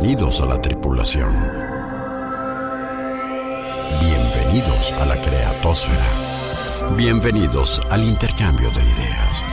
Bienvenidos 0.00 0.40
a 0.40 0.46
la 0.46 0.62
tripulación. 0.62 1.30
Bienvenidos 4.00 4.92
a 4.92 5.04
la 5.04 5.14
creatosfera. 5.20 6.96
Bienvenidos 6.96 7.82
al 7.90 8.04
intercambio 8.04 8.70
de 8.70 8.80
ideas. 8.80 9.44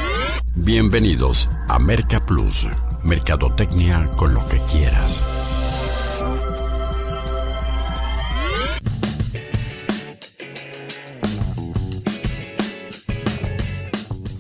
Bienvenidos 0.56 1.50
a 1.68 1.80
Merca 1.80 2.26
Plus, 2.26 2.70
Mercadotecnia 3.04 4.08
con 4.16 4.34
lo 4.34 4.48
que 4.48 4.60
quieras. 4.72 5.22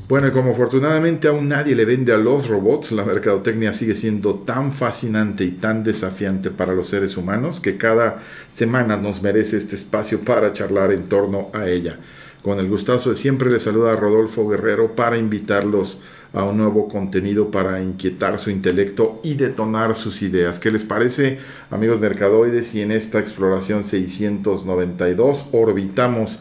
Bueno, 0.07 0.29
y 0.29 0.31
como 0.31 0.51
afortunadamente 0.51 1.27
aún 1.27 1.49
nadie 1.49 1.75
le 1.75 1.83
vende 1.83 2.13
a 2.13 2.17
los 2.17 2.47
robots, 2.47 2.93
la 2.93 3.03
mercadotecnia 3.03 3.73
sigue 3.73 3.93
siendo 3.93 4.35
tan 4.35 4.71
fascinante 4.71 5.43
y 5.43 5.51
tan 5.51 5.83
desafiante 5.83 6.49
para 6.49 6.73
los 6.73 6.87
seres 6.87 7.17
humanos 7.17 7.59
que 7.59 7.75
cada 7.75 8.23
semana 8.49 8.95
nos 8.95 9.21
merece 9.21 9.57
este 9.57 9.75
espacio 9.75 10.21
para 10.21 10.53
charlar 10.53 10.93
en 10.93 11.09
torno 11.09 11.49
a 11.53 11.67
ella. 11.67 11.99
Con 12.41 12.57
el 12.59 12.69
gustazo 12.69 13.09
de 13.09 13.17
siempre 13.17 13.51
les 13.51 13.63
saluda 13.63 13.91
a 13.91 13.95
Rodolfo 13.97 14.47
Guerrero 14.47 14.95
para 14.95 15.17
invitarlos 15.17 15.99
a 16.31 16.45
un 16.45 16.55
nuevo 16.55 16.87
contenido 16.87 17.51
para 17.51 17.81
inquietar 17.81 18.39
su 18.39 18.49
intelecto 18.49 19.19
y 19.23 19.33
detonar 19.33 19.93
sus 19.97 20.21
ideas. 20.21 20.57
¿Qué 20.59 20.71
les 20.71 20.85
parece, 20.85 21.39
amigos 21.69 21.99
mercadoides? 21.99 22.73
Y 22.75 22.81
en 22.81 22.93
esta 22.93 23.19
exploración 23.19 23.83
692 23.83 25.47
orbitamos 25.51 26.39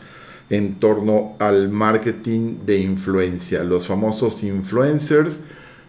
en 0.50 0.76
torno 0.76 1.34
al 1.38 1.68
marketing 1.68 2.58
de 2.64 2.78
influencia, 2.78 3.64
los 3.64 3.86
famosos 3.86 4.42
influencers 4.44 5.40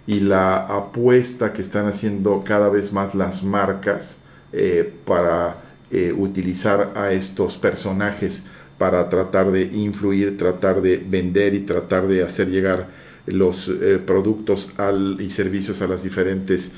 y 0.08 0.22
la 0.22 0.58
apuesta 0.58 1.54
que 1.54 1.62
están 1.62 1.86
haciendo 1.86 2.44
cada 2.44 2.70
vez 2.70 2.94
más 2.94 3.14
las 3.14 3.44
marcas 3.44 4.18
eh, 4.54 4.92
para 5.06 5.58
eh, 5.92 6.14
utilizar 6.18 6.94
a 6.96 7.12
estos 7.12 7.58
personajes 7.58 8.44
para 8.78 9.10
tratar 9.10 9.52
de 9.52 9.64
influir, 9.64 10.38
tratar 10.38 10.82
de 10.82 10.98
vender 10.98 11.54
y 11.54 11.60
tratar 11.62 12.08
de 12.08 12.24
hacer 12.24 12.50
llegar 12.50 12.88
los 13.26 13.68
eh, 13.68 14.00
productos 14.04 14.70
y 15.20 15.30
servicios 15.30 15.82
a 15.82 15.88
las 15.88 16.04
diferentes 16.04 16.72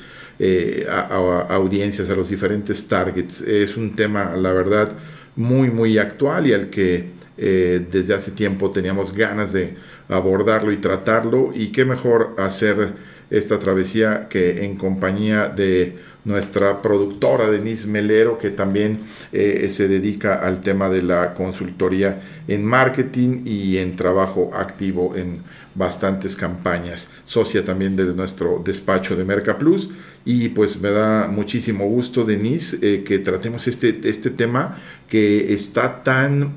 audiencias, 1.50 2.08
a 2.08 2.16
los 2.16 2.30
diferentes 2.30 2.88
targets. 2.88 3.42
Es 3.42 3.76
un 3.76 3.94
tema, 3.94 4.34
la 4.36 4.52
verdad, 4.52 4.92
muy, 5.36 5.70
muy 5.70 5.98
actual 5.98 6.46
y 6.46 6.54
al 6.54 6.70
que 6.70 7.19
eh, 7.42 7.86
desde 7.90 8.12
hace 8.12 8.32
tiempo 8.32 8.70
teníamos 8.70 9.14
ganas 9.14 9.50
de 9.50 9.74
abordarlo 10.10 10.72
y 10.72 10.76
tratarlo 10.76 11.52
y 11.54 11.72
qué 11.72 11.86
mejor 11.86 12.34
hacer 12.36 12.92
esta 13.30 13.58
travesía 13.58 14.28
que 14.28 14.66
en 14.66 14.76
compañía 14.76 15.48
de 15.48 15.96
nuestra 16.24 16.82
productora 16.82 17.48
Denise 17.48 17.88
Melero, 17.88 18.36
que 18.36 18.50
también 18.50 19.00
eh, 19.32 19.70
se 19.70 19.88
dedica 19.88 20.34
al 20.34 20.60
tema 20.60 20.90
de 20.90 21.02
la 21.02 21.32
consultoría 21.32 22.20
en 22.46 22.62
marketing 22.64 23.42
y 23.46 23.78
en 23.78 23.96
trabajo 23.96 24.50
activo 24.52 25.16
en 25.16 25.38
bastantes 25.74 26.36
campañas, 26.36 27.08
socia 27.24 27.64
también 27.64 27.96
de 27.96 28.04
nuestro 28.12 28.60
despacho 28.62 29.16
de 29.16 29.24
Merca 29.24 29.56
Plus. 29.56 29.88
Y 30.26 30.50
pues 30.50 30.78
me 30.78 30.90
da 30.90 31.28
muchísimo 31.28 31.88
gusto, 31.88 32.24
Denise, 32.24 32.76
eh, 32.82 33.02
que 33.04 33.20
tratemos 33.20 33.66
este, 33.66 34.00
este 34.04 34.28
tema 34.28 34.76
que 35.08 35.54
está 35.54 36.02
tan 36.02 36.56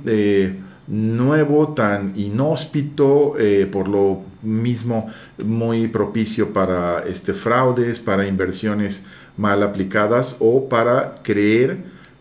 nuevo, 0.94 1.70
tan 1.70 2.14
inhóspito, 2.16 3.34
eh, 3.40 3.68
por 3.72 3.88
lo 3.88 4.22
mismo 4.44 5.10
muy 5.44 5.88
propicio 5.88 6.54
para 6.54 7.04
este, 7.08 7.34
fraudes, 7.34 8.00
para 8.00 8.28
inversiones 8.28 9.04
mal 9.36 9.64
aplicadas 9.64 10.38
o 10.40 10.70
para 10.70 11.24
creer 11.24 11.78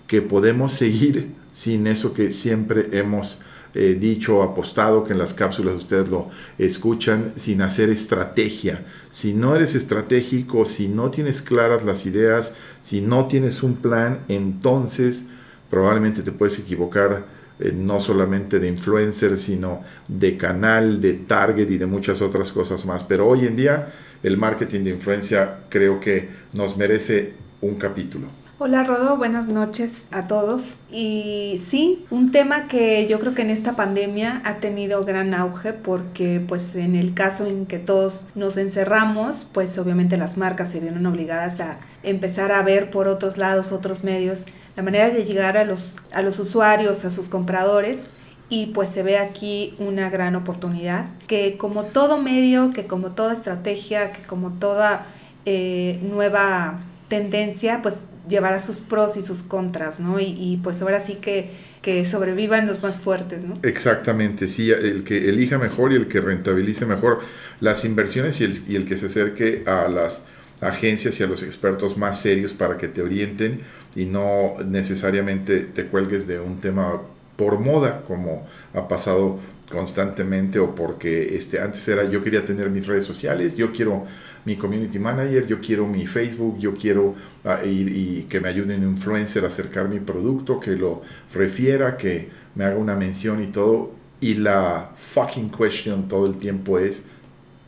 que 0.06 0.22
podemos 0.22 0.72
seguir 0.72 1.34
sin 1.52 1.86
eso 1.86 2.14
que 2.14 2.30
siempre 2.30 2.88
hemos 2.92 3.38
eh, 3.74 3.96
dicho, 3.98 4.42
apostado, 4.42 5.04
que 5.04 5.12
en 5.12 5.18
las 5.18 5.34
cápsulas 5.34 5.74
ustedes 5.74 6.08
lo 6.08 6.30
escuchan, 6.58 7.34
sin 7.36 7.60
hacer 7.60 7.90
estrategia. 7.90 8.86
Si 9.10 9.34
no 9.34 9.54
eres 9.54 9.74
estratégico, 9.74 10.64
si 10.64 10.88
no 10.88 11.10
tienes 11.10 11.42
claras 11.42 11.84
las 11.84 12.06
ideas, 12.06 12.54
si 12.82 13.02
no 13.02 13.26
tienes 13.26 13.62
un 13.62 13.76
plan, 13.76 14.20
entonces 14.28 15.26
probablemente 15.68 16.22
te 16.22 16.32
puedes 16.32 16.58
equivocar 16.58 17.41
eh, 17.60 17.72
no 17.74 18.00
solamente 18.00 18.58
de 18.58 18.68
influencer, 18.68 19.38
sino 19.38 19.82
de 20.08 20.36
canal, 20.36 21.00
de 21.00 21.14
target 21.14 21.70
y 21.70 21.78
de 21.78 21.86
muchas 21.86 22.20
otras 22.22 22.52
cosas 22.52 22.86
más. 22.86 23.04
Pero 23.04 23.28
hoy 23.28 23.46
en 23.46 23.56
día 23.56 23.92
el 24.22 24.36
marketing 24.36 24.84
de 24.84 24.90
influencia 24.90 25.60
creo 25.68 26.00
que 26.00 26.28
nos 26.52 26.76
merece 26.76 27.34
un 27.60 27.76
capítulo. 27.76 28.42
Hola 28.64 28.84
Rodo, 28.84 29.16
buenas 29.16 29.48
noches 29.48 30.06
a 30.12 30.28
todos. 30.28 30.78
Y 30.88 31.60
sí, 31.66 32.06
un 32.10 32.30
tema 32.30 32.68
que 32.68 33.08
yo 33.08 33.18
creo 33.18 33.34
que 33.34 33.42
en 33.42 33.50
esta 33.50 33.74
pandemia 33.74 34.40
ha 34.44 34.58
tenido 34.60 35.04
gran 35.04 35.34
auge 35.34 35.72
porque 35.72 36.40
pues 36.46 36.76
en 36.76 36.94
el 36.94 37.12
caso 37.12 37.46
en 37.46 37.66
que 37.66 37.80
todos 37.80 38.26
nos 38.36 38.56
encerramos, 38.56 39.48
pues 39.52 39.76
obviamente 39.78 40.16
las 40.16 40.36
marcas 40.36 40.70
se 40.70 40.78
vieron 40.78 41.04
obligadas 41.06 41.58
a 41.58 41.80
empezar 42.04 42.52
a 42.52 42.62
ver 42.62 42.90
por 42.90 43.08
otros 43.08 43.36
lados, 43.36 43.72
otros 43.72 44.04
medios, 44.04 44.46
la 44.76 44.82
manera 44.82 45.10
de 45.10 45.24
llegar 45.24 45.56
a 45.56 45.64
los, 45.64 45.96
a 46.12 46.22
los 46.22 46.38
usuarios, 46.38 47.04
a 47.04 47.10
sus 47.10 47.28
compradores. 47.28 48.12
Y 48.48 48.66
pues 48.66 48.90
se 48.90 49.02
ve 49.02 49.16
aquí 49.16 49.74
una 49.78 50.10
gran 50.10 50.34
oportunidad 50.36 51.06
que 51.26 51.56
como 51.56 51.84
todo 51.84 52.20
medio, 52.20 52.72
que 52.74 52.84
como 52.84 53.14
toda 53.14 53.32
estrategia, 53.32 54.12
que 54.12 54.22
como 54.24 54.52
toda 54.58 55.06
eh, 55.46 55.98
nueva 56.02 56.80
tendencia, 57.08 57.80
pues 57.82 57.96
llevará 58.28 58.60
sus 58.60 58.80
pros 58.80 59.16
y 59.16 59.22
sus 59.22 59.42
contras, 59.42 60.00
¿no? 60.00 60.20
Y, 60.20 60.60
pues 60.62 60.80
ahora 60.82 61.00
sí 61.00 61.14
que, 61.14 61.50
que 61.82 62.04
sobrevivan 62.04 62.66
los 62.66 62.82
más 62.82 62.98
fuertes, 62.98 63.44
¿no? 63.44 63.58
Exactamente, 63.62 64.48
sí, 64.48 64.70
el 64.70 65.02
que 65.04 65.28
elija 65.28 65.58
mejor 65.58 65.92
y 65.92 65.96
el 65.96 66.08
que 66.08 66.20
rentabilice 66.20 66.86
mejor 66.86 67.20
las 67.60 67.84
inversiones 67.84 68.40
y 68.40 68.44
el, 68.44 68.62
y 68.68 68.76
el 68.76 68.86
que 68.86 68.96
se 68.96 69.06
acerque 69.06 69.64
a 69.66 69.88
las 69.88 70.24
agencias 70.60 71.18
y 71.18 71.24
a 71.24 71.26
los 71.26 71.42
expertos 71.42 71.96
más 71.96 72.20
serios 72.20 72.52
para 72.52 72.78
que 72.78 72.86
te 72.86 73.02
orienten 73.02 73.62
y 73.94 74.06
no 74.06 74.54
necesariamente 74.64 75.60
te 75.60 75.86
cuelgues 75.86 76.26
de 76.26 76.40
un 76.40 76.60
tema 76.60 77.00
por 77.36 77.60
moda 77.60 78.02
como 78.06 78.46
ha 78.74 78.88
pasado 78.88 79.38
constantemente 79.70 80.58
o 80.58 80.74
porque 80.74 81.36
este 81.36 81.60
antes 81.60 81.86
era 81.88 82.04
yo 82.04 82.22
quería 82.22 82.44
tener 82.44 82.70
mis 82.70 82.86
redes 82.86 83.04
sociales, 83.04 83.56
yo 83.56 83.72
quiero 83.72 84.06
mi 84.44 84.56
community 84.56 84.98
manager, 84.98 85.46
yo 85.46 85.60
quiero 85.60 85.86
mi 85.86 86.06
Facebook, 86.06 86.58
yo 86.58 86.74
quiero 86.74 87.14
ah, 87.44 87.64
ir 87.64 87.88
y 87.88 88.26
que 88.28 88.40
me 88.40 88.48
ayude 88.48 88.76
un 88.76 88.82
influencer 88.82 89.44
a 89.44 89.48
acercar 89.48 89.88
mi 89.88 90.00
producto, 90.00 90.58
que 90.58 90.72
lo 90.72 91.02
refiera, 91.32 91.96
que 91.96 92.28
me 92.54 92.64
haga 92.64 92.76
una 92.76 92.96
mención 92.96 93.42
y 93.42 93.46
todo. 93.48 93.92
Y 94.20 94.34
la 94.34 94.90
fucking 94.96 95.50
question 95.50 96.08
todo 96.08 96.26
el 96.26 96.38
tiempo 96.38 96.78
es, 96.78 97.06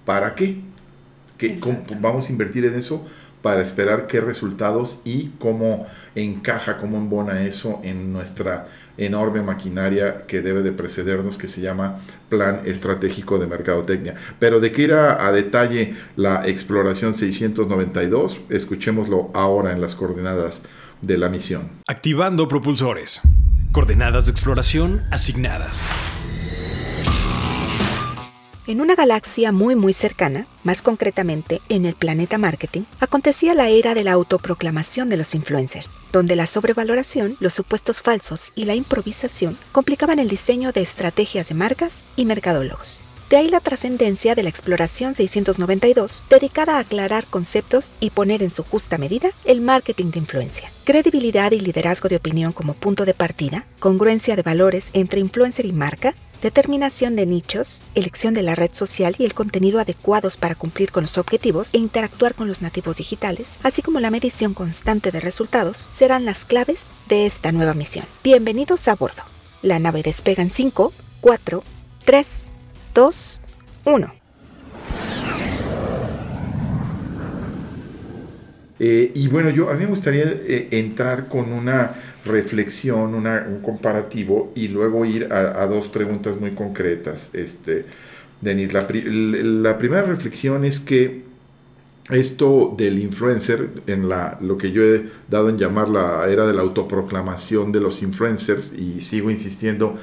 ¿para 0.05 0.35
qué? 0.35 0.59
¿Qué 1.39 1.59
vamos 2.01 2.29
a 2.29 2.33
invertir 2.33 2.65
en 2.65 2.75
eso 2.75 3.07
para 3.45 3.61
esperar 3.61 4.07
qué 4.07 4.23
resultados 4.23 5.03
y 5.05 5.33
cómo 5.39 5.87
encaja, 6.15 6.79
cómo 6.79 6.97
embona 6.97 7.45
eso 7.45 7.79
en 7.83 8.11
nuestra 8.11 8.69
enorme 8.97 9.43
maquinaria 9.43 10.25
que 10.27 10.41
debe 10.41 10.63
de 10.63 10.73
precedernos 10.73 11.37
que 11.37 11.47
se 11.47 11.61
llama 11.61 12.01
Plan 12.31 12.63
Estratégico 12.65 13.39
de 13.39 13.47
Mercadotecnia. 13.47 14.15
Pero 14.39 14.61
de 14.61 14.73
que 14.73 14.83
ir 14.85 14.95
a, 14.95 15.31
detalle 15.31 15.95
la 16.17 16.49
exploración 16.49 17.13
692, 17.13 18.41
escuchémoslo 18.49 19.31
ahora 19.35 19.73
en 19.73 19.83
las 19.83 19.95
coordenadas 19.95 20.63
de 21.03 21.19
la 21.19 21.29
misión. 21.29 21.69
Activando 21.87 22.49
propulsores. 22.49 23.21
Coordenadas 23.73 24.25
de 24.25 24.31
exploración 24.31 25.03
asignadas. 25.11 25.87
En 28.67 28.81
una 28.81 28.95
galaxia 28.95 29.53
muy 29.53 29.77
muy 29.77 29.93
cercana, 29.93 30.47
más 30.63 30.81
concretamente 30.81 31.61
en 31.69 31.85
el 31.85 31.95
planeta 31.95 32.39
marketing, 32.39 32.85
acontecía 32.99 33.55
la 33.55 33.69
era 33.69 33.93
de 33.93 34.05
la 34.05 34.13
autoproclamación 34.13 35.11
de 35.11 35.19
los 35.19 35.35
influencers, 35.35 35.91
donde 36.13 36.35
la 36.35 36.47
sobrevaloración, 36.47 37.37
los 37.41 37.53
supuestos 37.53 38.01
falsos 38.01 38.53
y 38.55 38.65
la 38.65 38.75
improvisación 38.75 39.59
complicaban 39.71 40.19
el 40.19 40.29
diseño 40.29 40.73
de 40.73 40.81
estrategias 40.81 41.51
de 41.51 41.55
marcas 41.55 42.05
y 42.17 42.25
mercadólogos. 42.25 43.03
De 43.29 43.37
ahí 43.37 43.49
la 43.49 43.61
trascendencia 43.61 44.35
de 44.35 44.43
la 44.43 44.49
exploración 44.49 45.15
692, 45.15 46.23
dedicada 46.31 46.77
a 46.77 46.81
aclarar 46.81 47.27
conceptos 47.27 47.93
y 48.01 48.11
poner 48.11 48.43
en 48.43 48.51
su 48.51 48.63
justa 48.63 48.97
medida 48.97 49.31
el 49.45 49.61
marketing 49.61 50.11
de 50.11 50.21
influencia. 50.21 50.71
Credibilidad 50.85 51.53
y 51.53 51.61
liderazgo 51.61 52.09
de 52.09 52.17
opinión 52.17 52.53
como 52.53 52.73
punto 52.73 53.05
de 53.05 53.13
partida, 53.13 53.67
congruencia 53.79 54.37
de 54.37 54.43
valores 54.43 54.91
entre 54.95 55.21
influencer 55.21 55.67
y 55.67 55.73
marca, 55.73 56.15
determinación 56.45 57.17
de 57.17 57.25
nichos, 57.25 57.81
elección 57.95 58.35
de 58.35 58.43
la 58.43 58.55
red 58.55 58.71
social 58.75 59.17
y 59.19 59.25
el 59.25 59.33
contenido 59.33 59.81
adecuados 59.81 60.37
para 60.37 60.55
cumplir 60.55 60.93
con 60.93 61.05
los 61.05 61.17
objetivos 61.17 61.73
e 61.73 61.79
interactuar 61.79 62.35
con 62.35 62.49
los 62.49 62.61
nativos 62.61 62.99
digitales, 62.99 63.59
así 63.63 63.81
como 63.81 63.99
la 63.99 64.11
medición 64.11 64.53
constante 64.53 65.11
de 65.11 65.21
resultados, 65.21 65.89
serán 65.91 66.27
las 66.27 66.45
claves 66.45 66.91
de 67.09 67.25
esta 67.25 67.51
nueva 67.51 67.73
misión. 67.73 68.05
Bienvenidos 68.23 68.89
a 68.89 68.95
bordo. 68.95 69.23
La 69.63 69.79
nave 69.79 70.03
despega 70.03 70.43
en 70.43 70.51
5, 70.51 70.93
4, 71.23 71.63
3, 72.05 72.45
2, 72.93 73.43
1. 73.87 74.15
Eh, 78.81 79.13
y 79.15 79.29
bueno, 79.29 79.49
yo 79.49 79.71
a 79.71 79.75
mí 79.75 79.85
me 79.85 79.91
gustaría 79.91 80.25
eh, 80.25 80.69
entrar 80.73 81.27
con 81.29 81.51
una 81.51 82.14
reflexión, 82.25 83.15
una, 83.15 83.47
un 83.49 83.61
comparativo 83.61 84.53
y 84.55 84.69
luego 84.69 85.05
ir 85.05 85.33
a, 85.33 85.67
dos 85.67 85.89
preguntas 85.89 86.41
muy 86.41 86.53
concretas. 86.53 87.31
Este, 87.35 87.87
Denis, 88.41 88.73
la, 88.73 88.87
primera 89.79 90.03
reflexión 90.03 90.65
es 90.65 90.81
que 90.81 91.23
esto 92.11 92.75
del 92.77 92.99
influencer, 92.99 93.69
en 93.87 94.09
la, 94.09 94.39
lo 94.41 94.59
que 94.59 94.73
yo 94.73 94.83
he 94.83 95.05
dado 95.29 95.49
en 95.49 95.59
llamar 95.59 95.89
la 95.89 96.29
era 96.29 96.47
de 96.47 96.53
la 96.53 96.63
autoproclamación 96.63 97.73
de 97.73 97.81
los 97.81 98.03
influencers, 98.03 98.73
y 98.73 99.01
sigo 99.01 99.31
insistiendo 99.31 99.99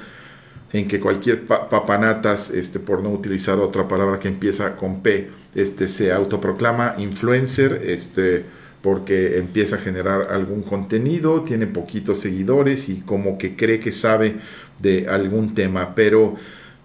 en 0.74 0.88
que 0.88 1.00
cualquier 1.00 1.46
papanatas, 1.46 2.50
este, 2.50 2.80
por 2.80 3.04
no 3.04 3.10
utilizar 3.10 3.60
otra 3.60 3.88
palabra 3.88 4.20
que 4.20 4.30
empieza 4.30 4.78
con 4.78 5.02
P, 5.02 5.30
este, 5.54 5.88
se 5.88 6.12
autoproclama 6.12 6.96
influencer, 6.98 7.82
este, 7.86 8.46
porque 8.82 9.38
empieza 9.38 9.76
a 9.76 9.80
generar 9.80 10.32
algún 10.32 10.64
contenido, 10.64 11.42
tiene 11.42 11.68
poquitos 11.68 12.20
seguidores 12.20 12.90
y 12.90 13.02
como 13.02 13.38
que 13.38 13.56
cree 13.56 13.80
que 13.80 13.92
sabe 13.92 14.38
de 14.80 15.08
algún 15.08 15.54
tema. 15.54 15.94
Pero 15.94 16.36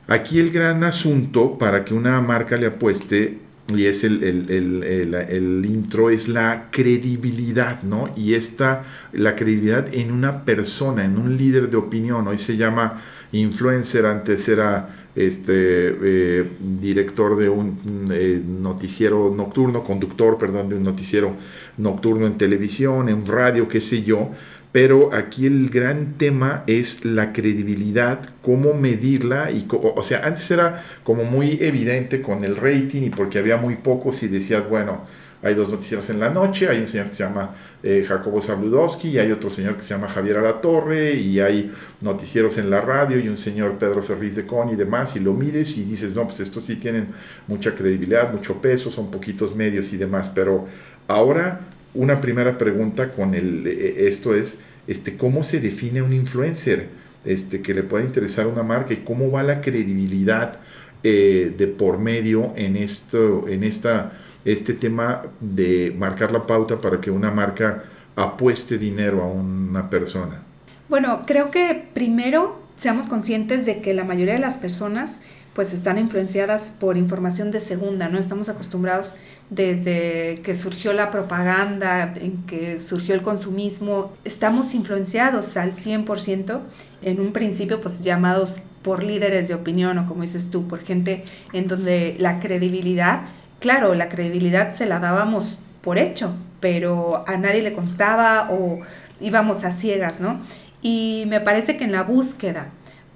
aquí 0.07 0.39
el 0.39 0.51
gran 0.51 0.85
asunto 0.85 1.57
para 1.59 1.85
que 1.85 1.95
una 1.95 2.21
marca 2.21 2.57
le 2.57 2.67
apueste, 2.67 3.39
y 3.75 3.87
es 3.87 4.05
el, 4.05 4.23
el, 4.23 5.67
intro, 5.67 6.11
es 6.11 6.29
la 6.29 6.69
credibilidad, 6.71 7.83
¿no? 7.83 8.11
Y 8.15 8.35
esta, 8.35 8.85
la 9.13 9.35
credibilidad 9.35 9.93
en 9.93 10.13
una 10.13 10.45
persona, 10.45 11.05
en 11.05 11.19
un 11.19 11.37
líder 11.37 11.69
de 11.69 11.77
opinión, 11.77 12.29
hoy 12.29 12.39
se 12.39 12.57
llama 12.57 13.03
influencer, 13.33 14.07
antes 14.07 14.49
era 14.49 15.06
este, 15.17 15.97
eh, 16.03 16.51
director 16.61 17.37
de 17.37 17.49
un 17.49 18.09
eh, 18.13 18.41
noticiero 18.47 19.35
nocturno, 19.35 19.83
conductor, 19.83 20.37
perdón, 20.37 20.69
de 20.69 20.77
un 20.77 20.85
noticiero 20.85 21.35
nocturno 21.79 22.27
en 22.27 22.37
televisión, 22.37 23.09
en 23.09 23.25
radio, 23.27 23.67
qué 23.67 23.81
sé 23.81 24.03
yo. 24.03 24.31
Pero 24.73 25.15
aquí 25.15 25.47
el 25.47 25.71
gran 25.71 26.19
tema 26.19 26.63
es 26.67 27.07
la 27.07 27.33
credibilidad, 27.33 28.29
cómo 28.43 28.75
medirla. 28.75 29.51
Y, 29.51 29.67
o 29.71 30.03
sea, 30.03 30.27
antes 30.27 30.51
era 30.51 30.85
como 31.03 31.25
muy 31.25 31.57
evidente 31.63 32.21
con 32.21 32.45
el 32.45 32.57
rating 32.57 33.03
y 33.05 33.11
porque 33.11 33.39
había 33.39 33.57
muy 33.57 33.77
pocos 33.77 34.23
y 34.23 34.29
decías, 34.29 34.69
bueno, 34.69 35.07
hay 35.47 35.55
dos 35.55 35.69
noticieros 35.69 36.11
en 36.11 36.19
la 36.19 36.31
noche, 36.31 36.69
hay 36.69 36.81
un 36.81 36.89
señor 36.89 37.09
que 37.09 37.15
se 37.15 37.23
llama 37.23 37.55
eh, 37.83 38.05
Jacobo 38.07 38.43
Zabludowski 38.43 39.11
y 39.11 39.19
hay 39.19 39.31
otro 39.31 39.51
señor 39.51 39.77
que 39.77 39.83
se 39.83 39.91
llama 39.91 40.09
Javier 40.09 40.39
Alatorre 40.39 41.15
y 41.15 41.39
hay 41.39 41.73
noticieros 42.01 42.59
en 42.59 42.69
la 42.69 42.81
radio 42.81 43.19
y 43.19 43.29
un 43.29 43.37
señor 43.37 43.79
Pedro 43.79 44.03
Ferriz 44.03 44.35
de 44.35 44.45
Con 44.45 44.71
y 44.71 44.77
demás 44.77 45.15
y 45.15 45.21
lo 45.21 45.35
mides 45.35 45.77
y 45.77 45.85
dices, 45.85 46.15
no, 46.15 46.27
pues 46.27 46.41
estos 46.41 46.65
sí 46.65 46.77
tienen 46.77 47.09
mucha 47.47 47.75
credibilidad, 47.75 48.33
mucho 48.33 48.61
peso, 48.61 48.91
son 48.91 49.11
poquitos 49.11 49.55
medios 49.55 49.93
y 49.93 49.97
demás, 49.97 50.31
pero 50.35 50.67
ahora 51.07 51.61
una 51.95 52.21
primera 52.21 52.59
pregunta 52.59 53.13
con 53.13 53.35
el, 53.35 53.67
eh, 53.67 54.09
esto 54.09 54.35
es, 54.35 54.59
este, 54.89 55.17
¿cómo 55.17 55.45
se 55.45 55.61
define 55.61 56.03
un 56.03 56.13
influencer? 56.13 56.89
Este, 57.25 57.61
que 57.61 57.75
le 57.75 57.83
pueda 57.83 58.05
interesar 58.05 58.47
una 58.47 58.63
marca 58.63 58.95
y 58.95 58.99
cómo 58.99 59.33
va 59.33 59.43
la 59.43 59.61
credibilidad 59.61 60.61
eh, 61.03 61.53
de 61.57 61.67
por 61.67 61.99
medio 61.99 62.53
en, 62.57 62.77
esto, 62.77 63.49
en 63.49 63.65
esta 63.65 64.13
este 64.47 64.73
tema 64.75 65.23
de 65.41 65.95
marcar 65.99 66.33
la 66.33 66.47
pauta 66.47 66.81
para 66.81 67.01
que 67.01 67.11
una 67.11 67.31
marca 67.31 67.85
apueste 68.15 68.79
dinero 68.79 69.23
a 69.23 69.27
una 69.27 69.91
persona? 69.91 70.43
Bueno, 70.89 71.25
creo 71.27 71.51
que 71.51 71.89
primero 71.93 72.63
seamos 72.77 73.09
conscientes 73.09 73.67
de 73.67 73.83
que 73.83 73.93
la 73.93 74.05
mayoría 74.05 74.35
de 74.35 74.41
las 74.41 74.57
personas 74.57 75.21
pues 75.53 75.73
están 75.73 75.99
influenciadas 75.99 76.75
por 76.79 76.99
información 76.99 77.51
de 77.51 77.61
segunda, 77.61 78.09
¿no? 78.09 78.19
Estamos 78.19 78.51
acostumbrados 78.51 79.15
desde 79.49 80.41
que 80.45 80.55
surgió 80.55 80.93
la 80.93 81.11
propaganda, 81.11 82.13
en 82.15 82.45
que 82.47 82.79
surgió 82.79 83.15
el 83.15 83.23
consumismo, 83.23 84.13
estamos 84.25 84.75
influenciados 84.75 85.57
al 85.57 85.73
100% 85.73 86.61
en 87.03 87.21
un 87.21 87.33
principio 87.33 87.81
pues 87.81 88.05
llamados 88.05 88.59
por 88.83 89.03
líderes 89.03 89.49
de 89.49 89.55
opinión 89.55 89.99
o 89.99 90.07
como 90.07 90.23
dices 90.23 90.51
tú, 90.51 90.69
por 90.69 90.83
gente 90.85 91.25
en 91.55 91.69
donde 91.69 92.17
la 92.19 92.39
credibilidad 92.39 93.23
claro, 93.61 93.95
la 93.95 94.09
credibilidad 94.09 94.73
se 94.73 94.87
la 94.87 94.99
dábamos 94.99 95.59
por 95.81 95.99
hecho, 95.99 96.35
pero 96.61 97.25
a 97.29 97.37
nadie 97.37 97.63
le 97.63 97.73
constaba 97.73 98.49
o 98.51 98.81
íbamos 99.21 99.65
a 99.65 99.73
ciegas, 99.73 100.21
¿no? 100.21 100.41
Y 100.83 101.25
me 101.29 101.41
parece 101.41 101.77
que 101.77 101.85
en 101.85 101.93
la 101.93 102.03
búsqueda 102.03 102.69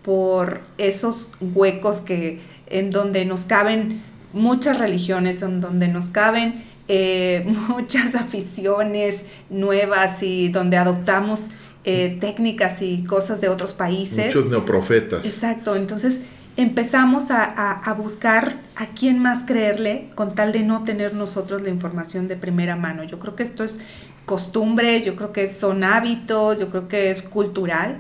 por 0.03 0.61
esos 0.79 1.29
huecos 1.41 2.01
que 2.01 2.41
en 2.67 2.91
donde 2.91 3.25
nos 3.25 3.45
caben 3.45 4.03
muchas 4.33 4.79
religiones, 4.79 5.43
en 5.43 5.61
donde 5.61 5.89
nos 5.89 6.09
caben 6.09 6.65
eh, 6.89 7.45
muchas 7.69 8.15
aficiones 8.15 9.23
nuevas 9.51 10.23
y 10.23 10.49
donde 10.49 10.77
adoptamos 10.77 11.43
eh, 11.85 12.19
técnicas 12.21 12.83
y 12.83 13.05
cosas 13.05 13.41
de 13.41 13.49
otros 13.49 13.73
países. 13.73 14.27
Muchos 14.27 14.51
neoprofetas. 14.51 15.25
Exacto, 15.25 15.77
entonces 15.77 16.21
empezamos 16.61 17.31
a, 17.31 17.95
buscar 17.97 18.61
a 18.77 18.87
quién 18.89 19.19
más 19.21 19.45
creerle 19.45 20.11
con 20.15 20.35
tal 20.35 20.53
de 20.53 20.61
no 20.63 20.85
tener 20.85 21.15
nosotros 21.15 21.63
la 21.63 21.69
información 21.69 22.29
de 22.29 22.37
primera 22.37 22.77
mano. 22.77 23.05
Yo 23.05 23.19
creo 23.19 23.37
que 23.37 23.43
esto 23.43 23.65
es 23.65 23.79
costumbre, 24.27 25.03
yo 25.03 25.17
creo 25.17 25.33
que 25.33 25.49
son 25.49 25.85
hábitos, 25.85 26.59
yo 26.59 26.71
creo 26.71 26.89
que 26.89 27.11
es 27.11 27.23
cultural, 27.23 27.99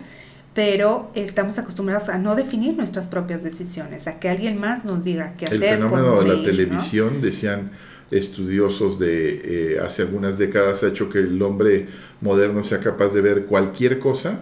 pero 0.54 1.10
estamos 1.14 1.58
acostumbrados 1.58 2.08
a 2.08 2.18
no 2.18 2.34
definir 2.34 2.76
nuestras 2.76 3.06
propias 3.06 3.42
decisiones, 3.42 4.06
a 4.06 4.18
que 4.18 4.28
alguien 4.28 4.58
más 4.58 4.84
nos 4.84 5.04
diga 5.04 5.34
qué 5.36 5.46
hacer. 5.46 5.62
El 5.62 5.68
fenómeno 5.78 6.22
de 6.22 6.36
la 6.36 6.42
televisión, 6.42 7.20
decían 7.20 7.72
estudiosos 8.10 8.98
de 8.98 9.74
eh, 9.74 9.78
hace 9.80 10.02
algunas 10.02 10.38
décadas, 10.38 10.82
ha 10.82 10.88
hecho 10.88 11.08
que 11.10 11.20
el 11.20 11.40
hombre 11.42 11.88
moderno 12.20 12.62
sea 12.62 12.80
capaz 12.80 13.08
de 13.08 13.20
ver 13.20 13.46
cualquier 13.46 14.00
cosa 14.00 14.40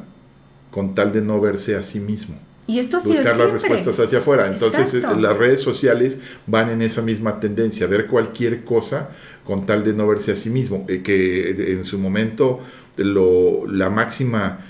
con 0.70 0.94
tal 0.94 1.12
de 1.12 1.20
no 1.20 1.40
verse 1.40 1.76
a 1.76 1.82
sí 1.82 2.00
mismo. 2.00 2.47
Y 2.68 2.80
esto 2.80 3.00
buscar 3.00 3.38
las 3.38 3.50
respuestas 3.50 3.98
hacia 3.98 4.18
afuera. 4.18 4.46
Entonces 4.46 4.92
eh, 4.92 5.02
las 5.18 5.36
redes 5.36 5.62
sociales 5.62 6.18
van 6.46 6.68
en 6.68 6.82
esa 6.82 7.00
misma 7.00 7.40
tendencia, 7.40 7.86
ver 7.86 8.06
cualquier 8.06 8.62
cosa 8.62 9.08
con 9.42 9.64
tal 9.64 9.84
de 9.84 9.94
no 9.94 10.06
verse 10.06 10.32
a 10.32 10.36
sí 10.36 10.50
mismo, 10.50 10.84
eh, 10.86 11.00
que 11.02 11.72
en 11.72 11.82
su 11.84 11.98
momento 11.98 12.60
lo, 12.98 13.66
la 13.66 13.88
máxima 13.88 14.66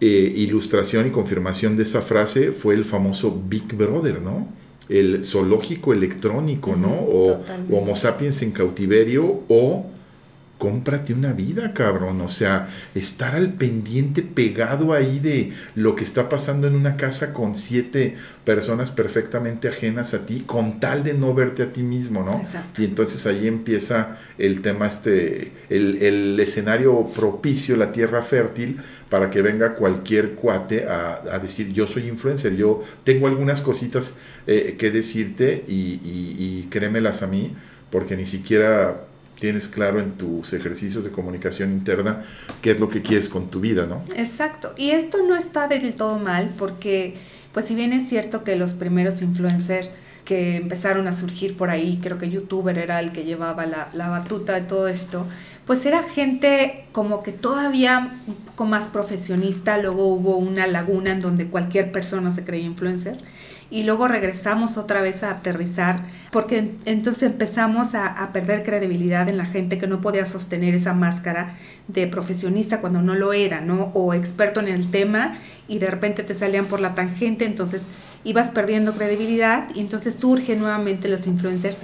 eh, 0.00 0.32
ilustración 0.34 1.06
y 1.08 1.10
confirmación 1.10 1.76
de 1.76 1.82
esa 1.82 2.00
frase 2.00 2.52
fue 2.52 2.74
el 2.74 2.86
famoso 2.86 3.38
Big 3.46 3.70
Brother, 3.74 4.22
¿no? 4.22 4.48
El 4.88 5.22
zoológico 5.26 5.92
electrónico, 5.92 6.74
¿no? 6.74 6.94
O 6.94 7.44
Homo 7.70 7.96
sapiens 7.96 8.40
en 8.40 8.52
cautiverio 8.52 9.42
o 9.48 9.84
cómprate 10.58 11.12
una 11.12 11.32
vida, 11.32 11.72
cabrón. 11.74 12.20
O 12.20 12.28
sea, 12.28 12.68
estar 12.94 13.34
al 13.34 13.54
pendiente 13.54 14.22
pegado 14.22 14.92
ahí 14.92 15.18
de 15.18 15.52
lo 15.74 15.96
que 15.96 16.04
está 16.04 16.28
pasando 16.28 16.66
en 16.66 16.74
una 16.74 16.96
casa 16.96 17.32
con 17.32 17.54
siete 17.54 18.16
personas 18.44 18.90
perfectamente 18.90 19.68
ajenas 19.68 20.14
a 20.14 20.24
ti, 20.24 20.44
con 20.46 20.80
tal 20.80 21.04
de 21.04 21.14
no 21.14 21.34
verte 21.34 21.64
a 21.64 21.72
ti 21.72 21.82
mismo, 21.82 22.22
¿no? 22.22 22.42
Y 22.78 22.84
entonces 22.84 23.26
ahí 23.26 23.46
empieza 23.48 24.18
el 24.38 24.62
tema, 24.62 24.86
este, 24.86 25.52
el, 25.68 26.38
escenario 26.40 27.08
propicio, 27.14 27.76
la 27.76 27.92
tierra 27.92 28.22
fértil, 28.22 28.78
para 29.10 29.30
que 29.30 29.42
venga 29.42 29.74
cualquier 29.74 30.34
cuate 30.34 30.86
a, 30.88 31.38
decir, 31.42 31.72
yo 31.72 31.86
soy 31.86 32.08
influencer, 32.08 32.56
yo 32.56 32.82
tengo 33.04 33.26
algunas 33.26 33.60
cositas 33.60 34.16
eh, 34.46 34.76
que 34.78 34.90
decirte 34.90 35.64
y, 35.66 36.00
y, 36.04 36.36
y 36.38 36.68
créemelas 36.70 37.22
a 37.22 37.26
mí, 37.26 37.54
porque 37.90 38.16
ni 38.16 38.26
siquiera 38.26 39.06
tienes 39.38 39.68
claro 39.68 40.00
en 40.00 40.12
tus 40.12 40.52
ejercicios 40.52 41.04
de 41.04 41.10
comunicación 41.10 41.72
interna 41.72 42.24
qué 42.62 42.72
es 42.72 42.80
lo 42.80 42.88
que 42.88 43.02
quieres 43.02 43.28
con 43.28 43.50
tu 43.50 43.60
vida, 43.60 43.86
¿no? 43.86 44.02
Exacto. 44.16 44.74
Y 44.76 44.90
esto 44.90 45.18
no 45.26 45.36
está 45.36 45.68
del 45.68 45.94
todo 45.94 46.18
mal 46.18 46.54
porque, 46.58 47.16
pues 47.52 47.66
si 47.66 47.74
bien 47.74 47.92
es 47.92 48.08
cierto 48.08 48.44
que 48.44 48.56
los 48.56 48.74
primeros 48.74 49.22
influencers 49.22 49.90
que 50.24 50.56
empezaron 50.56 51.06
a 51.06 51.12
surgir 51.12 51.56
por 51.56 51.70
ahí, 51.70 52.00
creo 52.02 52.18
que 52.18 52.28
youtuber 52.28 52.78
era 52.78 52.98
el 53.00 53.12
que 53.12 53.24
llevaba 53.24 53.64
la, 53.66 53.90
la 53.92 54.08
batuta 54.08 54.54
de 54.54 54.62
todo 54.62 54.88
esto, 54.88 55.26
pues 55.66 55.86
era 55.86 56.02
gente 56.02 56.84
como 56.92 57.22
que 57.22 57.32
todavía 57.32 58.20
un 58.26 58.34
poco 58.34 58.66
más 58.66 58.88
profesionista, 58.88 59.78
luego 59.78 60.06
hubo 60.06 60.36
una 60.36 60.66
laguna 60.66 61.12
en 61.12 61.20
donde 61.20 61.46
cualquier 61.46 61.92
persona 61.92 62.32
se 62.32 62.44
creía 62.44 62.66
influencer 62.66 63.18
y 63.70 63.82
luego 63.82 64.06
regresamos 64.06 64.76
otra 64.76 65.00
vez 65.00 65.22
a 65.22 65.30
aterrizar, 65.30 66.04
porque 66.30 66.72
entonces 66.84 67.24
empezamos 67.24 67.94
a, 67.94 68.30
perder 68.32 68.62
credibilidad 68.62 69.28
en 69.28 69.36
la 69.36 69.46
gente 69.46 69.78
que 69.78 69.86
no 69.86 70.00
podía 70.00 70.26
sostener 70.26 70.74
esa 70.74 70.94
máscara 70.94 71.56
de 71.88 72.06
profesionista 72.06 72.80
cuando 72.80 73.02
no 73.02 73.14
lo 73.14 73.32
era, 73.32 73.60
¿no? 73.60 73.90
O 73.94 74.14
experto 74.14 74.60
en 74.60 74.68
el 74.68 74.90
tema 74.90 75.38
y 75.68 75.78
de 75.78 75.86
repente 75.86 76.22
te 76.22 76.34
salían 76.34 76.66
por 76.66 76.80
la 76.80 76.94
tangente, 76.94 77.44
entonces 77.44 77.88
ibas 78.24 78.50
perdiendo 78.50 78.92
credibilidad 78.92 79.68
y 79.74 79.80
entonces 79.80 80.16
surgen 80.16 80.60
nuevamente 80.60 81.08
los 81.08 81.26
influencers 81.26 81.78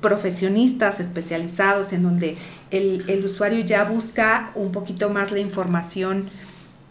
profesionistas 0.00 1.00
especializados 1.00 1.92
en 1.92 2.04
donde 2.04 2.36
el, 2.70 3.04
el 3.08 3.24
usuario 3.24 3.64
ya 3.64 3.84
busca 3.84 4.52
un 4.54 4.70
poquito 4.70 5.10
más 5.10 5.32
la 5.32 5.40
información 5.40 6.30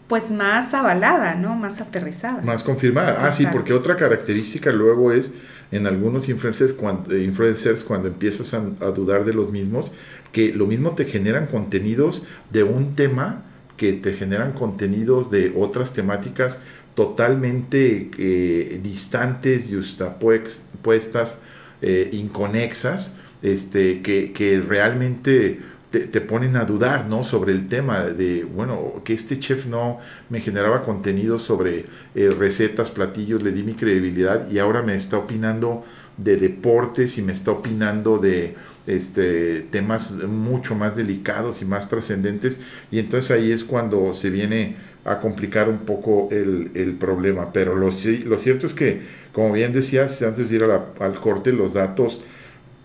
pues 0.08 0.30
más 0.30 0.72
avalada, 0.74 1.34
¿no? 1.34 1.54
Más 1.54 1.80
aterrizada. 1.80 2.40
Más 2.42 2.62
confirmada. 2.62 3.18
Ah, 3.20 3.30
sí, 3.30 3.46
porque 3.52 3.74
otra 3.74 3.96
característica 3.96 4.72
luego 4.72 5.12
es 5.12 5.30
en 5.70 5.86
algunos 5.86 6.28
influencers 6.28 6.72
cuando, 6.72 7.14
eh, 7.14 7.22
influencers 7.22 7.84
cuando 7.84 8.08
empiezas 8.08 8.54
a, 8.54 8.60
dudar 8.90 9.24
de 9.24 9.34
los 9.34 9.52
mismos, 9.52 9.92
que 10.32 10.52
lo 10.52 10.66
mismo 10.66 10.92
te 10.92 11.04
generan 11.04 11.46
contenidos 11.46 12.24
de 12.50 12.62
un 12.62 12.94
tema 12.94 13.44
que 13.76 13.92
te 13.92 14.14
generan 14.14 14.52
contenidos 14.52 15.30
de 15.30 15.52
otras 15.56 15.92
temáticas 15.92 16.58
totalmente 16.94 18.10
eh, 18.18 18.80
distantes 18.82 19.70
y 19.70 19.78
puestas, 20.82 21.38
eh, 21.80 22.08
inconexas, 22.12 23.14
este, 23.42 24.02
que, 24.02 24.32
que 24.32 24.60
realmente 24.60 25.60
te, 25.90 26.20
ponen 26.20 26.56
a 26.56 26.64
dudar, 26.64 27.06
¿no? 27.06 27.24
Sobre 27.24 27.52
el 27.52 27.68
tema 27.68 28.04
de, 28.04 28.44
bueno, 28.44 29.00
que 29.04 29.14
este 29.14 29.38
chef 29.38 29.66
no 29.66 29.98
me 30.28 30.40
generaba 30.40 30.84
contenido 30.84 31.38
sobre 31.38 31.86
eh, 32.14 32.30
recetas, 32.30 32.90
platillos, 32.90 33.42
le 33.42 33.52
di 33.52 33.62
mi 33.62 33.74
credibilidad 33.74 34.50
y 34.50 34.58
ahora 34.58 34.82
me 34.82 34.96
está 34.96 35.16
opinando 35.16 35.84
de 36.18 36.36
deportes 36.36 37.16
y 37.16 37.22
me 37.22 37.32
está 37.32 37.52
opinando 37.52 38.18
de 38.18 38.56
este, 38.86 39.66
temas 39.70 40.12
mucho 40.12 40.74
más 40.74 40.96
delicados 40.96 41.62
y 41.62 41.64
más 41.64 41.88
trascendentes 41.88 42.58
y 42.90 42.98
entonces 42.98 43.30
ahí 43.30 43.52
es 43.52 43.64
cuando 43.64 44.12
se 44.14 44.30
viene 44.30 44.76
a 45.04 45.20
complicar 45.20 45.68
un 45.70 45.78
poco 45.78 46.28
el, 46.30 46.96
problema. 47.00 47.52
Pero 47.52 47.74
lo, 47.74 47.86
lo, 47.86 48.38
cierto 48.38 48.66
es 48.66 48.74
que, 48.74 49.00
como 49.32 49.52
bien 49.52 49.72
decías, 49.72 50.20
antes 50.22 50.50
de 50.50 50.56
ir 50.56 50.64
al 50.64 51.20
corte, 51.20 51.52
los 51.52 51.72
datos 51.72 52.20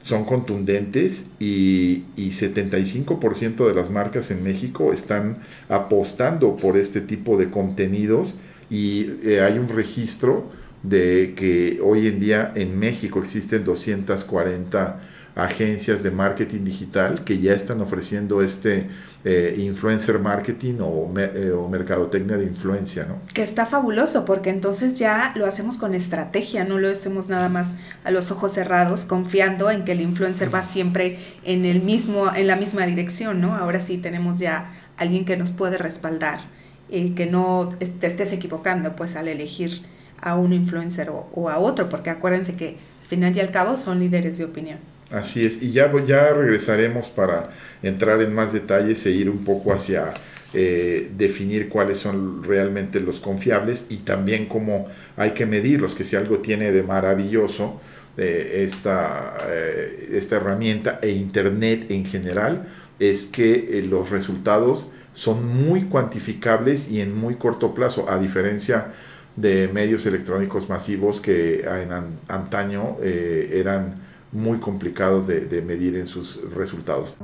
son 0.04 0.26
contundentes 0.26 1.30
y, 1.40 2.04
y 2.16 2.30
75% 2.32 3.68
de 3.68 3.74
las 3.74 3.90
marcas 3.90 4.30
en 4.32 4.44
México 4.44 4.94
están 4.94 5.38
apostando 5.70 6.58
por 6.58 6.78
este 6.78 7.02
tipo 7.02 7.38
de 7.38 7.50
contenidos 7.50 8.36
y 8.70 9.08
eh, 9.24 9.42
hay 9.42 9.58
un 9.58 9.70
registro 9.70 10.52
de 10.84 11.34
que 11.38 11.80
hoy 11.82 12.08
en 12.08 12.20
día 12.20 12.52
en 12.56 12.78
México 12.78 13.22
existen 13.24 13.64
240 13.64 15.00
agencias 15.36 16.04
de 16.04 16.12
marketing 16.12 16.64
digital 16.64 17.24
que 17.24 17.40
ya 17.40 17.54
están 17.54 17.82
ofreciendo 17.82 18.42
este 18.42 18.88
eh, 19.26 19.56
influencer 19.58 20.20
marketing 20.20 20.76
o, 20.82 21.12
eh, 21.18 21.52
o, 21.52 21.68
mercadotecnia 21.70 22.38
de 22.38 22.46
influencia, 22.46 23.06
¿no? 23.06 23.20
Que 23.34 23.42
está 23.42 23.66
fabuloso 23.66 24.26
porque 24.26 24.50
entonces 24.50 25.00
ya 25.00 25.32
lo 25.36 25.46
hacemos 25.46 25.78
con 25.78 25.94
estrategia, 25.94 26.66
no 26.66 26.78
lo 26.78 26.90
hacemos 26.90 27.30
nada 27.30 27.50
más 27.50 27.74
a 28.04 28.12
los 28.12 28.32
ojos 28.32 28.54
cerrados, 28.54 29.06
confiando 29.06 29.72
en 29.72 29.86
que 29.86 29.94
el 29.94 30.02
influencer 30.02 30.54
va 30.54 30.62
siempre 30.62 31.20
en 31.44 31.66
el 31.66 31.82
mismo, 31.82 32.34
en 32.36 32.48
la 32.48 32.56
misma 32.56 32.86
dirección, 32.86 33.42
¿no? 33.42 33.56
Ahora 33.56 33.80
sí 33.80 33.98
tenemos 33.98 34.40
ya 34.40 34.74
alguien 34.98 35.26
que 35.26 35.38
nos 35.38 35.52
puede 35.52 35.78
respaldar 35.78 36.42
y 36.90 37.12
que 37.12 37.26
no 37.26 37.70
te 37.80 38.08
estés 38.08 38.34
equivocando, 38.34 38.96
pues 38.96 39.16
al 39.16 39.28
elegir 39.28 39.82
a 40.22 40.36
un 40.36 40.54
influencer 40.54 41.10
o 41.10 41.50
a 41.50 41.58
otro, 41.58 41.90
porque 41.90 42.10
acuérdense 42.12 42.56
que 42.56 42.78
al 43.02 43.08
final 43.08 43.36
y 43.36 43.40
al 43.40 43.52
cabo 43.52 43.78
son 43.78 44.00
líderes 44.00 44.38
de 44.38 44.46
opinión. 44.46 44.93
Así 45.14 45.46
es, 45.46 45.62
y 45.62 45.72
ya, 45.72 45.94
ya 46.08 46.34
regresaremos 46.34 47.08
para 47.08 47.52
entrar 47.84 48.20
en 48.24 48.34
más 48.34 48.52
detalles 48.52 49.06
e 49.06 49.12
ir 49.12 49.30
un 49.30 49.46
poco 49.46 49.72
hacia 49.72 50.16
eh, 50.56 51.12
definir 51.16 51.70
cuáles 51.70 52.00
son 52.00 52.44
realmente 52.44 53.00
los 53.00 53.20
confiables 53.20 53.86
y 53.90 53.98
también 53.98 54.48
cómo 54.48 54.88
hay 55.16 55.32
que 55.32 55.46
medirlos, 55.46 55.94
que 55.94 56.04
si 56.04 56.16
algo 56.16 56.40
tiene 56.40 56.72
de 56.72 56.82
maravilloso 56.82 57.80
eh, 58.18 58.64
esta, 58.66 59.38
eh, 59.50 60.10
esta 60.14 60.38
herramienta 60.38 60.98
e 61.04 61.12
Internet 61.12 61.92
en 61.92 62.06
general, 62.06 62.68
es 62.98 63.26
que 63.26 63.86
los 63.88 64.10
resultados 64.10 64.90
son 65.14 65.46
muy 65.46 65.84
cuantificables 65.84 66.90
y 66.90 67.02
en 67.02 67.16
muy 67.16 67.36
corto 67.36 67.76
plazo, 67.76 68.10
a 68.10 68.18
diferencia 68.18 68.94
de 69.36 69.70
medios 69.72 70.08
electrónicos 70.08 70.70
masivos 70.70 71.22
que 71.22 71.60
en 71.62 71.92
antaño 72.28 72.98
eran 73.04 74.13
muy 74.34 74.60
complicados 74.60 75.28
de, 75.28 75.62
medir 75.62 75.96
en 75.96 76.08
sus 76.08 76.42
resultados. 76.54 77.16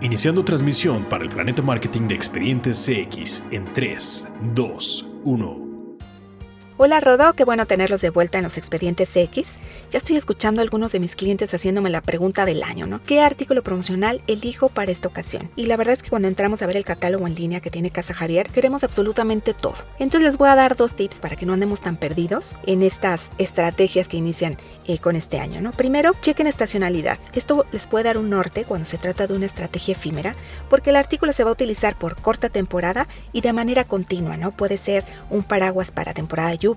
Iniciando 0.00 0.44
transmisión 0.44 1.04
para 1.04 1.24
el 1.24 1.30
Planeta 1.30 1.62
Marketing 1.62 2.06
de 2.08 2.14
Expedientes 2.14 2.86
CX 2.86 3.42
en 3.50 3.72
3, 3.72 4.28
2, 4.54 5.06
1. 5.24 5.71
Hola 6.84 6.98
Rodo, 6.98 7.32
qué 7.34 7.44
bueno 7.44 7.64
tenerlos 7.64 8.00
de 8.00 8.10
vuelta 8.10 8.38
en 8.38 8.42
los 8.42 8.58
expedientes 8.58 9.14
X. 9.14 9.60
Ya 9.92 9.98
estoy 9.98 10.16
escuchando 10.16 10.60
a 10.60 10.64
algunos 10.64 10.90
de 10.90 10.98
mis 10.98 11.14
clientes 11.14 11.54
haciéndome 11.54 11.90
la 11.90 12.00
pregunta 12.00 12.44
del 12.44 12.64
año, 12.64 12.88
¿no? 12.88 13.00
¿Qué 13.04 13.20
artículo 13.20 13.62
promocional 13.62 14.20
elijo 14.26 14.68
para 14.68 14.90
esta 14.90 15.06
ocasión? 15.06 15.48
Y 15.54 15.66
la 15.66 15.76
verdad 15.76 15.92
es 15.92 16.02
que 16.02 16.10
cuando 16.10 16.26
entramos 16.26 16.60
a 16.60 16.66
ver 16.66 16.76
el 16.76 16.84
catálogo 16.84 17.28
en 17.28 17.36
línea 17.36 17.60
que 17.60 17.70
tiene 17.70 17.92
Casa 17.92 18.14
Javier, 18.14 18.48
queremos 18.50 18.82
absolutamente 18.82 19.54
todo. 19.54 19.76
Entonces 20.00 20.28
les 20.28 20.38
voy 20.38 20.48
a 20.48 20.56
dar 20.56 20.74
dos 20.74 20.94
tips 20.94 21.20
para 21.20 21.36
que 21.36 21.46
no 21.46 21.52
andemos 21.52 21.82
tan 21.82 21.96
perdidos 21.96 22.58
en 22.66 22.82
estas 22.82 23.30
estrategias 23.38 24.08
que 24.08 24.16
inician 24.16 24.56
eh, 24.88 24.98
con 24.98 25.14
este 25.14 25.38
año, 25.38 25.60
¿no? 25.60 25.70
Primero, 25.70 26.16
chequen 26.20 26.48
estacionalidad. 26.48 27.20
Esto 27.32 27.64
les 27.70 27.86
puede 27.86 28.06
dar 28.06 28.18
un 28.18 28.28
norte 28.28 28.64
cuando 28.64 28.86
se 28.86 28.98
trata 28.98 29.28
de 29.28 29.34
una 29.34 29.46
estrategia 29.46 29.92
efímera, 29.92 30.32
porque 30.68 30.90
el 30.90 30.96
artículo 30.96 31.32
se 31.32 31.44
va 31.44 31.50
a 31.50 31.52
utilizar 31.52 31.96
por 31.96 32.16
corta 32.16 32.48
temporada 32.48 33.06
y 33.32 33.40
de 33.40 33.52
manera 33.52 33.84
continua, 33.84 34.36
¿no? 34.36 34.50
Puede 34.50 34.78
ser 34.78 35.04
un 35.30 35.44
paraguas 35.44 35.92
para 35.92 36.12
temporada 36.12 36.50
de 36.50 36.58
lluvia 36.58 36.71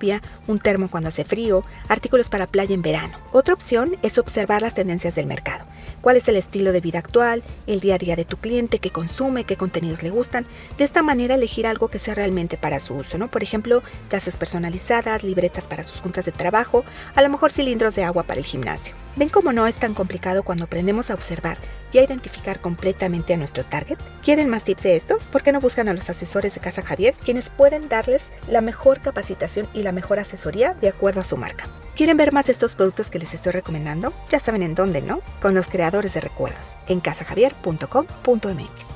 un 0.47 0.59
termo 0.59 0.89
cuando 0.89 1.09
hace 1.09 1.25
frío, 1.25 1.63
artículos 1.87 2.29
para 2.29 2.47
playa 2.47 2.73
en 2.73 2.81
verano. 2.81 3.17
Otra 3.31 3.53
opción 3.53 3.97
es 4.01 4.17
observar 4.17 4.61
las 4.61 4.73
tendencias 4.73 5.15
del 5.15 5.27
mercado. 5.27 5.65
¿Cuál 6.01 6.17
es 6.17 6.27
el 6.27 6.35
estilo 6.35 6.71
de 6.71 6.81
vida 6.81 6.99
actual, 6.99 7.43
el 7.67 7.79
día 7.79 7.95
a 7.95 7.97
día 7.97 8.15
de 8.15 8.25
tu 8.25 8.37
cliente, 8.37 8.79
qué 8.79 8.91
consume, 8.91 9.43
qué 9.43 9.57
contenidos 9.57 10.03
le 10.03 10.09
gustan? 10.09 10.45
De 10.77 10.83
esta 10.83 11.01
manera 11.01 11.35
elegir 11.35 11.65
algo 11.65 11.87
que 11.87 11.99
sea 11.99 12.13
realmente 12.13 12.57
para 12.57 12.79
su 12.79 12.93
uso, 12.93 13.17
¿no? 13.17 13.29
Por 13.29 13.43
ejemplo, 13.43 13.81
tazas 14.09 14.37
personalizadas, 14.37 15.23
libretas 15.23 15.67
para 15.67 15.83
sus 15.83 16.01
juntas 16.01 16.25
de 16.25 16.31
trabajo, 16.31 16.85
a 17.15 17.21
lo 17.21 17.29
mejor 17.29 17.51
cilindros 17.51 17.95
de 17.95 18.03
agua 18.03 18.23
para 18.23 18.39
el 18.39 18.45
gimnasio. 18.45 18.93
¿Ven 19.15 19.29
cómo 19.29 19.53
no 19.53 19.65
es 19.65 19.77
tan 19.77 19.93
complicado 19.93 20.43
cuando 20.43 20.65
aprendemos 20.65 21.09
a 21.09 21.13
observar 21.13 21.57
y 21.95 21.99
a 21.99 22.03
identificar 22.03 22.59
completamente 22.59 23.33
a 23.33 23.37
nuestro 23.37 23.63
target? 23.63 23.97
¿Quieren 24.21 24.49
más 24.49 24.65
tips 24.65 24.83
de 24.83 24.97
estos? 24.97 25.27
¿Por 25.27 25.43
qué 25.43 25.53
no 25.53 25.61
buscan 25.61 25.87
a 25.87 25.93
los 25.93 26.09
asesores 26.09 26.53
de 26.53 26.59
Casa 26.59 26.81
Javier, 26.81 27.13
quienes 27.23 27.49
pueden 27.49 27.87
darles 27.87 28.33
la 28.49 28.59
mejor 28.59 28.99
capacitación 28.99 29.69
y 29.73 29.83
la 29.83 29.93
mejor 29.93 30.19
asesoría 30.19 30.73
de 30.73 30.89
acuerdo 30.89 31.21
a 31.21 31.23
su 31.23 31.37
marca? 31.37 31.69
¿Quieren 31.95 32.17
ver 32.17 32.33
más 32.33 32.47
de 32.47 32.51
estos 32.51 32.75
productos 32.75 33.09
que 33.09 33.19
les 33.19 33.33
estoy 33.33 33.53
recomendando? 33.53 34.11
Ya 34.29 34.41
saben 34.41 34.61
en 34.61 34.75
dónde, 34.75 35.01
¿no? 35.01 35.21
Con 35.41 35.53
los 35.53 35.69
creadores 35.69 36.15
de 36.15 36.19
recuerdos, 36.19 36.75
en 36.87 36.99
casajavier.com.mx. 36.99 38.95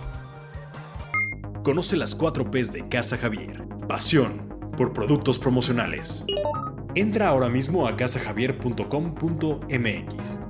Conoce 1.63 1.95
las 1.95 2.15
4 2.15 2.51
P's 2.51 2.73
de 2.73 2.89
Casa 2.89 3.17
Javier. 3.17 3.63
Pasión 3.87 4.49
por 4.75 4.91
productos 4.91 5.39
promocionales. 5.39 6.25
Entra 6.95 7.29
ahora 7.29 7.47
mismo 7.47 7.87
a 7.87 7.95
casajavier.com.mx. 7.95 10.48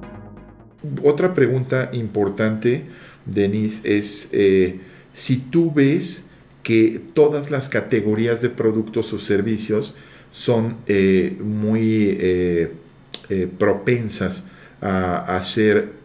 Otra 1.04 1.34
pregunta 1.34 1.90
importante, 1.92 2.86
Denise, 3.26 3.82
es 3.84 4.30
eh, 4.32 4.80
si 5.14 5.38
tú 5.38 5.74
ves 5.74 6.26
que 6.64 7.02
todas 7.14 7.52
las 7.52 7.68
categorías 7.68 8.42
de 8.42 8.50
productos 8.50 9.12
o 9.12 9.20
servicios 9.20 9.94
son 10.32 10.78
eh, 10.88 11.38
muy 11.42 12.18
eh, 12.20 12.72
propensas 13.58 14.46
a, 14.82 15.36
a 15.36 15.42
ser 15.42 16.00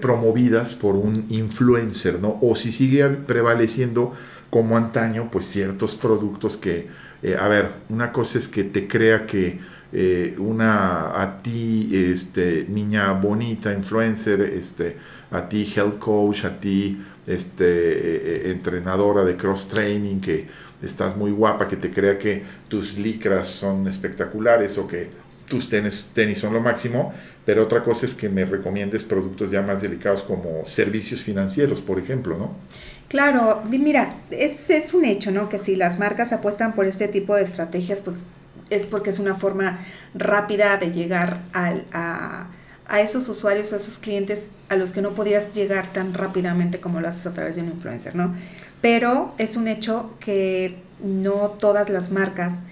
promovidas 0.00 0.74
por 0.74 0.96
un 0.96 1.26
influencer, 1.30 2.20
¿no? 2.20 2.38
O 2.42 2.56
si 2.56 2.72
sigue 2.72 3.08
prevaleciendo 3.08 4.12
como 4.50 4.76
antaño, 4.76 5.28
pues 5.30 5.46
ciertos 5.46 5.94
productos 5.94 6.56
que 6.56 6.88
a 7.38 7.48
ver, 7.48 7.70
una 7.88 8.12
cosa 8.12 8.38
es 8.38 8.48
que 8.48 8.64
te 8.64 8.86
crea 8.86 9.26
que 9.26 9.60
eh, 9.96 10.34
una 10.38 11.22
a 11.22 11.40
ti, 11.40 11.88
este, 11.92 12.66
niña 12.68 13.12
bonita, 13.12 13.72
influencer, 13.72 14.40
este, 14.40 14.96
a 15.30 15.48
ti 15.48 15.72
health 15.72 16.00
coach, 16.00 16.44
a 16.44 16.58
ti 16.58 17.00
este, 17.28 18.48
eh, 18.48 18.50
entrenadora 18.50 19.24
de 19.24 19.36
cross 19.36 19.68
training, 19.68 20.20
que 20.20 20.48
estás 20.82 21.16
muy 21.16 21.30
guapa, 21.30 21.68
que 21.68 21.76
te 21.76 21.92
crea 21.92 22.18
que 22.18 22.42
tus 22.66 22.98
licras 22.98 23.46
son 23.46 23.86
espectaculares 23.86 24.76
o 24.78 24.88
que 24.88 25.10
tus 25.48 25.68
tenis, 25.68 26.10
tenis 26.12 26.40
son 26.40 26.54
lo 26.54 26.60
máximo, 26.60 27.14
pero 27.46 27.62
otra 27.62 27.84
cosa 27.84 28.06
es 28.06 28.14
que 28.14 28.28
me 28.28 28.44
recomiendes 28.44 29.04
productos 29.04 29.52
ya 29.52 29.62
más 29.62 29.80
delicados 29.80 30.22
como 30.22 30.66
servicios 30.66 31.20
financieros, 31.20 31.80
por 31.80 32.00
ejemplo, 32.00 32.36
¿no? 32.36 32.56
Claro, 33.06 33.62
mira, 33.68 34.16
es, 34.30 34.70
es 34.70 34.92
un 34.92 35.04
hecho, 35.04 35.30
¿no? 35.30 35.48
Que 35.48 35.60
si 35.60 35.76
las 35.76 36.00
marcas 36.00 36.32
apuestan 36.32 36.74
por 36.74 36.86
este 36.86 37.06
tipo 37.06 37.36
de 37.36 37.42
estrategias, 37.42 38.00
pues 38.00 38.24
es 38.70 38.86
porque 38.86 39.10
es 39.10 39.18
una 39.18 39.34
forma 39.34 39.80
rápida 40.14 40.76
de 40.76 40.90
llegar 40.92 41.40
al, 41.52 41.84
a, 41.92 42.48
a 42.86 43.00
esos 43.00 43.28
usuarios, 43.28 43.72
a 43.72 43.76
esos 43.76 43.98
clientes 43.98 44.50
a 44.68 44.76
los 44.76 44.92
que 44.92 45.02
no 45.02 45.14
podías 45.14 45.52
llegar 45.52 45.92
tan 45.92 46.14
rápidamente 46.14 46.80
como 46.80 47.00
lo 47.00 47.08
haces 47.08 47.26
a 47.26 47.32
través 47.32 47.56
de 47.56 47.62
un 47.62 47.68
influencer, 47.68 48.14
¿no? 48.14 48.34
Pero 48.80 49.34
es 49.38 49.56
un 49.56 49.68
hecho 49.68 50.14
que 50.20 50.76
no 51.02 51.50
todas 51.58 51.88
las 51.88 52.10
marcas 52.10 52.62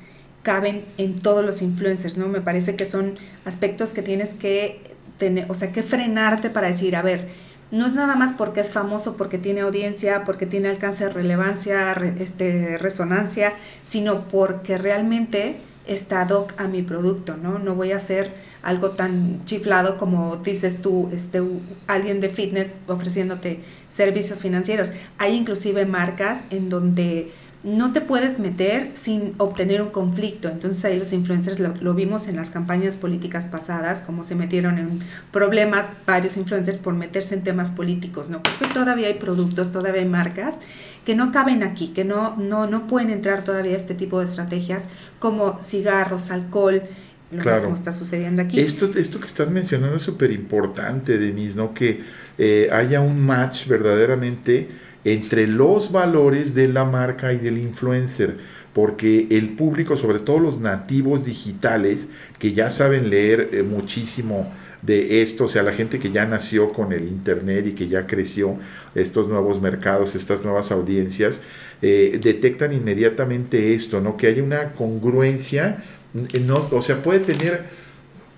caben 0.43 0.85
en 0.99 1.21
todos 1.21 1.45
los 1.45 1.63
influencers, 1.63 2.17
¿no? 2.17 2.29
Me 2.29 2.41
parece 2.41 2.77
que 2.77 2.85
son 2.85 3.19
aspectos 3.45 3.93
que 3.93 4.03
tienes 4.03 4.35
que 4.35 4.93
tener, 5.19 5.51
o 5.51 5.55
sea, 5.55 5.73
que 5.73 5.83
frenarte 5.83 6.51
para 6.51 6.67
decir, 6.67 6.97
a 6.97 7.03
ver, 7.03 7.29
no 7.71 7.87
es 7.87 7.95
nada 7.95 8.17
más 8.17 8.35
porque 8.35 8.61
es 8.61 8.71
famoso, 8.71 9.17
porque 9.17 9.39
tiene 9.39 9.63
audiencia, 9.63 10.25
porque 10.25 10.45
tiene 10.45 10.69
alcance 10.69 11.09
relevancia, 11.09 11.93
este, 12.19 12.77
resonancia, 12.77 13.55
sino 13.85 14.29
porque 14.29 14.77
realmente 14.77 15.57
está 15.87 16.23
ad 16.23 16.31
hoc 16.31 16.53
a 16.59 16.69
mi 16.69 16.83
producto, 16.83 17.37
¿no? 17.37 17.59
No 17.59 17.75
voy 17.75 17.93
a 17.93 17.97
hacer 17.97 18.33
algo 18.63 18.91
tan 18.91 19.45
chiflado 19.45 19.99
como 19.99 20.37
dices 20.37 20.81
tú, 20.81 21.11
este, 21.13 21.43
alguien 21.87 22.21
de 22.21 22.29
fitness 22.29 22.77
ofreciéndote 22.87 23.61
servicios 23.93 24.41
financieros. 24.41 24.93
Hay 25.19 25.35
inclusive 25.35 25.85
marcas 25.87 26.47
en 26.51 26.69
donde 26.69 27.33
no 27.65 27.93
te 27.93 28.01
puedes 28.01 28.41
meter 28.41 28.91
sin 28.95 29.35
obtener 29.39 29.83
un 29.83 29.91
conflicto. 29.91 30.49
Entonces 30.49 30.85
ahí 30.85 30.99
los 30.99 31.13
influencers 31.13 31.61
lo, 31.61 31.95
vimos 31.95 32.27
en 32.27 32.37
las 32.37 32.51
campañas 32.51 32.97
políticas 32.97 33.49
pasadas, 33.49 34.03
como 34.03 34.25
se 34.25 34.35
metieron 34.35 34.79
en 34.79 35.01
problemas 35.31 35.93
varios 36.07 36.37
influencers 36.37 36.81
por 36.81 36.95
meterse 36.95 37.37
en 37.37 37.45
temas 37.45 37.71
políticos, 37.71 38.31
¿no? 38.31 38.43
Porque 38.43 38.67
todavía 38.75 39.07
hay 39.07 39.15
productos, 39.15 39.71
todavía 39.71 40.03
hay 40.03 40.09
marcas 40.09 40.57
que 41.05 41.15
no 41.15 41.33
caben 41.33 41.63
aquí, 41.63 41.89
que 41.89 42.05
no, 42.05 42.37
no, 42.37 42.67
no 42.67 42.87
pueden 42.87 43.11
entrar 43.11 43.45
todavía 43.45 43.77
este 43.77 43.95
tipo 43.95 44.21
de 44.21 44.27
estrategias 44.27 44.91
como 45.19 45.61
cigarros, 45.63 46.31
alcohol, 46.31 46.83
lo 47.31 47.43
claro. 47.43 47.59
mismo 47.59 47.75
está 47.75 47.93
sucediendo 47.93 48.43
aquí. 48.43 48.61
Esto, 48.61 48.91
esto 48.97 49.19
que 49.19 49.27
estás 49.27 49.51
mencionando 49.51 49.97
es 49.97 50.03
súper 50.03 50.31
importante, 50.33 51.19
Denise, 51.19 51.57
¿no? 51.57 51.75
Que 51.75 52.03
eh, 52.39 52.69
haya 52.73 53.01
un 53.01 53.25
match 53.25 53.67
verdaderamente 53.67 54.69
entre 55.05 55.47
los 55.47 55.91
valores 55.91 56.55
de 56.55 56.69
la 56.69 56.85
marca 56.85 57.33
y 57.33 57.39
del 57.39 57.59
influencer, 57.59 58.37
porque 58.73 59.27
el 59.31 59.51
público, 59.51 59.97
sobre 59.97 60.21
todo 60.21 60.39
los 60.39 60.61
nativos 60.61 61.25
digitales, 61.25 62.09
que 62.39 62.53
ya 62.53 62.71
saben 62.71 63.11
leer 63.11 63.51
eh, 63.53 63.63
muchísimo 63.63 64.53
de 64.83 65.23
esto, 65.23 65.45
o 65.45 65.49
sea, 65.49 65.63
la 65.63 65.73
gente 65.73 65.99
que 65.99 66.11
ya 66.11 66.27
nació 66.27 66.73
con 66.73 66.93
el 66.93 67.05
Internet 67.05 67.67
y 67.69 67.73
que 67.73 67.89
ya 67.89 68.07
creció 68.07 68.57
estos 68.95 69.29
nuevos 69.29 69.63
mercados, 69.63 70.15
estas 70.17 70.43
nuevas 70.43 70.73
audiencias, 70.73 71.41
eh, 71.81 72.19
detectan 72.23 72.73
inmediatamente 72.73 73.75
esto, 73.75 74.01
¿no? 74.01 74.17
Que 74.17 74.27
hay 74.27 74.41
una 74.41 74.73
congruencia, 74.73 75.85
no, 76.13 76.69
o 76.71 76.83
sea, 76.83 77.03
puede 77.03 77.21
tener 77.21 77.65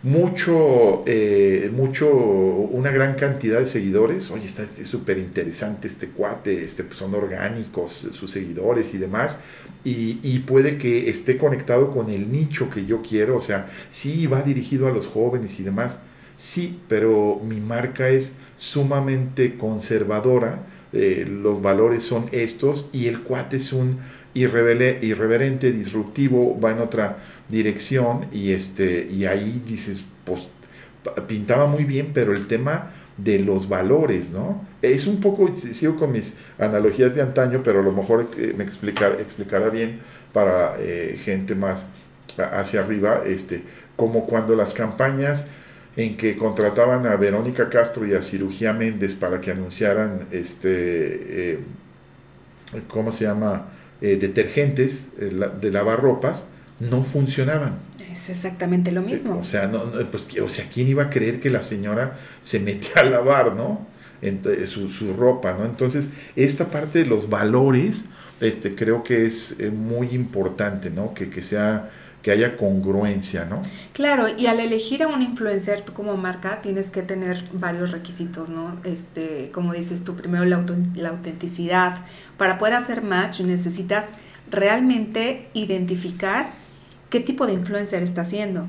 mucho, 0.03 1.03
eh, 1.07 1.71
mucho, 1.75 2.11
una 2.11 2.91
gran 2.91 3.15
cantidad 3.15 3.59
de 3.59 3.67
seguidores. 3.67 4.31
Oye, 4.31 4.45
está 4.45 4.65
súper 4.85 5.17
interesante 5.19 5.89
este 5.89 6.09
cuate, 6.09 6.63
este, 6.63 6.85
pues, 6.85 6.99
son 6.99 7.15
orgánicos 7.15 7.93
sus 8.13 8.31
seguidores 8.31 8.93
y 8.95 8.99
demás. 8.99 9.39
Y, 9.83 10.21
y, 10.23 10.41
puede 10.41 10.79
que 10.79 11.11
esté 11.11 11.39
conectado 11.39 11.91
con 11.91 12.11
el 12.11 12.31
nicho 12.31 12.71
que 12.71 12.87
yo 12.87 13.03
quiero. 13.03 13.37
O 13.37 13.41
sea, 13.41 13.71
sí 13.91 14.27
va 14.27 14.43
dirigido 14.43 14.89
a 14.89 14.91
los 14.91 15.07
jóvenes 15.07 15.59
y 15.59 15.63
demás. 15.63 15.99
Sí, 16.37 16.81
pero 16.89 17.41
mi 17.45 17.61
marca 17.61 18.09
es 18.09 18.37
sumamente 18.57 19.57
conservadora. 19.57 20.67
Eh, 20.93 21.27
los 21.29 21.61
valores 21.61 22.05
son 22.05 22.29
estos 22.33 22.89
y 22.93 23.07
el 23.07 23.21
cuate 23.21 23.57
es 23.57 23.73
un 23.73 23.99
irreverente, 24.35 25.73
disruptivo, 25.73 26.59
va 26.61 26.73
en 26.73 26.81
otra 26.81 27.19
dirección 27.49 28.27
y, 28.33 28.53
este, 28.53 29.09
y 29.11 29.27
ahí 29.27 29.63
dices, 29.67 30.05
pues 30.25 30.49
pintaba 31.27 31.67
muy 31.67 31.85
bien, 31.85 32.11
pero 32.15 32.33
el 32.33 32.47
tema 32.47 32.91
de 33.17 33.39
los 33.39 33.69
valores, 33.69 34.31
¿no? 34.31 34.67
Es 34.83 35.07
un 35.07 35.21
poco, 35.21 35.55
sigo 35.55 35.97
con 35.97 36.13
mis 36.13 36.37
analogías 36.59 37.15
de 37.15 37.23
antaño, 37.23 37.63
pero 37.63 37.81
a 37.81 37.83
lo 37.83 37.93
mejor 37.93 38.29
eh, 38.37 38.55
me 38.57 38.65
explicar, 38.65 39.19
explicará 39.21 39.69
bien 39.69 40.01
para 40.33 40.77
eh, 40.81 41.19
gente 41.23 41.55
más 41.55 41.87
hacia 42.39 42.81
arriba, 42.81 43.23
este, 43.25 43.63
como 43.97 44.27
cuando 44.27 44.57
las 44.57 44.75
campañas 44.75 45.47
en 45.97 46.17
que 46.17 46.37
contrataban 46.37 47.07
a 47.07 47.17
Verónica 47.17 47.69
Castro 47.69 48.07
y 48.07 48.15
a 48.15 48.23
Cirugía 48.23 48.73
Méndez 48.73 49.15
para 49.15 49.41
que 49.41 49.53
anunciaran, 49.53 50.27
este, 50.33 50.71
eh, 51.53 51.59
¿cómo 52.89 53.13
se 53.13 53.25
llama? 53.25 53.69
detergentes 54.01 55.09
de 55.17 55.71
lavar 55.71 56.03
ropas, 56.03 56.45
no 56.79 57.03
funcionaban. 57.03 57.79
Es 58.13 58.29
exactamente 58.29 58.93
lo 58.93 59.03
mismo. 59.03 59.39
O 59.39 59.45
sea, 59.45 59.67
no, 59.67 59.85
pues, 60.11 60.29
o 60.41 60.49
sea, 60.49 60.67
¿quién 60.73 60.89
iba 60.89 61.05
a 61.05 61.11
creer 61.11 61.41
que 61.41 61.51
la 61.51 61.63
señora 61.63 62.19
se 62.43 62.61
metía 62.61 62.97
a 62.97 63.05
lavar, 63.05 63.55
¿no? 63.55 63.87
su, 64.67 64.89
su, 64.89 65.13
ropa, 65.13 65.53
¿no? 65.53 65.67
Entonces, 65.67 66.09
esta 66.35 66.71
parte 66.71 67.01
de 67.01 67.07
los 67.07 67.29
valores, 67.29 68.07
este, 68.41 68.75
creo 68.75 69.03
que 69.03 69.27
es 69.27 69.57
eh, 69.61 69.71
muy 69.71 70.15
importante, 70.15 70.91
¿no? 70.91 71.13
Que, 71.13 71.29
que 71.29 71.43
sea 71.43 71.91
que 72.25 72.31
haya 72.31 72.57
congruencia, 72.57 73.45
¿no? 73.45 73.61
Claro, 73.93 74.29
y 74.35 74.47
al 74.47 74.59
elegir 74.59 75.03
a 75.03 75.09
un 75.09 75.21
influencer, 75.21 75.83
tú 75.83 75.93
como 75.93 76.17
marca 76.17 76.63
tienes 76.63 76.91
que 76.91 77.03
tener 77.03 77.45
varios 77.53 77.91
requisitos, 77.91 78.49
¿no? 78.49 78.79
Este, 78.83 79.51
como 79.53 79.75
dices 79.75 80.05
tú, 80.05 80.17
primero 80.17 80.47
la, 80.47 81.09
autenticidad. 81.11 81.99
Para 82.39 82.57
poder 82.57 82.73
hacer 82.75 83.03
match 83.03 83.43
necesitas 83.43 84.15
realmente 84.51 85.51
identificar 85.53 86.47
qué 87.11 87.21
tipo 87.21 87.47
de 87.47 87.53
influencer 87.53 88.03
está 88.03 88.23
haciendo. 88.23 88.69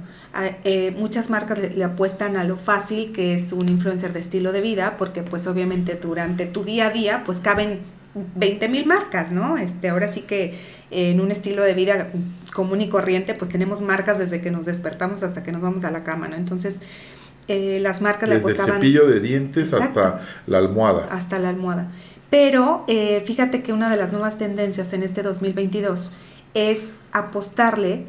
Eh, 0.65 0.93
muchas 0.97 1.29
marcas 1.29 1.57
le, 1.57 1.81
apuestan 1.81 2.35
a 2.35 2.43
lo 2.43 2.57
fácil 2.57 3.13
que 3.13 3.33
es 3.33 3.53
un 3.53 3.69
influencer 3.69 4.11
de 4.11 4.19
estilo 4.19 4.51
de 4.51 4.59
vida, 4.59 4.97
porque 4.97 5.23
pues 5.23 5.47
obviamente 5.47 5.95
durante 5.95 6.45
tu 6.45 6.65
día 6.65 6.87
a 6.87 6.89
día 6.89 7.23
pues 7.25 7.39
caben 7.39 7.79
20 8.35 8.67
mil 8.67 8.85
marcas, 8.85 9.31
¿no? 9.31 9.57
Este, 9.57 9.87
ahora 9.87 10.09
sí 10.09 10.21
que 10.21 10.59
en 10.91 11.21
un 11.21 11.31
estilo 11.31 11.63
de 11.63 11.73
vida 11.73 12.11
común 12.55 12.79
y 12.79 12.87
corriente 12.87 13.33
pues 13.33 13.51
tenemos 13.51 13.81
marcas 13.81 14.17
desde 14.17 14.39
que 14.39 14.49
nos 14.49 14.65
despertamos 14.65 15.21
hasta 15.23 15.43
que 15.43 15.51
nos 15.51 15.61
vamos 15.61 15.83
a 15.83 15.91
la 15.91 16.05
cama, 16.05 16.29
¿no? 16.29 16.37
Entonces 16.37 16.79
eh, 17.49 17.79
las 17.81 18.01
marcas 18.01 18.29
le 18.29 18.35
apostaban... 18.37 18.79
Desde 18.79 18.87
el 18.87 18.93
cepillo 18.93 19.07
de 19.13 19.19
dientes 19.19 19.73
hasta 19.73 20.21
la 20.47 20.57
almohada. 20.59 21.07
Hasta 21.11 21.37
la 21.37 21.49
almohada. 21.49 21.91
Pero 22.29 22.85
eh, 22.87 23.21
fíjate 23.25 23.61
que 23.61 23.73
una 23.73 23.89
de 23.89 23.97
las 23.97 24.11
nuevas 24.13 24.37
tendencias 24.37 24.93
en 24.93 25.03
este 25.03 25.21
2022 25.21 26.13
es 26.53 26.99
apostarle 27.11 28.05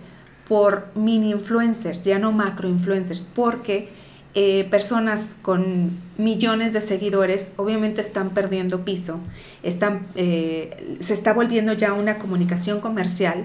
por 0.49 0.87
mini 0.95 1.33
influencers, 1.33 2.03
ya 2.03 2.21
no 2.21 2.31
macro 2.31 2.69
influencers, 2.69 3.27
porque 3.35 3.89
eh, 4.37 4.65
personas 4.71 5.35
con 5.43 5.99
millones 6.19 6.73
de 6.73 6.83
seguidores 6.83 7.53
obviamente 7.57 8.01
están 8.01 8.31
perdiendo 8.31 8.85
piso, 8.85 9.19
están, 9.65 10.07
eh, 10.15 10.97
se 11.01 11.15
está 11.15 11.33
volviendo 11.33 11.73
ya 11.73 11.95
una 11.95 12.19
comunicación 12.19 12.81
comercial 12.81 13.45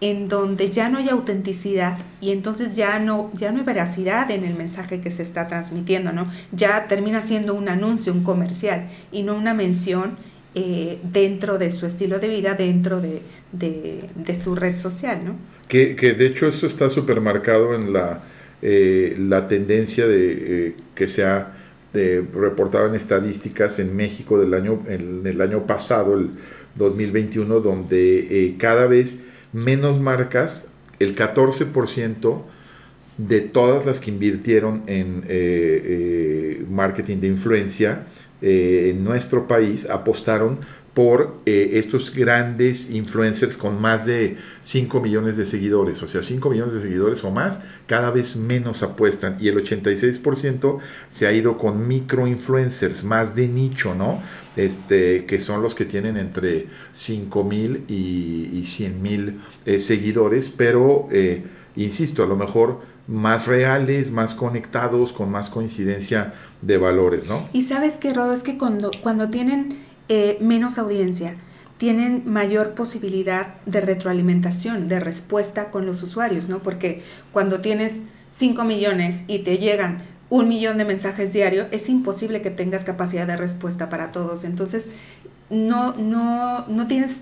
en 0.00 0.28
donde 0.28 0.70
ya 0.70 0.88
no 0.88 0.98
hay 0.98 1.10
autenticidad 1.10 1.98
y 2.20 2.30
entonces 2.30 2.74
ya 2.74 2.98
no, 2.98 3.30
ya 3.34 3.52
no 3.52 3.58
hay 3.58 3.64
veracidad 3.64 4.30
en 4.30 4.44
el 4.44 4.54
mensaje 4.54 5.00
que 5.00 5.10
se 5.10 5.22
está 5.22 5.46
transmitiendo, 5.46 6.12
¿no? 6.12 6.30
Ya 6.52 6.86
termina 6.88 7.20
siendo 7.22 7.54
un 7.54 7.68
anuncio, 7.68 8.12
un 8.12 8.24
comercial 8.24 8.88
y 9.12 9.22
no 9.22 9.36
una 9.36 9.52
mención 9.52 10.16
eh, 10.54 10.98
dentro 11.04 11.58
de 11.58 11.70
su 11.70 11.86
estilo 11.86 12.18
de 12.18 12.28
vida, 12.28 12.54
dentro 12.54 13.00
de, 13.00 13.22
de, 13.52 14.34
su 14.34 14.54
red 14.56 14.78
social, 14.78 15.20
¿no? 15.24 15.36
Que, 15.68 15.94
que, 15.94 16.14
de 16.14 16.26
hecho 16.26 16.48
eso 16.48 16.66
está 16.66 16.88
súper 16.88 17.20
marcado 17.20 17.74
en 17.74 17.92
la, 17.92 18.24
eh, 18.62 19.16
la 19.18 19.46
tendencia 19.46 20.08
de 20.08 20.32
eh, 20.68 20.74
que 20.94 21.08
se 21.08 21.24
ha 21.24 21.56
reportado 21.92 22.86
en 22.86 22.94
estadísticas 22.94 23.80
en 23.80 23.94
México 23.96 24.40
del 24.40 24.54
año, 24.54 24.82
en 24.88 25.26
el 25.26 25.40
año 25.40 25.66
pasado, 25.66 26.18
el 26.18 26.30
2021, 26.76 27.60
donde 27.60 28.54
cada 28.58 28.86
vez 28.86 29.16
menos 29.52 30.00
marcas, 30.00 30.68
el 30.98 31.16
14% 31.16 32.42
de 33.18 33.40
todas 33.40 33.84
las 33.84 34.00
que 34.00 34.10
invirtieron 34.10 34.82
en 34.86 35.24
marketing 36.70 37.18
de 37.18 37.28
influencia, 37.28 38.06
eh, 38.42 38.90
en 38.90 39.04
nuestro 39.04 39.46
país 39.46 39.88
apostaron 39.90 40.60
por 40.94 41.36
eh, 41.46 41.72
estos 41.74 42.14
grandes 42.14 42.90
influencers 42.90 43.56
con 43.56 43.80
más 43.80 44.06
de 44.06 44.38
5 44.62 45.00
millones 45.00 45.36
de 45.36 45.46
seguidores, 45.46 46.02
o 46.02 46.08
sea, 46.08 46.22
5 46.22 46.50
millones 46.50 46.74
de 46.74 46.82
seguidores 46.82 47.22
o 47.22 47.30
más, 47.30 47.60
cada 47.86 48.10
vez 48.10 48.36
menos 48.36 48.82
apuestan 48.82 49.36
y 49.40 49.48
el 49.48 49.56
86% 49.56 50.78
se 51.10 51.26
ha 51.26 51.32
ido 51.32 51.58
con 51.58 51.86
micro 51.86 52.26
influencers, 52.26 53.04
más 53.04 53.36
de 53.36 53.46
nicho, 53.46 53.94
¿no? 53.94 54.22
Este, 54.56 55.26
que 55.26 55.38
son 55.38 55.62
los 55.62 55.76
que 55.76 55.84
tienen 55.84 56.16
entre 56.16 56.66
5 56.92 57.44
mil 57.44 57.84
y, 57.86 58.50
y 58.52 58.64
100 58.64 59.02
mil 59.02 59.40
eh, 59.64 59.78
seguidores, 59.78 60.52
pero, 60.54 61.08
insisto, 61.76 62.24
a 62.24 62.26
lo 62.26 62.34
mejor 62.34 62.80
más 63.10 63.46
reales, 63.46 64.12
más 64.12 64.34
conectados, 64.34 65.12
con 65.12 65.30
más 65.30 65.50
coincidencia 65.50 66.34
de 66.62 66.78
valores, 66.78 67.28
¿no? 67.28 67.48
Y 67.52 67.62
sabes 67.62 67.96
que, 67.96 68.14
Rodo, 68.14 68.32
es 68.32 68.42
que 68.42 68.56
cuando, 68.56 68.90
cuando 69.02 69.30
tienen 69.30 69.78
eh, 70.08 70.38
menos 70.40 70.78
audiencia, 70.78 71.34
tienen 71.76 72.22
mayor 72.26 72.74
posibilidad 72.74 73.56
de 73.66 73.80
retroalimentación, 73.80 74.86
de 74.88 75.00
respuesta 75.00 75.70
con 75.70 75.86
los 75.86 76.02
usuarios, 76.02 76.48
¿no? 76.48 76.62
Porque 76.62 77.02
cuando 77.32 77.60
tienes 77.60 78.02
5 78.30 78.62
millones 78.64 79.24
y 79.26 79.40
te 79.40 79.58
llegan 79.58 80.02
un 80.30 80.48
millón 80.48 80.78
de 80.78 80.84
mensajes 80.84 81.32
diarios, 81.32 81.66
es 81.72 81.88
imposible 81.88 82.40
que 82.40 82.50
tengas 82.50 82.84
capacidad 82.84 83.26
de 83.26 83.36
respuesta 83.36 83.90
para 83.90 84.10
todos. 84.10 84.44
Entonces, 84.44 84.88
no, 85.50 85.94
no, 85.96 86.66
no 86.68 86.86
tienes 86.86 87.20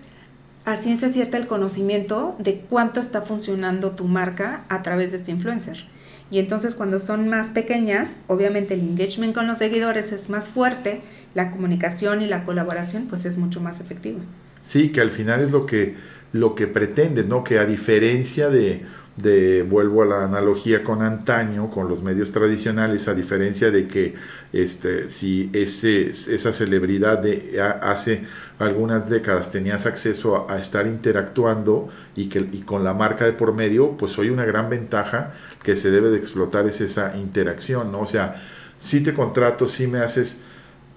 a 0.67 0.77
ciencia 0.77 1.09
cierta 1.09 1.39
el 1.39 1.47
conocimiento 1.47 2.37
de 2.39 2.61
cuánto 2.61 3.01
está 3.01 3.23
funcionando 3.23 3.93
tu 3.93 4.05
marca 4.05 4.65
a 4.69 4.83
través 4.83 5.13
de 5.13 5.19
este 5.19 5.31
influencer. 5.31 5.87
Y 6.31 6.39
entonces 6.39 6.75
cuando 6.75 7.01
son 7.01 7.29
más 7.29 7.51
pequeñas, 7.51 8.19
obviamente 8.27 8.75
el 8.75 8.81
engagement 8.81 9.35
con 9.35 9.47
los 9.47 9.59
seguidores 9.59 10.13
es 10.13 10.29
más 10.29 10.51
fuerte, 10.51 11.01
la 11.35 11.51
comunicación 11.51 12.21
y 12.21 12.27
la 12.27 12.45
colaboración 12.45 13.07
pues 13.09 13.25
es 13.25 13.39
mucho 13.39 13.63
más 13.63 13.81
efectiva. 13.81 14.21
Sí, 14.63 14.91
que 14.91 15.01
al 15.01 15.11
final 15.11 15.41
es 15.41 15.51
lo 15.51 15.65
que, 15.65 15.97
lo 16.33 16.55
que 16.55 16.67
pretende, 16.67 17.25
¿no? 17.25 17.45
Que 17.45 17.59
a 17.59 17.65
diferencia 17.65 18.51
de, 18.51 18.83
de, 19.23 19.63
vuelvo 19.63 20.03
a 20.03 20.07
la 20.07 20.25
analogía 20.25 20.85
con 20.85 21.03
antaño, 21.03 21.71
con 21.71 21.89
los 21.89 22.03
medios 22.03 22.31
tradicionales, 22.33 23.09
a 23.09 23.15
diferencia 23.15 23.71
de 23.71 23.89
que 23.89 24.15
este, 24.53 25.11
si 25.11 25.51
ese, 25.53 26.11
esa 26.11 26.53
celebridad 26.53 27.19
de 27.19 27.61
hace 27.61 28.27
algunas 28.59 29.11
décadas 29.11 29.51
tenías 29.51 29.87
acceso 29.87 30.49
a, 30.49 30.59
estar 30.59 30.87
interactuando 30.87 31.89
y, 32.15 32.29
que, 32.29 32.39
y 32.39 32.61
con 32.61 32.85
la 32.85 32.95
marca 32.95 33.25
de 33.25 33.33
por 33.33 33.53
medio, 33.53 33.97
pues 33.97 34.19
hoy 34.19 34.31
una 34.31 34.45
gran 34.45 34.71
ventaja 34.71 35.35
que 35.63 35.75
se 35.75 35.91
debe 35.91 36.11
de 36.11 36.19
explotar 36.19 36.67
es 36.67 36.81
esa 36.81 37.17
interacción, 37.17 37.91
¿no? 37.91 38.01
O 38.01 38.07
sea, 38.07 38.43
si 38.79 39.03
te 39.03 39.15
contrato, 39.15 39.67
si 39.67 39.89
me 39.89 39.99
haces 39.99 40.39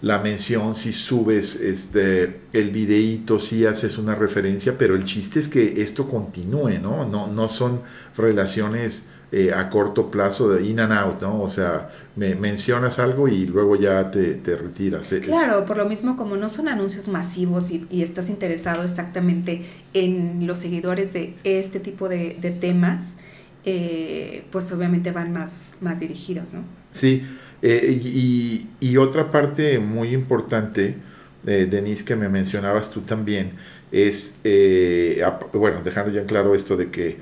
la 0.02 0.18
mención, 0.20 0.74
si 0.74 0.94
subes 0.94 1.56
este, 1.56 2.42
el 2.54 2.72
videíto, 2.72 3.40
si 3.40 3.66
haces 3.66 3.98
una 3.98 4.16
referencia, 4.16 4.76
pero 4.78 4.96
el 4.96 5.04
chiste 5.04 5.40
es 5.40 5.48
que 5.48 5.82
esto 5.84 6.10
continúe, 6.10 6.80
¿no? 6.82 7.08
No, 7.08 7.28
no 7.28 7.48
son 7.50 7.82
relaciones 8.18 9.06
eh, 9.32 9.54
a 9.54 9.70
corto 9.70 10.10
plazo 10.10 10.50
de 10.50 10.66
in 10.66 10.80
and 10.80 10.92
out, 10.92 11.22
¿no? 11.22 11.42
O 11.42 11.50
sea, 11.50 11.90
me 12.16 12.36
mencionas 12.36 13.00
algo 13.00 13.28
y 13.28 13.46
luego 13.46 13.76
ya 13.76 14.10
te, 14.12 14.34
te 14.34 14.58
retiras. 14.58 15.08
Claro, 15.24 15.66
por 15.66 15.78
lo 15.78 15.86
mismo 15.86 16.18
como 16.18 16.36
no 16.36 16.50
son 16.50 16.68
anuncios 16.68 17.08
masivos 17.08 17.70
y, 17.70 17.86
y, 17.90 18.02
estás 18.02 18.30
interesado 18.30 18.84
exactamente 18.84 19.68
en 19.94 20.48
los 20.48 20.60
seguidores 20.60 21.14
de 21.14 21.36
este 21.44 21.80
tipo 21.80 22.10
de, 22.10 22.38
de 22.42 22.52
temas, 22.52 23.18
eh, 23.64 24.44
pues 24.52 24.72
obviamente 24.72 25.12
van 25.12 25.32
más, 25.32 25.74
más 25.80 26.00
dirigidos, 26.00 26.52
¿no? 26.52 26.64
Sí, 26.94 27.24
eh, 27.62 28.67
y, 28.80 28.97
otra 28.97 29.32
parte 29.32 29.80
muy 29.80 30.13
importante, 30.13 30.95
eh, 31.45 31.67
Denise, 31.69 32.04
que 32.06 32.15
me 32.15 32.30
mencionabas 32.30 32.89
tú 32.91 33.02
también, 33.02 33.54
es, 33.91 34.36
eh, 34.43 35.24
bueno, 35.54 35.82
dejando 35.84 36.12
ya 36.12 36.21
en 36.21 36.28
claro 36.28 36.56
esto 36.56 36.78
de 36.78 36.89
que 36.89 37.17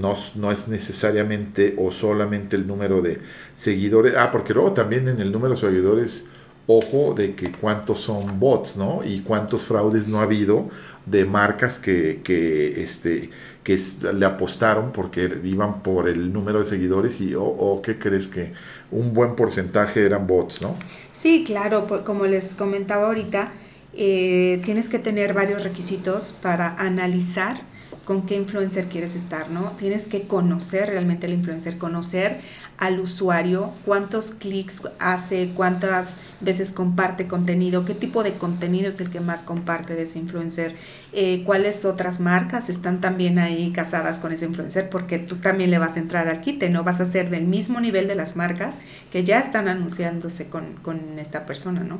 no, 0.00 0.14
no, 0.36 0.52
es 0.52 0.68
necesariamente 0.68 1.74
o 1.76 1.90
solamente 1.90 2.56
el 2.56 2.66
número 2.66 3.02
de 3.02 3.18
seguidores, 3.56 4.14
ah, 4.16 4.30
porque 4.30 4.54
luego 4.54 4.72
también 4.72 5.08
en 5.08 5.20
el 5.20 5.32
número 5.32 5.54
de 5.54 5.60
seguidores, 5.60 6.28
ojo 6.66 7.14
de 7.14 7.34
que 7.34 7.50
cuántos 7.52 8.00
son 8.00 8.38
bots, 8.38 8.76
¿no? 8.76 9.02
Y 9.04 9.20
cuántos 9.20 9.62
fraudes 9.62 10.06
no 10.06 10.20
ha 10.20 10.24
habido 10.24 10.70
de 11.06 11.24
marcas 11.24 11.78
que, 11.78 12.20
que 12.22 12.82
este, 12.82 13.30
que 13.68 13.78
le 14.14 14.24
apostaron 14.24 14.92
porque 14.92 15.30
iban 15.44 15.82
por 15.82 16.08
el 16.08 16.32
número 16.32 16.60
de 16.60 16.64
seguidores 16.64 17.20
y, 17.20 17.34
o 17.34 17.44
oh, 17.44 17.82
¿qué 17.82 17.98
crees 17.98 18.26
que 18.26 18.54
un 18.90 19.12
buen 19.12 19.36
porcentaje 19.36 20.06
eran 20.06 20.26
bots, 20.26 20.62
no? 20.62 20.74
Sí, 21.12 21.44
claro, 21.46 21.86
como 22.06 22.24
les 22.24 22.54
comentaba 22.54 23.08
ahorita, 23.08 23.52
eh, 23.92 24.62
tienes 24.64 24.88
que 24.88 24.98
tener 24.98 25.34
varios 25.34 25.62
requisitos 25.62 26.32
para 26.32 26.76
analizar 26.76 27.60
con 28.08 28.22
qué 28.22 28.36
influencer 28.36 28.86
quieres 28.86 29.14
estar, 29.14 29.50
¿no? 29.50 29.72
Tienes 29.72 30.06
que 30.06 30.22
conocer 30.22 30.88
realmente 30.88 31.26
el 31.26 31.34
influencer, 31.34 31.76
conocer 31.76 32.40
al 32.78 33.00
usuario, 33.00 33.74
cuántos 33.84 34.30
clics 34.30 34.80
hace, 34.98 35.50
cuántas 35.54 36.16
veces 36.40 36.72
comparte 36.72 37.26
contenido, 37.26 37.84
qué 37.84 37.92
tipo 37.92 38.22
de 38.22 38.32
contenido 38.32 38.88
es 38.88 39.00
el 39.00 39.10
que 39.10 39.20
más 39.20 39.42
comparte 39.42 39.94
de 39.94 40.04
ese 40.04 40.18
influencer, 40.18 40.74
eh, 41.12 41.42
cuáles 41.44 41.84
otras 41.84 42.18
marcas 42.18 42.70
están 42.70 43.02
también 43.02 43.38
ahí 43.38 43.72
casadas 43.72 44.18
con 44.18 44.32
ese 44.32 44.46
influencer, 44.46 44.88
porque 44.88 45.18
tú 45.18 45.36
también 45.36 45.70
le 45.70 45.76
vas 45.76 45.96
a 45.96 45.98
entrar 45.98 46.28
al 46.28 46.40
quite, 46.40 46.70
no 46.70 46.84
vas 46.84 47.02
a 47.02 47.04
ser 47.04 47.28
del 47.28 47.44
mismo 47.44 47.78
nivel 47.78 48.08
de 48.08 48.14
las 48.14 48.36
marcas 48.36 48.78
que 49.12 49.22
ya 49.22 49.38
están 49.38 49.68
anunciándose 49.68 50.48
con, 50.48 50.76
con 50.80 51.18
esta 51.18 51.44
persona, 51.44 51.80
¿no? 51.80 51.98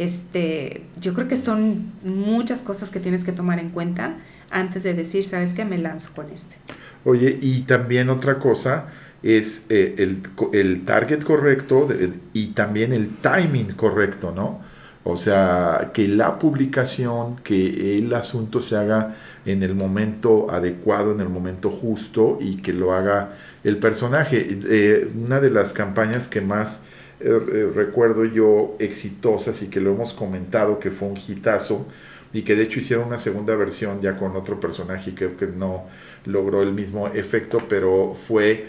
Este, 0.00 0.82
yo 1.00 1.14
creo 1.14 1.28
que 1.28 1.36
son 1.36 1.92
muchas 2.02 2.60
cosas 2.60 2.90
que 2.90 2.98
tienes 2.98 3.22
que 3.22 3.30
tomar 3.30 3.60
en 3.60 3.70
cuenta 3.70 4.16
antes 4.54 4.82
de 4.82 4.94
decir, 4.94 5.26
¿sabes 5.26 5.52
qué? 5.52 5.64
Me 5.64 5.78
lanzo 5.78 6.10
con 6.14 6.30
este. 6.30 6.56
Oye, 7.04 7.38
y 7.40 7.62
también 7.62 8.08
otra 8.08 8.38
cosa 8.38 8.86
es 9.22 9.66
eh, 9.68 9.94
el, 9.98 10.22
el, 10.52 10.84
target 10.84 11.22
correcto 11.22 11.88
y 12.32 12.48
también 12.48 12.92
el 12.92 13.08
timing 13.16 13.72
correcto, 13.72 14.32
¿no? 14.34 14.60
O 15.02 15.18
sea, 15.18 15.90
que 15.92 16.08
la 16.08 16.38
publicación, 16.38 17.36
que 17.36 17.98
el 17.98 18.14
asunto 18.14 18.60
se 18.60 18.76
haga 18.76 19.16
en 19.44 19.62
el 19.62 19.74
momento 19.74 20.50
adecuado, 20.50 21.12
en 21.12 21.20
el 21.20 21.28
momento 21.28 21.70
justo 21.70 22.38
y 22.40 22.56
que 22.56 22.72
lo 22.72 22.94
haga 22.94 23.34
el 23.64 23.76
personaje. 23.76 24.58
Eh, 24.66 25.10
una 25.14 25.40
de 25.40 25.50
las 25.50 25.74
campañas 25.74 26.28
que 26.28 26.40
más 26.40 26.80
eh, 27.20 27.70
recuerdo 27.74 28.24
yo 28.24 28.76
exitosas 28.78 29.62
y 29.62 29.68
que 29.68 29.80
lo 29.80 29.92
hemos 29.92 30.14
comentado 30.14 30.78
que 30.78 30.90
fue 30.90 31.08
un 31.08 31.18
hitazo, 31.18 31.86
y 32.34 32.42
que 32.42 32.56
de 32.56 32.64
hecho 32.64 32.80
hicieron 32.80 33.06
una 33.06 33.18
segunda 33.18 33.54
versión 33.54 34.02
ya 34.02 34.18
con 34.18 34.36
otro 34.36 34.60
personaje 34.60 35.10
y 35.10 35.14
creo 35.14 35.36
que 35.36 35.46
no 35.46 35.84
logró 36.26 36.62
el 36.62 36.72
mismo 36.72 37.06
efecto, 37.08 37.58
pero 37.68 38.12
fue 38.12 38.68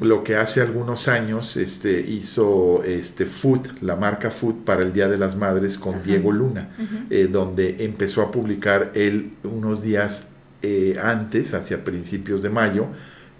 lo 0.00 0.24
que 0.24 0.36
hace 0.36 0.60
algunos 0.60 1.08
años 1.08 1.56
este, 1.56 2.00
hizo 2.00 2.82
este, 2.84 3.26
Food, 3.26 3.80
la 3.80 3.96
marca 3.96 4.30
Food 4.30 4.64
para 4.64 4.82
el 4.82 4.92
Día 4.92 5.08
de 5.08 5.18
las 5.18 5.36
Madres 5.36 5.78
con 5.78 6.02
Diego 6.02 6.32
Luna, 6.32 6.70
eh, 7.10 7.28
donde 7.30 7.84
empezó 7.84 8.22
a 8.22 8.32
publicar 8.32 8.90
él 8.94 9.32
unos 9.44 9.82
días 9.82 10.28
eh, 10.62 10.98
antes, 11.02 11.54
hacia 11.54 11.84
principios 11.84 12.42
de 12.42 12.50
mayo, 12.50 12.86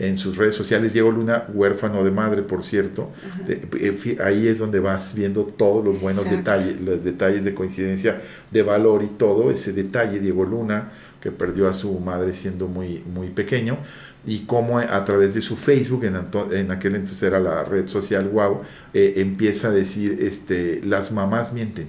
en 0.01 0.19
sus 0.19 0.37
redes 0.37 0.55
sociales. 0.55 0.93
Diego 0.93 1.11
Luna, 1.11 1.45
huérfano 1.53 2.03
de 2.03 2.11
madre, 2.11 2.43
por 2.43 2.65
cierto. 2.65 3.11
Eh, 3.47 4.19
ahí 4.25 4.49
es 4.49 4.59
donde 4.59 4.81
vas 4.81 5.15
viendo 5.15 5.45
todos 5.45 5.85
los 5.85 6.01
buenos 6.01 6.29
detalles, 6.29 6.81
los 6.81 7.05
detalles 7.05 7.45
de 7.45 7.55
coincidencia, 7.55 8.23
de 8.51 8.63
valor 8.63 9.03
y 9.05 9.09
todo. 9.09 9.51
Ese 9.51 9.73
detalle, 9.73 10.19
Diego 10.19 10.45
Luna, 10.45 10.89
que 11.21 11.31
perdió 11.31 11.69
a 11.69 11.75
su 11.75 12.01
madre 12.01 12.35
siendo 12.35 12.67
muy, 12.67 13.05
muy 13.13 13.29
pequeño, 13.29 13.77
y 14.27 14.41
cómo 14.41 14.79
a 14.79 15.05
través 15.05 15.35
de 15.35 15.43
su 15.43 15.57
Facebook, 15.57 16.05
en, 16.05 16.17
en 16.53 16.71
aquel 16.71 16.95
entonces 16.95 17.23
era 17.23 17.41
la 17.41 17.65
red 17.65 17.87
social 17.87 18.29
Wow, 18.29 18.63
eh, 18.93 19.15
empieza 19.17 19.69
a 19.69 19.71
decir, 19.71 20.19
este, 20.21 20.81
las 20.83 21.13
mamás 21.13 21.53
mienten. 21.53 21.89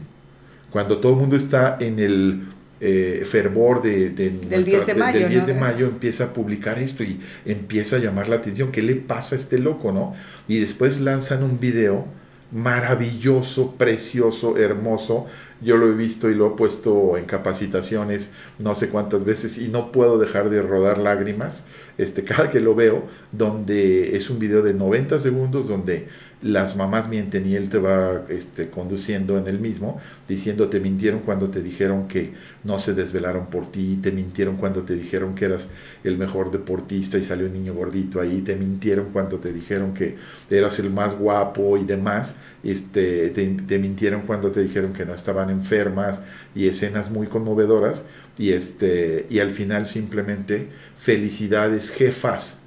Cuando 0.70 1.00
todo 1.00 1.14
el 1.14 1.18
mundo 1.18 1.36
está 1.36 1.78
en 1.80 2.00
el 2.00 2.44
eh, 2.84 3.24
fervor 3.26 3.84
de, 3.84 4.10
del 4.10 4.66
10 4.66 4.88
de 4.88 4.96
mayo, 4.96 5.46
de 5.46 5.54
mayo 5.54 5.86
empieza 5.86 6.26
a 6.26 6.34
publicar 6.34 6.80
esto 6.80 7.04
y 7.04 7.20
empieza 7.46 7.98
a 7.98 8.00
llamar 8.00 8.28
la 8.28 8.38
atención. 8.38 8.72
¿Qué 8.72 8.82
le 8.82 8.96
pasa 8.96 9.36
a 9.36 9.38
este 9.38 9.60
loco, 9.60 9.92
no? 9.92 10.16
Y 10.48 10.60
después 10.60 11.00
lanzan 11.00 11.44
un 11.44 11.60
video 11.60 12.08
maravilloso, 12.52 13.76
precioso, 13.76 14.58
hermoso. 14.58 15.28
Yo 15.62 15.78
lo 15.78 15.92
he 15.92 15.94
visto 15.94 16.30
y 16.32 16.36
lo 16.36 16.48
he 16.48 16.58
puesto 16.58 17.18
en 17.18 17.26
capacitaciones 17.26 18.34
no 18.58 18.74
sé 18.74 18.90
cuántas 18.90 19.26
veces 19.26 19.60
y 19.60 19.68
no 19.68 19.92
puedo 19.92 20.18
dejar 20.18 20.50
de 20.50 20.64
rodar 20.64 20.98
lágrimas 20.98 21.66
este, 22.00 22.24
cada 22.26 22.50
que 22.50 22.60
lo 22.60 22.74
veo, 22.74 23.04
donde 23.32 24.16
es 24.16 24.30
un 24.30 24.40
video 24.40 24.62
de 24.64 24.74
90 24.74 25.20
segundos 25.20 25.68
donde 25.68 26.08
las 26.42 26.76
mamás 26.76 27.08
mienten 27.08 27.48
y 27.48 27.56
él 27.56 27.70
te 27.70 27.78
va 27.78 28.24
este, 28.30 28.70
conduciendo 28.70 29.38
en 29.38 29.48
el 29.48 29.60
mismo, 29.60 30.02
diciendo 30.28 30.70
te 30.70 30.80
mintieron 30.80 31.20
cuando 31.20 31.50
te 31.50 31.62
dijeron 31.62 32.08
que 32.08 32.34
no 32.64 32.80
se 32.80 32.94
desvelaron 32.94 33.48
por 33.48 33.72
ti, 33.72 34.00
te 34.02 34.12
mintieron 34.12 34.58
cuando 34.58 34.82
te 34.82 34.96
dijeron 34.96 35.36
que 35.36 35.46
eras 35.46 35.68
el 36.04 36.18
mejor 36.18 36.52
deportista 36.52 37.18
y 37.18 37.24
salió 37.24 37.46
un 37.46 37.54
niño 37.54 37.74
gordito 37.74 38.20
ahí, 38.20 38.42
te 38.42 38.56
mintieron 38.56 39.10
cuando 39.14 39.38
te 39.38 39.54
dijeron 39.54 39.94
que 39.94 40.16
eras 40.50 40.80
el 40.80 40.90
más 40.90 41.16
guapo 41.16 41.78
y 41.78 41.86
demás, 41.86 42.34
este, 42.64 43.30
te, 43.30 43.80
mintieron 43.80 44.22
cuando 44.22 44.52
te 44.52 44.62
dijeron 44.62 44.94
que 44.94 45.06
no 45.06 45.14
estaban 45.14 45.50
enfermas 45.50 46.22
y 46.56 46.68
escenas 46.68 47.12
muy 47.12 47.28
conmovedoras 47.28 48.06
y, 48.38 48.52
este, 48.54 49.28
y 49.30 49.40
al 49.40 49.52
final 49.52 49.88
simplemente 49.88 50.68
felicidades 51.00 51.92
jefas 51.92 52.61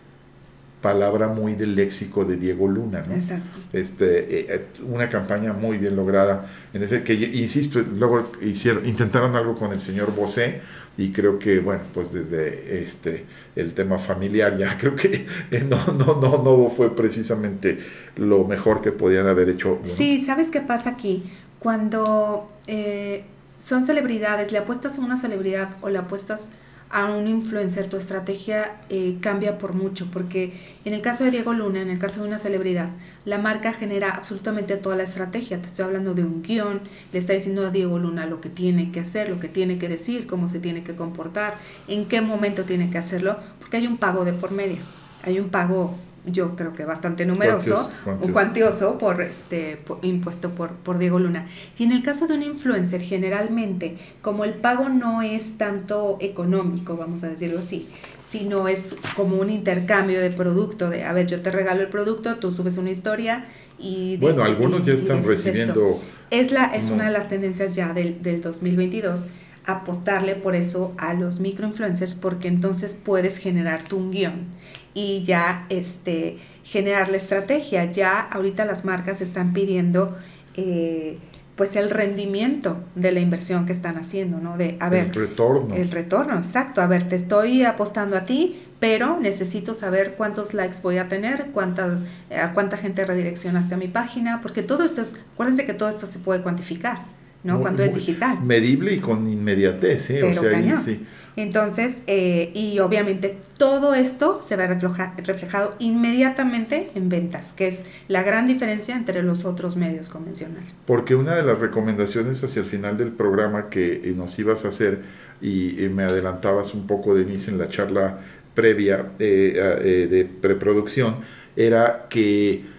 palabra 0.85 1.29
muy 1.29 1.55
del 1.55 1.75
léxico 1.75 2.27
de 2.27 2.37
Diego 2.37 2.69
Luna, 2.69 3.03
¿no? 3.09 3.15
Exacto. 3.15 3.59
Este, 3.73 4.19
eh, 4.19 4.47
eh, 4.51 4.65
una 4.83 5.09
campaña 5.09 5.55
muy 5.55 5.79
bien 5.79 5.97
lograda, 5.97 6.47
en 6.75 6.83
ese 6.83 7.03
que, 7.03 7.15
insisto, 7.15 7.81
luego 7.81 8.31
hicieron, 8.43 8.87
intentaron 8.87 9.35
algo 9.35 9.59
con 9.59 9.73
el 9.73 9.81
señor 9.81 10.15
Bosé, 10.15 10.61
y 10.99 11.11
creo 11.11 11.39
que, 11.39 11.61
bueno, 11.61 11.81
pues 11.95 12.13
desde 12.13 12.85
este, 12.85 13.25
el 13.57 13.73
tema 13.73 13.99
familiar 13.99 14.59
ya 14.59 14.77
creo 14.81 14.95
que 14.95 15.27
no, 15.71 15.87
no, 15.95 16.21
no, 16.21 16.43
no 16.45 16.69
fue 16.69 16.95
precisamente 16.95 17.79
lo 18.17 18.45
mejor 18.45 18.83
que 18.83 18.93
podían 18.93 19.27
haber 19.27 19.49
hecho. 19.49 19.81
Sí, 19.87 20.23
¿sabes 20.23 20.51
qué 20.51 20.61
pasa 20.61 20.91
aquí? 20.91 21.33
Cuando 21.61 22.53
eh, 22.67 23.25
son 23.59 23.85
celebridades, 23.85 24.53
le 24.53 24.59
apuestas 24.59 24.99
a 24.99 25.01
una 25.01 25.17
celebridad 25.17 25.71
o 25.81 25.89
le 25.89 25.97
apuestas 25.97 26.53
a 26.91 27.11
un 27.11 27.27
influencer, 27.27 27.89
tu 27.89 27.97
estrategia 27.97 28.77
eh, 28.89 29.19
cambia 29.21 29.59
por 29.59 29.75
mucho, 29.75 30.07
porque 30.13 30.53
en 30.85 30.95
el 30.95 31.03
caso 31.03 31.25
de 31.25 31.31
Diego 31.31 31.53
Luna, 31.53 31.83
en 31.83 31.91
el 31.91 31.99
caso 31.99 32.21
de 32.23 32.29
una 32.29 32.39
celebridad, 32.39 32.91
la 33.25 33.39
marca 33.39 33.73
genera 33.73 34.11
absolutamente 34.11 34.77
toda 34.77 34.95
la 34.95 35.03
estrategia. 35.03 35.61
Te 35.61 35.67
estoy 35.67 35.85
hablando 35.85 36.15
de 36.15 36.23
un 36.23 36.43
guion, 36.43 36.83
le 37.13 37.19
está 37.19 37.33
diciendo 37.33 37.67
a 37.67 37.71
Diego 37.71 37.99
Luna 37.99 38.27
lo 38.27 38.41
que 38.41 38.49
tiene 38.49 38.93
que 38.93 39.01
hacer, 39.01 39.29
lo 39.29 39.41
que 39.41 39.49
tiene 39.49 39.79
que 39.79 39.89
decir, 39.89 40.27
cómo 40.27 40.47
se 40.47 40.61
tiene 40.61 40.85
que 40.85 40.95
comportar, 40.95 41.59
en 41.89 42.07
qué 42.07 42.21
momento 42.21 42.65
tiene 42.65 42.91
que 42.91 42.99
hacerlo, 42.99 43.39
porque 43.59 43.79
hay 43.79 43.87
un 43.87 43.97
pago 43.97 44.25
de 44.25 44.33
por 44.33 44.53
medio, 44.53 44.79
hay 45.25 45.41
un 45.41 45.49
pago 45.49 45.97
yo 46.27 46.57
creo 46.57 46.73
que 46.73 46.85
bastante 46.85 47.27
numeroso 47.27 47.91
o 48.07 48.29
cuantioso. 48.33 48.99
por 48.99 49.21
este 49.21 49.79
impuesto 50.03 50.51
por, 50.51 50.71
por 50.71 50.99
Diego 50.99 51.19
Luna. 51.19 51.49
Y 51.79 51.85
en 51.85 51.93
el 51.93 52.03
caso 52.03 52.27
de 52.27 52.35
un 52.35 52.43
influencer, 52.43 53.03
generalmente, 53.03 53.97
como 54.23 54.45
el 54.45 54.55
pago 54.55 54.89
no 54.89 55.23
es 55.23 55.59
tanto 55.59 56.17
económico, 56.21 56.97
vamos 56.97 57.23
a 57.23 57.29
decirlo 57.29 57.59
así, 57.61 57.89
sino 58.27 58.69
es 58.69 58.97
como 59.17 59.37
un 59.37 59.51
intercambio 59.51 60.21
de 60.21 60.31
producto, 60.31 60.89
de, 60.89 61.05
a 61.05 61.13
ver, 61.13 61.27
yo 61.27 61.43
te 61.43 61.51
regalo 61.51 61.83
el 61.83 61.89
producto, 61.89 62.37
tú 62.37 62.53
subes 62.55 62.79
una 62.79 62.91
historia 62.91 63.47
y... 63.79 64.17
Bueno, 64.17 64.45
algunos 64.45 64.87
ya 64.87 64.95
están 64.95 65.23
recibiendo... 65.23 66.01
Es, 66.31 66.53
la, 66.53 66.67
es 66.67 66.91
una 66.91 67.05
de 67.05 67.13
las 67.13 67.29
tendencias 67.29 67.75
ya 67.75 67.93
del, 67.93 68.23
del 68.23 68.41
2022 68.41 69.27
apostarle 69.67 70.35
por 70.35 70.55
eso 70.55 70.95
a 70.99 71.15
los 71.15 71.41
microinfluencers 71.41 72.15
porque 72.15 72.49
entonces 72.49 72.99
puedes 73.03 73.39
generar 73.39 73.83
tu 73.85 73.97
un 73.97 74.11
guion 74.11 74.47
y 74.95 75.25
ya 75.25 75.67
este, 75.69 76.39
generar 76.63 77.09
la 77.11 77.17
estrategia. 77.17 77.91
Ya 77.91 78.21
ahorita 78.21 78.65
las 78.65 78.85
marcas 78.85 79.21
están 79.21 79.53
pidiendo 79.53 80.17
eh, 80.55 81.19
pues 81.57 81.77
el 81.77 81.91
rendimiento 81.91 82.79
de 82.95 83.13
la 83.13 83.21
inversión 83.21 83.67
que 83.67 83.73
están 83.73 83.97
haciendo, 83.97 84.39
¿no? 84.39 84.57
De, 84.57 84.77
a 84.81 84.89
ver, 84.89 85.07
el 85.07 85.15
retorno. 85.15 85.75
El 85.75 85.91
retorno, 85.91 86.37
exacto. 86.37 86.81
A 86.81 86.87
ver, 86.87 87.09
te 87.09 87.17
estoy 87.17 87.63
apostando 87.63 88.17
a 88.17 88.25
ti, 88.25 88.63
pero 88.81 89.21
necesito 89.21 89.75
saber 89.75 90.15
cuántos 90.17 90.53
likes 90.53 90.79
voy 90.83 90.99
a 90.99 91.09
tener, 91.09 91.47
cuántas, 91.53 92.01
a 92.37 92.53
cuánta 92.53 92.77
gente 92.77 93.05
redireccionaste 93.05 93.75
a 93.75 93.77
mi 93.77 93.89
página, 93.89 94.41
porque 94.43 94.63
todo 94.63 94.85
esto 94.85 95.01
es, 95.03 95.13
acuérdense 95.33 95.65
que 95.65 95.75
todo 95.75 95.89
esto 95.89 96.07
se 96.07 96.19
puede 96.19 96.43
cuantificar. 96.43 97.03
¿No? 97.45 97.61
Cuando 97.61 97.85
es 97.85 97.95
digital. 97.95 98.43
Medible 98.43 98.95
y 98.95 98.99
con 98.99 99.29
inmediatez, 99.29 100.11
¿eh? 100.11 100.23
o 100.25 100.35
sea, 100.35 100.81
sí. 100.81 101.07
Entonces, 101.37 102.03
eh, 102.07 102.53
y 102.55 102.79
obviamente 102.79 103.37
todo 103.59 103.95
esto 103.95 104.41
se 104.45 104.57
ve 104.57 104.69
reflejado 104.69 105.75
inmediatamente 105.81 106.91
en 106.95 107.09
ventas, 107.09 107.53
que 107.53 107.67
es 107.67 107.85
la 108.07 108.23
gran 108.23 108.47
diferencia 108.47 108.97
entre 108.97 109.23
los 109.23 109.45
otros 109.45 109.77
medios 109.77 110.09
convencionales. 110.09 110.77
Porque 110.87 111.17
una 111.17 111.35
de 111.35 111.43
las 111.43 111.59
recomendaciones 111.59 112.43
hacia 112.45 112.61
el 112.61 112.67
final 112.67 112.97
del 112.97 113.11
programa 113.11 113.69
que 113.69 113.95
eh, 114.05 114.15
nos 114.17 114.39
ibas 114.39 114.65
a 114.65 114.69
hacer, 114.69 115.01
y, 115.41 115.89
me 115.93 116.05
adelantabas 116.05 116.73
un 116.73 116.87
poco, 116.87 117.15
Denise, 117.15 117.51
en 117.51 117.59
la 117.59 117.69
charla 117.69 118.21
previa 118.55 119.11
eh, 119.19 120.07
de 120.09 120.25
preproducción, 120.25 121.17
era 121.57 122.07
que 122.09 122.74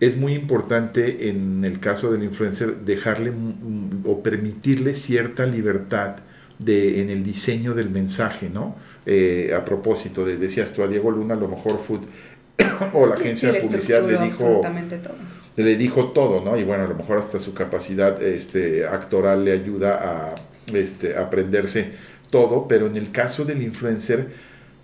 es 0.00 0.16
muy 0.16 0.34
importante 0.34 1.28
en 1.28 1.64
el 1.64 1.78
caso 1.78 2.10
del 2.10 2.24
influencer 2.24 2.78
dejarle 2.78 3.32
o 4.04 4.22
permitirle 4.22 4.94
cierta 4.94 5.44
libertad 5.46 6.16
de, 6.58 7.02
en 7.02 7.10
el 7.10 7.22
diseño 7.22 7.74
del 7.74 7.90
mensaje, 7.90 8.48
¿no? 8.50 8.76
Eh, 9.04 9.52
a 9.56 9.64
propósito, 9.64 10.24
de, 10.24 10.36
decías 10.36 10.72
tú 10.72 10.82
a 10.82 10.88
Diego 10.88 11.10
Luna, 11.10 11.34
a 11.34 11.36
lo 11.36 11.48
mejor 11.48 11.78
Food 11.78 12.00
o 12.94 13.06
la 13.06 13.14
agencia 13.14 13.52
de 13.52 13.60
publicidad 13.60 14.06
le 14.06 14.18
dijo, 14.18 14.60
todo. 14.62 14.62
le 15.56 15.76
dijo 15.76 16.06
todo, 16.12 16.44
¿no? 16.44 16.56
Y 16.56 16.64
bueno, 16.64 16.84
a 16.84 16.88
lo 16.88 16.94
mejor 16.94 17.18
hasta 17.18 17.38
su 17.38 17.52
capacidad 17.52 18.22
este, 18.22 18.86
actoral 18.86 19.44
le 19.44 19.52
ayuda 19.52 20.00
a 20.02 20.34
este, 20.74 21.16
aprenderse 21.16 21.92
todo, 22.30 22.68
pero 22.68 22.86
en 22.86 22.96
el 22.96 23.10
caso 23.10 23.44
del 23.44 23.62
influencer, 23.62 24.28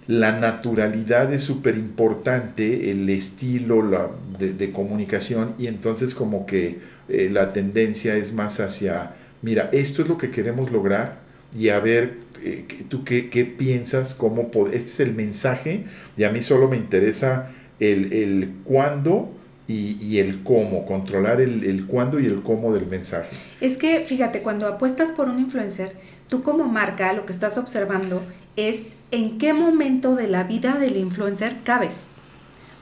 la 0.08 0.38
naturalidad 0.38 1.32
es 1.32 1.42
súper 1.42 1.76
importante, 1.76 2.90
el 2.90 3.08
estilo 3.08 3.82
la, 3.82 4.10
de, 4.38 4.70
comunicación 4.70 5.54
y 5.58 5.66
entonces 5.66 6.14
como 6.14 6.46
que 6.46 6.78
eh, 7.08 7.28
la 7.30 7.52
tendencia 7.52 8.16
es 8.16 8.32
más 8.32 8.60
hacia, 8.60 9.14
mira, 9.42 9.68
esto 9.72 10.02
es 10.02 10.08
lo 10.08 10.16
que 10.16 10.30
queremos 10.30 10.70
lograr 10.70 11.18
y 11.58 11.70
a 11.70 11.80
ver, 11.80 12.18
eh, 12.42 12.66
tú 12.88 13.02
qué, 13.02 13.30
qué, 13.30 13.44
piensas, 13.44 14.14
cómo, 14.14 14.50
este 14.72 14.90
es 14.90 15.00
el 15.00 15.14
mensaje 15.14 15.84
y 16.16 16.22
a 16.22 16.30
mí 16.30 16.40
solo 16.40 16.68
me 16.68 16.76
interesa 16.76 17.50
el, 17.80 18.12
el 18.12 18.50
cuándo 18.64 19.32
y, 19.66 19.96
y, 20.00 20.20
el 20.20 20.44
cómo, 20.44 20.86
controlar 20.86 21.40
el, 21.40 21.64
el 21.64 21.86
cuándo 21.86 22.20
y 22.20 22.26
el 22.26 22.42
cómo 22.42 22.72
del 22.72 22.86
mensaje. 22.86 23.36
Es 23.60 23.76
que, 23.76 24.04
fíjate, 24.06 24.42
cuando 24.42 24.68
apuestas 24.68 25.10
por 25.10 25.28
un 25.28 25.40
influencer, 25.40 25.96
tú 26.28 26.44
como 26.44 26.68
marca 26.68 27.12
lo 27.12 27.26
que 27.26 27.32
estás 27.32 27.58
observando 27.58 28.22
es 28.56 28.94
en 29.10 29.38
qué 29.38 29.52
momento 29.52 30.16
de 30.16 30.28
la 30.28 30.44
vida 30.44 30.78
del 30.78 30.96
influencer 30.96 31.58
cabes. 31.62 32.06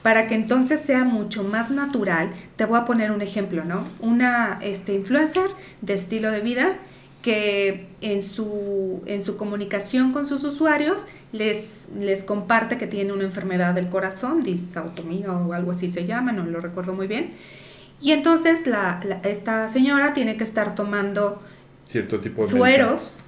Para 0.01 0.27
que 0.27 0.35
entonces 0.35 0.81
sea 0.81 1.03
mucho 1.03 1.43
más 1.43 1.71
natural, 1.71 2.31
te 2.55 2.65
voy 2.65 2.77
a 2.77 2.85
poner 2.85 3.11
un 3.11 3.21
ejemplo, 3.21 3.65
¿no? 3.65 3.87
Una 3.99 4.59
este, 4.61 4.93
influencer 4.93 5.47
de 5.81 5.95
estilo 5.95 6.31
de 6.31 6.41
vida 6.41 6.77
que 7.21 7.87
en 8.01 8.21
su, 8.21 9.01
en 9.07 9.19
su 9.19 9.35
comunicación 9.35 10.13
con 10.13 10.27
sus 10.27 10.43
usuarios 10.43 11.07
les, 11.31 11.87
les 11.99 12.23
comparte 12.23 12.77
que 12.77 12.85
tiene 12.85 13.13
una 13.13 13.23
enfermedad 13.23 13.73
del 13.73 13.87
corazón, 13.87 14.43
disautomía 14.43 15.31
o 15.31 15.53
algo 15.53 15.71
así 15.71 15.89
se 15.89 16.05
llama, 16.05 16.31
no 16.31 16.45
lo 16.45 16.61
recuerdo 16.61 16.93
muy 16.93 17.07
bien. 17.07 17.33
Y 17.99 18.11
entonces 18.11 18.67
la, 18.67 19.01
esta 19.23 19.69
señora 19.69 20.13
tiene 20.13 20.37
que 20.37 20.43
estar 20.43 20.75
tomando 20.75 21.41
cierto 21.89 22.19
tipo 22.19 22.45
de 22.45 22.51
sueros 22.51 23.23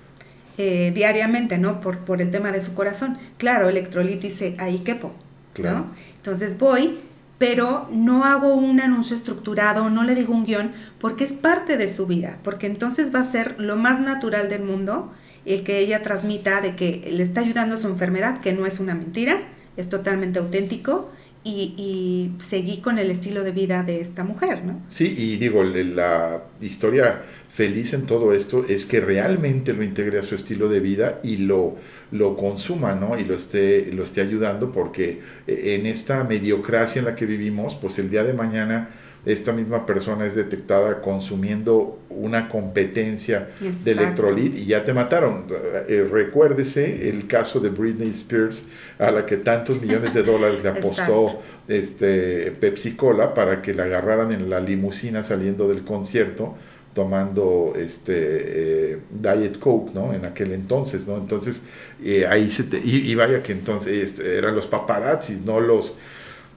eh, 0.57 0.91
diariamente, 0.93 1.57
¿no? 1.57 1.81
Por, 1.81 1.99
por 1.99 2.21
el 2.21 2.31
tema 2.31 2.51
de 2.51 2.61
su 2.61 2.73
corazón. 2.73 3.17
Claro, 3.37 3.69
electrolitis 3.69 4.43
ahí 4.57 4.79
quepo, 4.79 5.13
¿no? 5.57 5.91
Entonces 6.15 6.57
voy, 6.57 6.99
pero 7.37 7.87
no 7.91 8.25
hago 8.25 8.53
un 8.55 8.79
anuncio 8.79 9.15
estructurado, 9.15 9.89
no 9.89 10.03
le 10.03 10.15
digo 10.15 10.33
un 10.33 10.45
guion, 10.45 10.71
porque 10.99 11.23
es 11.23 11.33
parte 11.33 11.77
de 11.77 11.87
su 11.87 12.07
vida, 12.07 12.39
porque 12.43 12.67
entonces 12.67 13.13
va 13.13 13.19
a 13.19 13.23
ser 13.23 13.59
lo 13.59 13.75
más 13.75 13.99
natural 13.99 14.49
del 14.49 14.63
mundo 14.63 15.13
el 15.45 15.63
que 15.63 15.79
ella 15.79 16.03
transmita 16.03 16.59
de 16.59 16.75
que 16.75 17.09
le 17.09 17.23
está 17.23 17.39
ayudando 17.39 17.75
a 17.75 17.77
su 17.77 17.87
enfermedad, 17.87 18.41
que 18.41 18.51
no 18.51 18.65
es 18.65 18.79
una 18.81 18.95
mentira, 18.95 19.39
es 19.77 19.87
totalmente 19.87 20.39
auténtico 20.39 21.09
y, 21.43 21.73
y, 21.77 22.41
seguí 22.41 22.81
con 22.81 22.97
el 22.99 23.09
estilo 23.09 23.43
de 23.43 23.51
vida 23.51 23.83
de 23.83 24.01
esta 24.01 24.25
mujer, 24.25 24.65
¿no? 24.65 24.81
Sí, 24.89 25.15
y 25.17 25.37
digo, 25.37 25.63
la 25.63 26.41
historia 26.59 27.21
feliz 27.57 27.93
en 27.93 28.05
todo 28.05 28.35
esto 28.35 28.65
es 28.69 28.85
que 28.85 29.01
realmente 29.01 29.73
lo 29.73 29.81
integre 29.81 30.19
a 30.19 30.21
su 30.21 30.35
estilo 30.35 30.69
de 30.69 30.79
vida 30.79 31.19
y 31.23 31.37
lo, 31.37 31.75
lo 32.11 32.37
consuma, 32.37 32.93
¿no? 32.93 33.17
Y 33.17 33.25
lo 33.25 33.33
esté, 33.33 33.91
lo 33.91 34.03
esté 34.03 34.21
ayudando 34.21 34.71
porque 34.71 35.21
eh, 35.47 35.75
en 35.79 35.87
esta 35.87 36.23
mediocracia 36.23 36.99
en 36.99 37.05
la 37.05 37.15
que 37.15 37.25
vivimos, 37.25 37.73
pues 37.73 37.97
el 37.97 38.11
día 38.11 38.23
de 38.23 38.33
mañana 38.33 38.89
esta 39.25 39.53
misma 39.53 39.87
persona 39.87 40.27
es 40.27 40.35
detectada 40.35 41.01
consumiendo 41.01 41.99
una 42.11 42.47
competencia 42.47 43.49
de 43.59 43.91
electrolit 43.91 44.55
y 44.55 44.65
ya 44.67 44.85
te 44.85 44.93
mataron. 44.93 45.45
Eh, 45.49 45.85
eh, 45.89 46.07
recuérdese 46.09 47.09
el 47.09 47.25
caso 47.25 47.59
de 47.59 47.69
Britney 47.69 48.11
Spears 48.11 48.67
a 48.99 49.09
la 49.09 49.25
que 49.25 49.37
tantos 49.37 49.81
millones 49.81 50.13
de 50.13 50.21
dólares 50.21 50.63
le 50.63 50.69
apostó 50.77 51.41
este 51.67 52.51
Pepsi 52.51 52.91
Cola 52.91 53.33
para 53.33 53.63
que 53.63 53.73
la 53.73 53.85
agarraran 53.85 54.31
en 54.31 54.47
la 54.47 54.59
limusina 54.59 55.23
saliendo 55.23 55.67
del 55.67 55.83
concierto 55.83 56.55
tomando 56.97 57.73
este 57.77 58.93
eh, 58.93 58.97
Diet 59.11 59.59
Coke, 59.59 59.91
¿no? 59.93 60.15
En 60.15 60.25
aquel 60.25 60.51
entonces, 60.51 61.07
¿no? 61.07 61.15
Entonces, 61.17 61.63
eh, 62.03 62.25
ahí 62.25 62.49
se 62.49 62.63
te, 62.63 62.79
y, 62.79 63.13
vaya 63.13 63.43
que 63.43 63.51
entonces 63.51 64.03
este, 64.03 64.35
eran 64.35 64.55
los 64.55 64.65
paparazzis, 64.65 65.41
no 65.41 65.59
los 65.59 65.95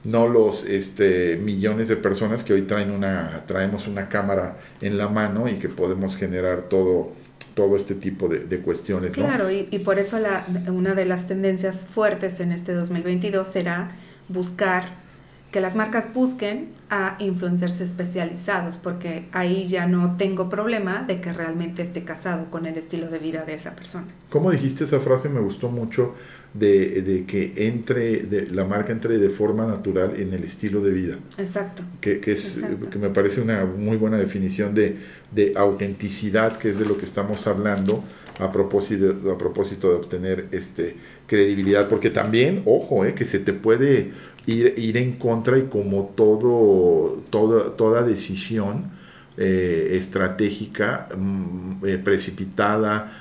no 0.02 0.28
los 0.28 0.64
este, 0.64 1.36
millones 1.36 1.88
de 1.88 1.96
personas 1.96 2.42
que 2.42 2.54
hoy 2.54 2.62
traen 2.62 2.90
una, 2.90 3.44
traemos 3.46 3.86
una 3.86 4.08
cámara 4.08 4.56
en 4.80 4.96
la 4.96 5.08
mano 5.08 5.46
y 5.46 5.56
que 5.56 5.68
podemos 5.68 6.16
generar 6.16 6.70
todo, 6.70 7.12
todo 7.52 7.76
este 7.76 7.94
tipo 7.94 8.26
de, 8.26 8.60
cuestiones. 8.60 9.12
Claro, 9.12 9.50
y, 9.50 9.68
y, 9.70 9.80
por 9.80 9.98
eso 9.98 10.18
la, 10.18 10.46
una 10.68 10.94
de 10.94 11.04
las 11.04 11.28
tendencias 11.28 11.86
fuertes 11.86 12.40
en 12.40 12.52
este 12.52 12.72
2022 12.72 13.46
será 13.46 13.90
buscar 14.28 15.09
que 15.50 15.60
las 15.60 15.74
marcas 15.74 16.14
busquen 16.14 16.68
a 16.90 17.16
influencers 17.18 17.80
especializados, 17.80 18.76
porque 18.76 19.26
ahí 19.32 19.66
ya 19.68 19.86
no 19.86 20.16
tengo 20.16 20.48
problema 20.48 21.02
de 21.02 21.20
que 21.20 21.32
realmente 21.32 21.82
esté 21.82 22.04
casado 22.04 22.50
con 22.50 22.66
el 22.66 22.76
estilo 22.76 23.08
de 23.08 23.18
vida 23.18 23.44
de 23.44 23.54
esa 23.54 23.74
persona. 23.74 24.06
¿Cómo 24.28 24.50
dijiste 24.50 24.84
esa 24.84 25.00
frase? 25.00 25.28
Me 25.28 25.40
gustó 25.40 25.70
mucho 25.70 26.14
de, 26.54 27.02
de 27.02 27.26
que 27.26 27.68
entre, 27.68 28.22
de, 28.22 28.46
la 28.46 28.64
marca 28.64 28.92
entre 28.92 29.18
de 29.18 29.30
forma 29.30 29.66
natural 29.66 30.14
en 30.16 30.32
el 30.32 30.44
estilo 30.44 30.80
de 30.82 30.90
vida. 30.90 31.18
Exacto. 31.38 31.82
Que, 32.00 32.20
que 32.20 32.32
es, 32.32 32.60
que 32.90 32.98
me 32.98 33.10
parece 33.10 33.40
una 33.40 33.64
muy 33.64 33.96
buena 33.96 34.16
definición 34.16 34.74
de, 34.74 34.98
de 35.32 35.52
autenticidad, 35.56 36.58
que 36.58 36.70
es 36.70 36.78
de 36.78 36.86
lo 36.86 36.96
que 36.96 37.04
estamos 37.04 37.46
hablando 37.46 38.04
a 38.38 38.50
propósito, 38.50 39.30
a 39.30 39.38
propósito 39.38 39.90
de 39.90 39.94
obtener 39.96 40.48
este 40.52 40.96
credibilidad, 41.30 41.88
porque 41.88 42.10
también, 42.10 42.62
ojo, 42.66 43.04
eh, 43.04 43.14
que 43.14 43.24
se 43.24 43.38
te 43.38 43.52
puede 43.52 44.10
ir, 44.46 44.96
en 44.96 45.12
contra 45.12 45.58
y 45.58 45.66
como 45.66 46.12
todo, 46.16 47.22
toda, 47.30 47.76
toda 47.76 48.02
decisión 48.02 48.90
eh, 49.36 49.92
estratégica 49.92 51.08
mm, 51.16 51.86
eh, 51.86 51.98
precipitada, 51.98 53.12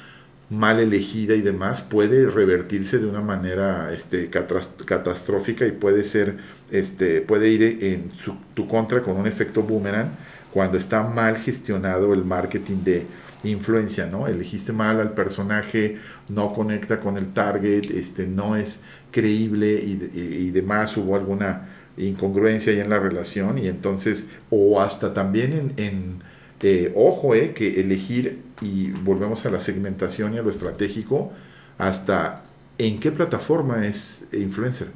mal 0.50 0.80
elegida 0.80 1.36
y 1.36 1.42
demás 1.42 1.82
puede 1.84 2.32
revertirse 2.32 2.98
de 2.98 3.06
una 3.06 3.22
manera 3.22 3.94
este, 3.94 4.32
catastrófica 4.32 5.68
y 5.68 5.72
puede 5.72 6.04
ser 6.04 6.38
este, 6.72 7.22
puede 7.22 7.50
ir 7.50 7.62
en 7.84 8.12
su, 8.16 8.34
tu 8.56 8.68
contra 8.68 9.04
con 9.04 9.18
un 9.18 9.28
efecto 9.28 9.62
boomerang 9.62 10.10
cuando 10.52 10.80
está 10.80 11.04
mal 11.04 11.38
gestionado 11.38 12.16
el 12.16 12.26
marketing 12.26 12.84
de 12.84 13.06
influencia, 13.44 14.06
¿no? 14.06 14.28
Elegiste 14.28 14.74
mal 14.74 15.00
al 15.00 15.14
personaje, 15.14 15.98
no 16.28 16.54
conecta 16.54 17.00
con 17.00 17.18
el 17.18 17.34
target, 17.34 17.92
este, 17.92 18.28
no 18.28 18.56
es 18.56 18.84
creíble 19.12 19.74
y, 19.84 20.12
y, 20.14 20.52
demás, 20.52 20.96
hubo 20.98 21.16
alguna 21.16 21.70
incongruencia 21.98 22.72
ahí 22.72 22.80
en 22.80 22.90
la 22.90 23.00
relación 23.00 23.58
y 23.58 23.68
entonces, 23.68 24.28
o 24.50 24.82
hasta 24.82 25.14
también 25.14 25.74
en, 25.78 25.86
en 25.86 26.24
eh, 26.62 26.92
ojo, 26.96 27.36
eh, 27.36 27.54
que 27.54 27.80
elegir, 27.80 28.42
y 28.62 28.92
volvemos 28.92 29.46
a 29.46 29.50
la 29.50 29.60
segmentación 29.60 30.34
y 30.34 30.40
a 30.40 30.42
lo 30.42 30.50
estratégico, 30.50 31.32
hasta 31.78 32.44
en 32.78 33.00
qué 33.00 33.12
plataforma 33.12 33.86
es 33.86 34.28
influencer. 34.34 34.88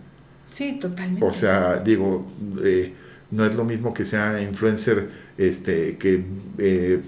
Sí, 0.51 0.77
totalmente. 0.79 1.25
O 1.25 1.31
sea, 1.31 1.77
digo, 1.77 2.27
eh, 2.63 2.93
no 3.33 3.45
es 3.45 3.55
lo 3.55 3.65
mismo 3.65 3.93
que 3.93 4.05
sea 4.05 4.41
influencer 4.41 5.09
este, 5.37 5.97
que 5.97 6.23
eh, 6.59 7.01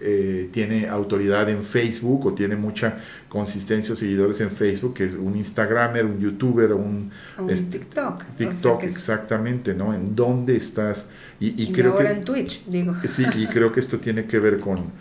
eh, 0.00 0.48
tiene 0.50 0.88
autoridad 0.88 1.50
en 1.50 1.62
Facebook 1.62 2.26
o 2.26 2.32
tiene 2.32 2.56
mucha 2.56 3.00
consistencia 3.28 3.92
o 3.92 3.96
seguidores 3.96 4.40
en 4.40 4.50
Facebook, 4.50 4.94
que 4.94 5.04
es 5.04 5.14
un 5.14 5.36
Instagramer, 5.36 6.06
un 6.06 6.18
YouTuber, 6.18 6.72
un, 6.72 7.10
un 7.38 7.50
este, 7.50 7.78
TikTok. 7.78 8.24
TikTok, 8.38 8.82
exactamente, 8.84 9.74
¿no? 9.74 9.92
¿En 9.92 10.16
dónde 10.16 10.56
estás? 10.56 11.10
Y, 11.38 11.62
y, 11.62 11.72
creo 11.72 11.92
ahora 11.92 12.10
que, 12.10 12.16
en 12.16 12.24
Twitch, 12.24 12.64
digo. 12.66 12.94
Sí, 13.06 13.24
y 13.36 13.46
creo 13.46 13.72
que 13.72 13.80
esto 13.80 13.98
tiene 13.98 14.24
que 14.24 14.38
ver 14.38 14.58
con, 14.60 14.92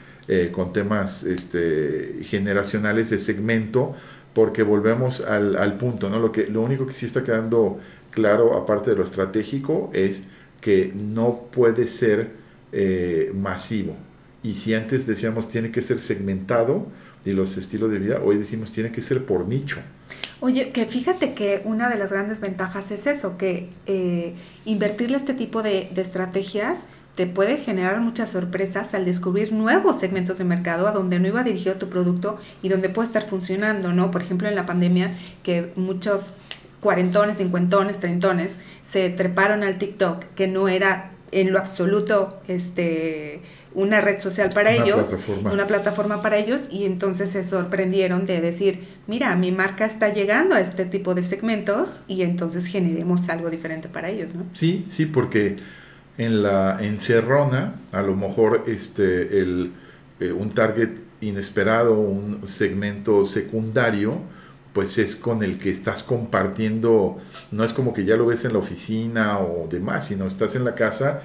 con 0.51 0.73
temas 0.73 1.23
este, 1.23 2.19
generacionales 2.23 3.09
de 3.09 3.19
segmento, 3.19 3.95
porque 4.33 4.63
volvemos 4.63 5.21
al, 5.21 5.55
al, 5.55 5.77
punto, 5.77 6.09
¿no? 6.09 6.19
Lo, 6.19 6.31
que, 6.31 6.47
lo 6.47 6.61
único 6.61 6.85
que 6.85 6.93
sí 6.93 7.05
está 7.05 7.23
quedando 7.23 7.79
claro, 8.11 8.57
aparte 8.57 8.91
de 8.91 8.97
lo 8.97 9.03
estratégico, 9.03 9.89
es 9.93 10.23
que 10.61 10.91
no 10.95 11.47
puede 11.51 11.87
ser 11.87 12.31
eh, 12.71 13.31
masivo. 13.33 13.95
Y 14.43 14.55
si 14.55 14.73
antes 14.73 15.05
decíamos 15.07 15.49
tiene 15.49 15.71
que 15.71 15.81
ser 15.81 15.99
segmentado 15.99 16.87
y 17.25 17.31
los 17.31 17.57
estilos 17.57 17.91
de 17.91 17.99
vida, 17.99 18.21
hoy 18.23 18.37
decimos 18.37 18.71
tiene 18.71 18.91
que 18.91 19.01
ser 19.01 19.25
por 19.25 19.47
nicho. 19.47 19.77
Oye, 20.39 20.69
que 20.69 20.85
fíjate 20.85 21.33
que 21.33 21.61
una 21.65 21.89
de 21.89 21.97
las 21.97 22.09
grandes 22.09 22.39
ventajas 22.39 22.91
es 22.91 23.07
eso, 23.07 23.37
que 23.37 23.69
eh, 23.85 24.35
invertirle 24.63 25.17
este 25.17 25.33
tipo 25.33 25.61
de, 25.61 25.89
de, 25.93 26.01
estrategias 26.01 26.87
te 27.15 27.27
puede 27.27 27.57
generar 27.57 27.99
muchas 27.99 28.29
sorpresas 28.29 28.93
al 28.93 29.03
descubrir 29.03 29.51
nuevos 29.51 29.99
segmentos 29.99 30.37
de 30.37 30.45
mercado 30.45 30.87
a 30.87 30.91
donde 30.91 31.19
no 31.19 31.27
iba 31.27 31.43
dirigido 31.43 31.75
tu 31.75 31.89
producto 31.89 32.39
y 32.63 32.69
donde 32.69 32.87
puede 32.87 33.07
estar 33.07 33.27
funcionando, 33.27 33.91
¿no? 33.91 34.11
Por 34.11 34.21
ejemplo, 34.21 34.47
en 34.47 34.55
la 34.55 34.65
pandemia, 34.65 35.17
que 35.43 35.73
muchos 35.75 36.33
cuarentones, 36.79 37.37
cincuentones, 37.37 37.99
treintones 37.99 38.55
se 38.83 39.09
treparon 39.09 39.63
al 39.63 39.77
TikTok, 39.77 40.25
que 40.35 40.47
no 40.47 40.67
era 40.67 41.11
en 41.31 41.51
lo 41.51 41.59
absoluto 41.59 42.39
este 42.47 43.41
una 43.75 44.01
red 44.01 44.19
social 44.19 44.51
para 44.51 44.71
una 44.71 44.83
ellos, 44.83 45.09
plataforma. 45.09 45.53
una 45.53 45.67
plataforma 45.67 46.21
para 46.23 46.37
ellos 46.37 46.67
y 46.71 46.85
entonces 46.85 47.29
se 47.29 47.43
sorprendieron 47.43 48.25
de 48.25 48.41
decir, 48.41 48.87
mira, 49.05 49.35
mi 49.35 49.51
marca 49.51 49.85
está 49.85 50.11
llegando 50.11 50.55
a 50.55 50.61
este 50.61 50.85
tipo 50.85 51.13
de 51.13 51.23
segmentos 51.23 51.99
y 52.07 52.23
entonces 52.23 52.65
generemos 52.65 53.29
algo 53.29 53.49
diferente 53.51 53.87
para 53.87 54.09
ellos, 54.09 54.33
¿no? 54.33 54.45
Sí, 54.53 54.87
sí, 54.89 55.05
porque 55.05 55.57
en 56.17 56.41
la 56.41 56.79
encerrona, 56.81 57.75
a 57.91 58.01
lo 58.01 58.15
mejor 58.15 58.65
este 58.67 59.39
el 59.39 59.71
eh, 60.19 60.31
un 60.31 60.49
target 60.53 60.89
inesperado, 61.21 61.93
un 61.93 62.47
segmento 62.47 63.25
secundario, 63.25 64.17
pues 64.73 64.97
es 64.97 65.15
con 65.15 65.43
el 65.43 65.57
que 65.57 65.71
estás 65.71 66.03
compartiendo, 66.03 67.17
no 67.51 67.63
es 67.63 67.73
como 67.73 67.93
que 67.93 68.05
ya 68.05 68.15
lo 68.15 68.27
ves 68.27 68.45
en 68.45 68.53
la 68.53 68.59
oficina 68.59 69.39
o 69.39 69.67
demás, 69.67 70.07
sino 70.07 70.27
estás 70.27 70.55
en 70.55 70.63
la 70.63 70.75
casa 70.75 71.23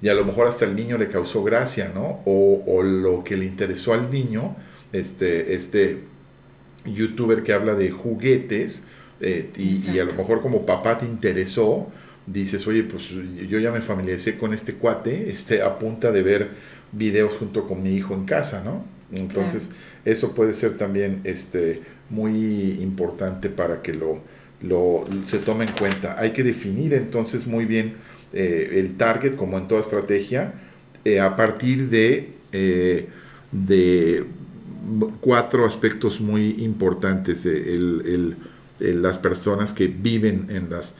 y 0.00 0.08
a 0.08 0.14
lo 0.14 0.24
mejor 0.24 0.46
hasta 0.46 0.64
el 0.64 0.76
niño 0.76 0.96
le 0.96 1.08
causó 1.08 1.42
gracia, 1.42 1.90
¿no? 1.94 2.20
O, 2.24 2.62
o 2.66 2.82
lo 2.82 3.24
que 3.24 3.36
le 3.36 3.46
interesó 3.46 3.94
al 3.94 4.10
niño, 4.10 4.56
este, 4.92 5.54
este 5.54 6.04
youtuber 6.84 7.42
que 7.42 7.52
habla 7.52 7.74
de 7.74 7.90
juguetes, 7.90 8.86
eh, 9.20 9.50
y, 9.56 9.90
y, 9.90 9.98
a 9.98 10.04
lo 10.04 10.12
mejor 10.12 10.40
como 10.40 10.64
papá 10.64 10.98
te 10.98 11.04
interesó, 11.04 11.88
dices, 12.26 12.66
oye, 12.68 12.84
pues 12.84 13.08
yo 13.08 13.58
ya 13.58 13.72
me 13.72 13.80
familiaricé 13.80 14.38
con 14.38 14.54
este 14.54 14.74
cuate, 14.74 15.30
este, 15.30 15.62
a 15.62 15.78
punta 15.78 16.12
de 16.12 16.22
ver 16.22 16.50
videos 16.92 17.34
junto 17.34 17.66
con 17.66 17.82
mi 17.82 17.94
hijo 17.94 18.14
en 18.14 18.24
casa, 18.24 18.62
¿no? 18.64 18.84
Entonces, 19.12 19.64
claro. 19.64 19.80
eso 20.04 20.34
puede 20.34 20.54
ser 20.54 20.76
también 20.76 21.20
este, 21.24 21.82
muy 22.10 22.80
importante 22.80 23.48
para 23.48 23.82
que 23.82 23.94
lo, 23.94 24.20
lo, 24.62 25.06
se 25.26 25.38
tome 25.38 25.64
en 25.64 25.72
cuenta. 25.72 26.16
Hay 26.18 26.32
que 26.32 26.42
definir 26.42 26.94
entonces 26.94 27.46
muy 27.46 27.64
bien 27.64 27.94
eh, 28.32 28.74
el 28.74 28.96
target, 28.96 29.36
como 29.36 29.58
en 29.58 29.68
toda 29.68 29.80
estrategia, 29.80 30.54
eh, 31.04 31.20
a 31.20 31.36
partir 31.36 31.88
de, 31.88 32.34
eh, 32.52 33.08
de 33.52 34.24
cuatro 35.20 35.66
aspectos 35.66 36.20
muy 36.20 36.62
importantes 36.62 37.44
de 37.44 37.74
el, 37.74 38.02
el, 38.04 38.36
el, 38.80 39.02
las 39.02 39.18
personas 39.18 39.72
que 39.72 39.86
viven 39.86 40.46
en 40.50 40.70
las, 40.70 40.96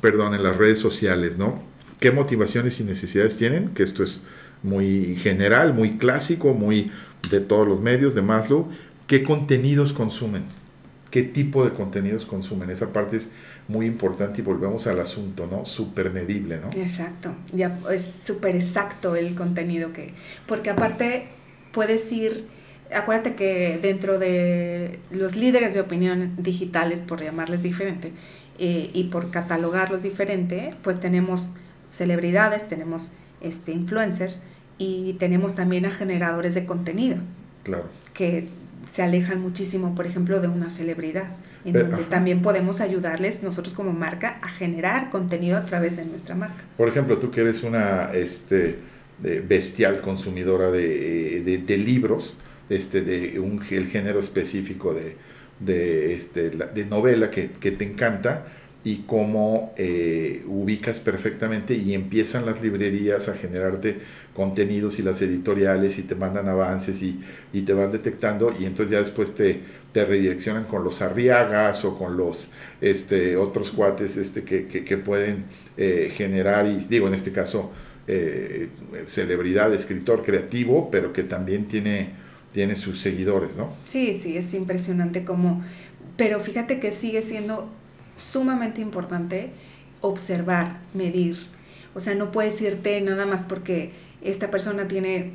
perdón, 0.00 0.34
en 0.34 0.42
las 0.42 0.56
redes 0.56 0.78
sociales, 0.78 1.36
¿no? 1.36 1.62
¿Qué 1.98 2.10
motivaciones 2.12 2.80
y 2.80 2.84
necesidades 2.84 3.36
tienen? 3.36 3.68
Que 3.70 3.82
esto 3.82 4.02
es 4.02 4.20
muy 4.62 5.16
general, 5.16 5.74
muy 5.74 5.98
clásico, 5.98 6.54
muy 6.54 6.90
de 7.30 7.40
todos 7.40 7.66
los 7.66 7.80
medios 7.80 8.14
de 8.14 8.22
Maslow 8.22 8.68
qué 9.10 9.24
contenidos 9.24 9.92
consumen, 9.92 10.44
qué 11.10 11.24
tipo 11.24 11.64
de 11.64 11.72
contenidos 11.72 12.26
consumen. 12.26 12.70
Esa 12.70 12.92
parte 12.92 13.16
es 13.16 13.32
muy 13.66 13.86
importante 13.86 14.40
y 14.40 14.44
volvemos 14.44 14.86
al 14.86 15.00
asunto, 15.00 15.48
¿no? 15.50 15.64
Súper 15.64 16.12
medible, 16.12 16.60
¿no? 16.60 16.70
Exacto, 16.80 17.34
ya 17.52 17.76
es 17.90 18.02
súper 18.24 18.54
exacto 18.54 19.16
el 19.16 19.34
contenido 19.34 19.92
que, 19.92 20.14
porque 20.46 20.70
aparte 20.70 21.26
puedes 21.72 22.12
ir, 22.12 22.46
acuérdate 22.94 23.34
que 23.34 23.80
dentro 23.82 24.20
de 24.20 25.00
los 25.10 25.34
líderes 25.34 25.74
de 25.74 25.80
opinión 25.80 26.34
digitales, 26.38 27.00
por 27.00 27.20
llamarles 27.20 27.64
diferente, 27.64 28.12
eh, 28.60 28.90
y 28.94 29.04
por 29.08 29.32
catalogarlos 29.32 30.04
diferente, 30.04 30.76
pues 30.84 31.00
tenemos 31.00 31.50
celebridades, 31.90 32.68
tenemos 32.68 33.10
este, 33.40 33.72
influencers 33.72 34.42
y 34.78 35.14
tenemos 35.14 35.54
también 35.54 35.86
a 35.86 35.90
generadores 35.90 36.54
de 36.54 36.66
contenido. 36.66 37.16
Claro. 37.62 37.84
Que 38.14 38.48
se 38.90 39.02
alejan 39.02 39.40
muchísimo, 39.40 39.94
por 39.94 40.06
ejemplo, 40.06 40.40
de 40.40 40.48
una 40.48 40.70
celebridad, 40.70 41.28
en 41.64 41.74
Pero, 41.74 41.86
donde 41.86 42.02
ajá. 42.02 42.10
también 42.10 42.42
podemos 42.42 42.80
ayudarles 42.80 43.42
nosotros 43.42 43.74
como 43.74 43.92
marca 43.92 44.38
a 44.42 44.48
generar 44.48 45.10
contenido 45.10 45.58
a 45.58 45.66
través 45.66 45.96
de 45.96 46.06
nuestra 46.06 46.34
marca. 46.34 46.64
Por 46.76 46.88
ejemplo, 46.88 47.18
tú 47.18 47.30
que 47.30 47.42
eres 47.42 47.62
una 47.62 48.10
este, 48.14 48.78
bestial 49.46 50.00
consumidora 50.00 50.70
de, 50.70 51.42
de, 51.44 51.58
de, 51.58 51.78
libros, 51.78 52.34
este, 52.70 53.02
de 53.02 53.38
un 53.38 53.62
el 53.70 53.88
género 53.88 54.20
específico 54.20 54.94
de, 54.94 55.16
de, 55.60 56.14
este, 56.14 56.50
de 56.50 56.84
novela 56.86 57.30
que, 57.30 57.50
que 57.50 57.70
te 57.72 57.84
encanta, 57.84 58.46
y 58.82 59.02
cómo 59.06 59.74
eh, 59.76 60.42
ubicas 60.46 61.00
perfectamente 61.00 61.74
y 61.74 61.92
empiezan 61.92 62.46
las 62.46 62.62
librerías 62.62 63.28
a 63.28 63.34
generarte 63.34 63.98
contenidos 64.34 64.98
y 64.98 65.02
las 65.02 65.20
editoriales 65.20 65.98
y 65.98 66.02
te 66.02 66.14
mandan 66.14 66.48
avances 66.48 67.02
y, 67.02 67.20
y 67.52 67.62
te 67.62 67.74
van 67.74 67.92
detectando 67.92 68.54
y 68.58 68.64
entonces 68.64 68.92
ya 68.92 69.00
después 69.00 69.34
te, 69.34 69.60
te, 69.92 70.06
redireccionan 70.06 70.64
con 70.64 70.82
los 70.82 71.02
arriagas 71.02 71.84
o 71.84 71.98
con 71.98 72.16
los 72.16 72.52
este, 72.80 73.36
otros 73.36 73.70
cuates 73.70 74.16
este, 74.16 74.44
que, 74.44 74.66
que, 74.66 74.84
que 74.84 74.96
pueden 74.96 75.44
eh, 75.76 76.10
generar 76.14 76.66
y 76.66 76.86
digo 76.88 77.06
en 77.06 77.14
este 77.14 77.32
caso 77.32 77.70
eh, 78.12 78.70
celebridad, 79.06 79.72
escritor 79.72 80.24
creativo, 80.24 80.90
pero 80.90 81.12
que 81.12 81.22
también 81.22 81.66
tiene, 81.66 82.10
tiene 82.52 82.74
sus 82.74 82.98
seguidores, 82.98 83.54
¿no? 83.56 83.74
Sí, 83.86 84.18
sí, 84.20 84.36
es 84.36 84.52
impresionante 84.54 85.24
como, 85.24 85.62
pero 86.16 86.40
fíjate 86.40 86.80
que 86.80 86.90
sigue 86.90 87.22
siendo 87.22 87.70
sumamente 88.20 88.80
importante 88.80 89.50
observar, 90.00 90.78
medir. 90.94 91.38
O 91.94 92.00
sea, 92.00 92.14
no 92.14 92.30
puedes 92.30 92.60
irte 92.60 93.00
nada 93.00 93.26
más 93.26 93.44
porque 93.44 93.90
esta 94.22 94.50
persona 94.50 94.86
tiene 94.88 95.32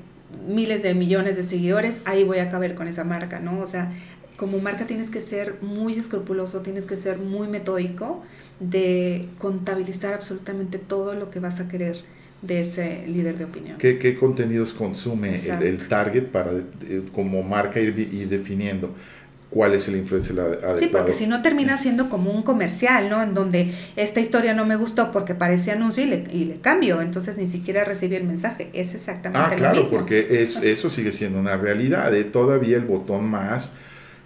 miles 0.48 0.84
de 0.84 0.94
millones 0.94 1.36
de 1.38 1.44
seguidores, 1.44 2.02
ahí 2.06 2.24
voy 2.24 2.40
a 2.40 2.50
caber 2.50 2.76
con 2.76 2.88
esa 2.88 3.04
marca, 3.04 3.40
¿no? 3.40 3.60
O 3.60 3.68
sea, 3.68 3.94
como 4.38 4.60
marca 4.60 4.86
tienes 4.86 5.10
que 5.10 5.22
ser 5.22 5.58
muy 5.62 5.94
escrupuloso, 5.94 6.62
tienes 6.62 6.86
que 6.86 6.98
ser 6.98 7.20
muy 7.20 7.48
metódico 7.48 8.24
de 8.60 9.28
contabilizar 9.38 10.14
absolutamente 10.14 10.78
todo 10.78 11.16
lo 11.16 11.30
que 11.30 11.40
vas 11.40 11.60
a 11.60 11.68
querer 11.68 12.04
de 12.42 12.62
ese 12.62 13.08
líder 13.08 13.38
de 13.38 13.46
opinión. 13.46 13.78
¿Qué, 13.78 13.98
qué 13.98 14.18
contenidos 14.18 14.74
consume 14.74 15.36
el, 15.36 15.64
el, 15.64 15.88
target 15.88 16.26
para 16.26 16.52
eh, 16.52 17.04
como 17.14 17.44
marca 17.44 17.80
ir, 17.80 17.98
ir 17.98 18.30
definiendo? 18.30 18.94
Cuál 19.56 19.74
es 19.74 19.88
el 19.88 19.96
influencer 19.96 20.38
adecuado. 20.38 20.78
Sí, 20.78 20.90
porque 20.92 21.14
si 21.14 21.28
no 21.28 21.42
termina 21.42 21.78
siendo 21.78 22.10
como 22.10 22.30
un 22.30 22.44
comercial, 22.44 23.10
¿no? 23.10 23.24
En 23.24 23.34
donde 23.34 23.74
esta 23.96 24.20
historia 24.20 24.54
no 24.54 24.66
me 24.66 24.76
gustó 24.76 25.14
porque 25.14 25.34
parece 25.34 25.72
anuncio 25.72 26.04
y 26.04 26.08
le, 26.08 26.28
y 26.30 26.44
le 26.44 26.56
cambio, 26.58 27.00
entonces 27.02 27.38
ni 27.38 27.48
siquiera 27.48 27.86
recibí 27.86 28.18
el 28.18 28.26
mensaje. 28.26 28.70
Es 28.74 28.94
exactamente 28.94 29.48
ah, 29.48 29.52
lo 29.52 29.58
claro, 29.58 29.80
mismo. 29.80 29.98
porque 29.98 30.44
es, 30.44 30.58
eso 30.58 30.90
sigue 30.90 31.14
siendo 31.14 31.40
una 31.40 31.56
realidad. 31.56 32.14
¿eh? 32.14 32.26
Todavía 32.26 32.76
el 32.76 32.84
botón 32.84 33.30
más 33.30 33.74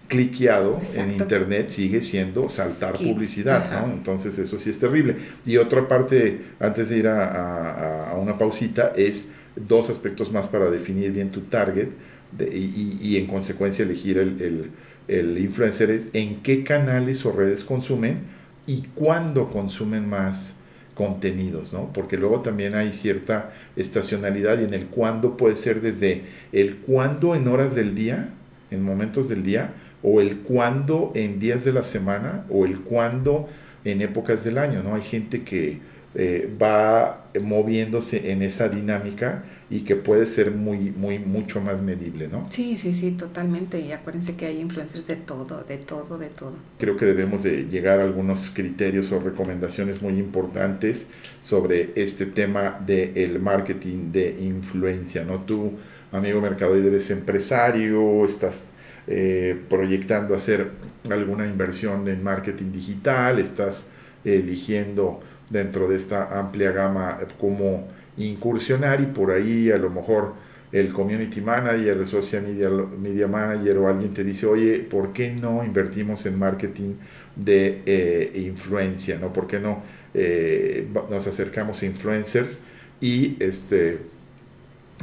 cliqueado 0.07 0.79
Exacto. 0.79 1.01
en 1.01 1.11
internet 1.11 1.69
sigue 1.69 2.01
siendo 2.01 2.49
saltar 2.49 2.95
Skip. 2.95 3.13
publicidad. 3.13 3.69
¿no? 3.85 3.93
Entonces 3.93 4.35
eso 4.39 4.57
sí 4.57 4.71
es 4.71 4.79
terrible. 4.79 5.15
Y 5.45 5.57
otra 5.57 5.87
parte, 5.87 6.41
antes 6.59 6.89
de 6.89 6.97
ir 6.97 7.07
a, 7.07 7.25
a, 7.25 8.09
a 8.13 8.15
una 8.15 8.35
pausita, 8.35 8.93
es 8.95 9.27
dos 9.55 9.91
aspectos 9.91 10.31
más 10.31 10.47
para 10.47 10.71
definir 10.71 11.11
bien 11.11 11.29
tu 11.29 11.41
target 11.41 11.89
de, 12.31 12.45
y, 12.45 12.97
y, 12.99 13.07
y, 13.07 13.17
en 13.17 13.27
consecuencia 13.27 13.83
elegir 13.85 14.17
el, 14.17 14.41
el 14.41 14.69
el 15.09 15.37
influencer 15.37 15.89
es 15.89 16.09
en 16.13 16.37
qué 16.37 16.63
canales 16.63 17.25
o 17.25 17.31
redes 17.31 17.63
consumen 17.63 18.19
y 18.67 18.83
cuándo 18.93 19.49
consumen 19.49 20.07
más 20.07 20.55
contenidos, 20.93 21.73
¿no? 21.73 21.91
Porque 21.93 22.17
luego 22.17 22.41
también 22.41 22.75
hay 22.75 22.93
cierta 22.93 23.51
estacionalidad 23.75 24.59
y 24.59 24.65
en 24.65 24.73
el 24.73 24.85
cuándo 24.87 25.37
puede 25.37 25.55
ser 25.55 25.81
desde 25.81 26.23
el 26.51 26.75
cuándo 26.77 27.35
en 27.35 27.47
horas 27.47 27.73
del 27.73 27.95
día, 27.95 28.29
en 28.69 28.83
momentos 28.83 29.29
del 29.29 29.43
día, 29.43 29.73
o 30.03 30.21
el 30.21 30.39
cuándo 30.39 31.11
en 31.15 31.39
días 31.39 31.65
de 31.65 31.73
la 31.73 31.83
semana, 31.83 32.45
o 32.49 32.65
el 32.65 32.81
cuándo 32.81 33.49
en 33.85 34.01
épocas 34.01 34.43
del 34.43 34.57
año, 34.57 34.83
¿no? 34.83 34.95
Hay 34.95 35.01
gente 35.01 35.43
que 35.43 35.79
eh, 36.15 36.49
va 36.61 37.25
moviéndose 37.39 38.31
en 38.31 38.41
esa 38.41 38.67
dinámica 38.67 39.43
y 39.69 39.81
que 39.81 39.95
puede 39.95 40.25
ser 40.25 40.51
muy, 40.51 40.89
muy, 40.89 41.19
mucho 41.19 41.61
más 41.61 41.79
medible, 41.79 42.27
¿no? 42.27 42.47
Sí, 42.49 42.75
sí, 42.77 42.93
sí, 42.95 43.11
totalmente. 43.11 43.79
Y 43.79 43.91
acuérdense 43.91 44.35
que 44.35 44.47
hay 44.47 44.59
influencers 44.59 45.05
de 45.05 45.17
todo, 45.17 45.63
de 45.63 45.77
todo, 45.77 46.17
de 46.17 46.29
todo. 46.29 46.53
Creo 46.79 46.97
que 46.97 47.05
debemos 47.05 47.43
de 47.43 47.67
llegar 47.67 47.99
a 47.99 48.03
algunos 48.03 48.49
criterios 48.49 49.11
o 49.11 49.19
recomendaciones 49.19 50.01
muy 50.01 50.17
importantes 50.17 51.07
sobre 51.43 51.91
este 51.95 52.25
tema 52.25 52.79
del 52.83 53.15
el 53.15 53.39
marketing 53.39 54.11
de 54.11 54.35
influencia, 54.41 55.23
¿no? 55.23 55.41
Tú, 55.41 55.73
amigo 56.11 56.41
mercadoide, 56.41 56.87
eres 56.87 57.11
empresario, 57.11 58.25
estás 58.25 58.63
eh, 59.05 59.55
proyectando 59.69 60.35
hacer 60.35 60.71
alguna 61.09 61.45
inversión 61.45 62.07
en 62.07 62.23
marketing 62.23 62.71
digital, 62.71 63.37
estás 63.37 63.85
eligiendo 64.25 65.21
dentro 65.49 65.87
de 65.87 65.97
esta 65.97 66.39
amplia 66.39 66.71
gama 66.71 67.19
cómo 67.39 67.87
incursionar 68.17 69.01
y 69.01 69.05
por 69.07 69.31
ahí 69.31 69.71
a 69.71 69.77
lo 69.77 69.89
mejor 69.89 70.33
el 70.71 70.93
community 70.93 71.41
manager, 71.41 71.97
el 71.97 72.07
social 72.07 72.43
media, 72.43 72.69
media 72.69 73.27
manager 73.27 73.77
o 73.77 73.87
alguien 73.87 74.13
te 74.13 74.23
dice, 74.23 74.45
oye, 74.45 74.79
¿por 74.79 75.13
qué 75.13 75.31
no 75.33 75.63
invertimos 75.63 76.25
en 76.25 76.37
marketing 76.37 76.95
de 77.35 77.81
eh, 77.85 78.43
influencia? 78.45 79.17
¿no? 79.19 79.33
¿Por 79.33 79.47
qué 79.47 79.59
no 79.59 79.81
eh, 80.13 80.87
nos 81.09 81.25
acercamos 81.25 81.81
a 81.81 81.85
influencers 81.87 82.59
y, 83.01 83.35
este, 83.39 83.99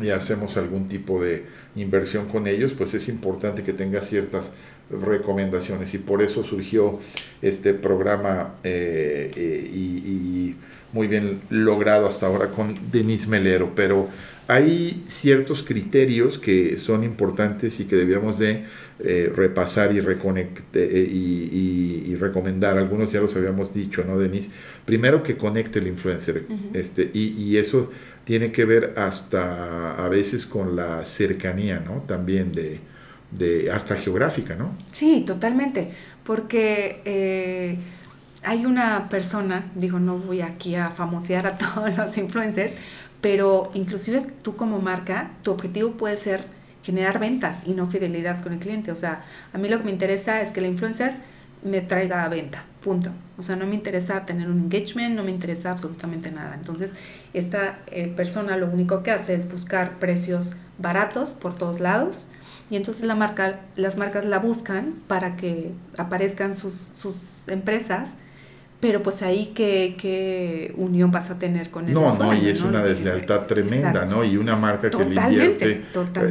y 0.01 0.11
hacemos 0.11 0.57
algún 0.57 0.88
tipo 0.88 1.22
de 1.22 1.47
inversión 1.74 2.28
con 2.28 2.47
ellos? 2.47 2.72
Pues 2.72 2.94
es 2.94 3.09
importante 3.09 3.64
que 3.64 3.72
tenga 3.72 4.03
ciertas 4.03 4.53
recomendaciones 4.91 5.95
y 5.95 5.99
por 5.99 6.22
eso 6.22 6.45
surgió 6.45 7.01
este 7.43 7.74
programa 7.74 8.55
eh, 8.64 9.30
eh, 9.34 9.70
y, 9.72 10.57
muy 10.93 11.09
bien 11.09 11.43
logrado 11.51 12.07
hasta 12.07 12.26
ahora 12.26 12.47
con 12.47 12.91
Denis 12.91 13.28
Melero, 13.28 13.72
pero 13.74 14.09
hay 14.49 15.03
ciertos 15.07 15.62
criterios 15.62 16.39
que 16.39 16.78
son 16.78 17.05
importantes 17.05 17.80
y 17.80 17.84
que 17.84 17.97
debíamos 17.97 18.39
de 18.39 18.64
eh, 19.01 19.30
repasar 19.34 19.93
y, 19.93 19.99
y, 19.99 22.05
y, 22.07 22.16
recomendar. 22.16 22.78
Algunos 22.78 23.12
ya 23.12 23.20
los 23.20 23.37
habíamos 23.37 23.74
dicho, 23.74 24.05
¿no, 24.07 24.18
Denis? 24.18 24.49
Primero 24.87 25.22
que 25.22 25.37
conecte 25.37 25.80
el 25.80 25.89
influencer, 25.89 26.45
este, 26.72 27.11
y, 27.12 27.59
eso 27.59 27.91
tiene 28.24 28.53
que 28.53 28.64
ver 28.64 28.95
hasta 28.97 30.03
a 30.03 30.09
veces 30.09 30.47
con 30.47 30.76
la 30.76 31.05
cercanía, 31.05 31.80
¿no? 31.80 32.05
También 32.07 32.53
de, 32.53 32.80
de 33.31 33.70
hasta 33.70 33.97
geográfica, 33.97 34.55
¿no? 34.55 34.70
Sí, 34.93 35.24
totalmente, 35.27 35.93
porque 36.24 37.03
eh, 37.05 37.79
hay 38.43 38.64
una 38.66 39.09
persona, 39.09 39.70
digo, 39.74 39.99
no 39.99 40.18
voy 40.18 40.41
aquí 40.41 40.77
a 40.77 40.91
famosear 40.91 41.47
a 41.47 41.59
todos 41.59 41.97
los 41.97 42.16
influencers, 42.16 42.74
pero 43.20 43.70
inclusive 43.74 44.24
tú 44.43 44.57
como 44.57 44.81
marca, 44.81 45.31
tu 45.43 45.51
objetivo 45.51 45.93
puede 45.93 46.16
ser 46.16 46.45
generar 46.83 47.18
ventas 47.18 47.64
y 47.66 47.72
no 47.72 47.89
fidelidad 47.89 48.43
con 48.43 48.53
el 48.53 48.61
cliente. 48.61 48.93
O 48.93 48.97
sea, 48.97 49.24
a 49.53 49.59
mí 49.59 49.68
lo 49.68 49.79
que 49.79 49.85
me 49.85 49.91
interesa 49.91 50.41
es 50.41 50.53
que 50.53 50.61
el 50.61 50.66
influencer 50.66 51.14
me 51.64 51.81
traiga 51.81 52.29
venta, 52.29 52.64
punto. 52.83 53.11
O 53.39 53.43
sea, 53.43 53.57
no 53.57 53.66
me 53.66 53.74
interesa 53.74 54.24
tener 54.24 54.49
un 54.49 54.61
engagement, 54.61 55.16
no 55.16 55.24
me 55.24 55.33
interesa 55.33 55.72
absolutamente 55.72 56.31
nada. 56.31 56.55
Entonces, 56.55 56.93
esta 57.35 57.81
eh, 57.89 58.07
persona 58.07 58.57
lo 58.57 58.68
único 58.68 59.03
que 59.03 59.11
hace 59.11 59.35
es 59.35 59.51
buscar 59.51 59.99
precios 59.99 60.55
baratos 60.79 61.31
por 61.31 61.57
todos 61.57 61.81
lados 61.81 62.27
y 62.70 62.76
entonces 62.76 63.04
la 63.04 63.14
marca, 63.14 63.60
las 63.76 63.96
marcas 63.96 64.24
la 64.24 64.38
buscan 64.38 64.94
para 65.06 65.36
que 65.36 65.70
aparezcan 65.96 66.54
sus, 66.54 66.74
sus 67.00 67.46
empresas, 67.46 68.16
pero 68.80 69.02
pues 69.02 69.22
ahí 69.22 69.52
qué, 69.54 69.96
qué, 69.98 70.74
unión 70.76 71.10
vas 71.10 71.30
a 71.30 71.38
tener 71.38 71.70
con 71.70 71.86
el 71.86 71.94
No, 71.94 72.18
no, 72.18 72.34
y 72.34 72.48
es 72.48 72.60
una 72.60 72.82
deslealtad 72.82 73.46
tremenda, 73.46 74.04
¿no? 74.04 74.24
Y 74.24 74.36
una 74.36 74.56
marca 74.56 74.90
que 74.90 75.04
le 75.04 75.14
invierte 75.14 75.84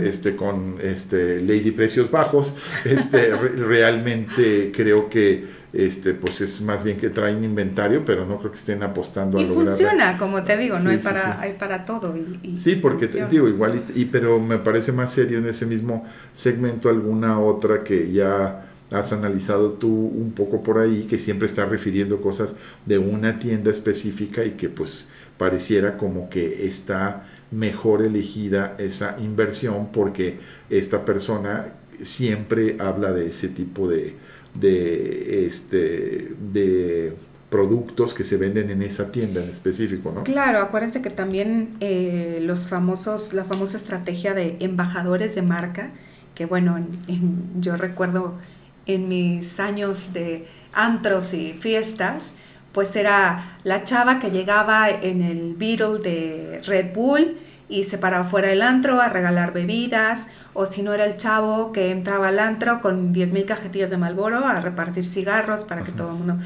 este 0.04 0.36
con 0.36 0.78
este 0.82 1.42
Lady 1.42 1.72
Precios 1.72 2.12
Bajos, 2.12 2.54
este 2.84 3.34
realmente 3.36 4.72
creo 4.76 5.10
que 5.10 5.55
este, 5.76 6.14
pues 6.14 6.40
es 6.40 6.62
más 6.62 6.86
bien 6.86 6.98
que 6.98 7.10
traen 7.10 7.44
inventario, 7.44 8.04
pero 8.06 8.26
no 8.26 8.38
creo 8.40 8.50
que 8.50 8.58
estén 8.58 8.82
apostando 8.82 9.38
a 9.38 9.42
y 9.42 9.46
funciona, 9.46 10.18
como 10.18 10.42
te 10.44 10.56
digo, 10.56 10.80
no 10.80 10.90
hay 10.90 11.00
para, 11.00 11.42
hay 11.42 11.54
para 11.54 11.84
todo. 11.84 12.16
Y, 12.44 12.56
sí, 12.56 12.78
porque 12.78 13.08
te 13.08 13.26
digo, 13.28 13.50
igual, 13.50 13.84
y, 13.94 14.06
pero 14.06 14.40
me 14.40 14.58
parece 14.58 14.94
más 14.94 15.12
serio 15.12 15.40
en 15.40 15.48
ese 15.48 15.66
mismo 15.66 16.06
segmento 16.34 16.88
alguna 16.88 17.42
otra 17.42 17.84
que 17.84 18.10
ya 18.14 18.68
has 18.90 19.12
analizado 19.12 19.72
tú 19.72 19.90
un 19.90 20.32
poco 20.32 20.64
por 20.64 20.78
ahí, 20.78 21.08
que 21.10 21.20
siempre 21.20 21.46
está 21.46 21.66
refiriendo 21.66 22.22
cosas 22.22 22.56
de 22.86 22.98
una 22.98 23.40
tienda 23.40 23.70
específica 23.70 24.46
y 24.46 24.52
que 24.52 24.70
pues 24.70 25.04
pareciera 25.38 25.98
como 25.98 26.30
que 26.30 26.68
está 26.68 27.28
mejor 27.52 28.02
elegida 28.02 28.76
esa 28.78 29.18
inversión 29.20 29.90
porque 29.92 30.40
esta 30.70 31.04
persona 31.04 31.74
siempre 32.02 32.78
habla 32.80 33.12
de 33.12 33.28
ese 33.28 33.50
tipo 33.50 33.90
de, 33.90 34.16
de, 34.60 35.46
este, 35.48 36.34
de 36.52 37.14
productos 37.50 38.14
que 38.14 38.24
se 38.24 38.38
venden 38.38 38.70
en 38.70 38.82
esa 38.82 39.12
tienda 39.12 39.42
en 39.44 39.50
específico, 39.50 40.12
¿no? 40.12 40.24
Claro, 40.24 40.60
acuérdense 40.60 41.02
que 41.02 41.10
también 41.10 41.78
eh, 41.80 42.40
los 42.42 42.68
famosos, 42.68 43.34
la 43.34 43.46
famosa 43.46 43.78
estrategia 43.78 44.34
de 44.34 44.58
embajadores 44.60 45.36
de 45.36 45.42
marca, 45.42 45.92
que 46.34 46.46
bueno, 46.46 46.86
yo 47.60 47.78
recuerdo 47.78 48.34
en 48.86 49.08
mis 49.08 49.60
años 49.60 50.12
de 50.14 50.48
antros 50.74 51.34
y 51.34 51.54
fiestas, 51.54 52.34
pues 52.74 52.96
era 52.96 53.58
la 53.64 53.86
chava 53.86 54.20
que 54.20 54.32
llegaba 54.32 54.90
en 54.90 55.22
el 55.22 55.56
Beetle 55.56 56.00
de 56.00 56.62
Red 56.66 56.94
Bull 56.94 57.38
y 57.68 57.84
se 57.86 57.98
paraba 57.98 58.26
fuera 58.26 58.50
del 58.50 58.62
antro 58.62 59.02
a 59.02 59.10
regalar 59.10 59.54
bebidas, 59.54 60.28
o 60.54 60.66
si 60.66 60.82
no 60.82 60.94
era 60.94 61.06
el 61.06 61.18
chavo 61.18 61.72
que 61.72 61.92
entraba 61.92 62.28
al 62.28 62.40
antro 62.40 62.82
con 62.82 63.14
10.000 63.14 63.46
cajetillas 63.46 63.90
de 63.90 63.98
Malboro 63.98 64.46
a 64.46 64.62
repartir 64.62 65.06
cigarros 65.06 65.64
para 65.64 65.84
que 65.84 65.92
todo 65.92 66.10
el 66.12 66.18
mundo... 66.18 66.38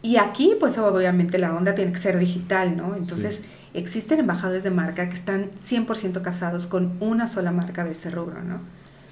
Y 0.00 0.16
aquí, 0.16 0.54
pues 0.60 0.78
obviamente 0.78 1.38
la 1.38 1.52
onda 1.54 1.74
tiene 1.74 1.92
que 1.92 1.98
ser 1.98 2.18
digital, 2.18 2.76
¿no? 2.76 2.94
Entonces, 2.94 3.42
existen 3.74 4.20
embajadores 4.20 4.62
de 4.62 4.70
marca 4.70 5.08
que 5.08 5.14
están 5.14 5.50
100% 5.56 6.22
casados 6.22 6.68
con 6.68 6.96
una 7.00 7.26
sola 7.26 7.50
marca 7.50 7.84
de 7.84 7.90
este 7.90 8.08
rubro, 8.08 8.42
¿no? 8.42 8.60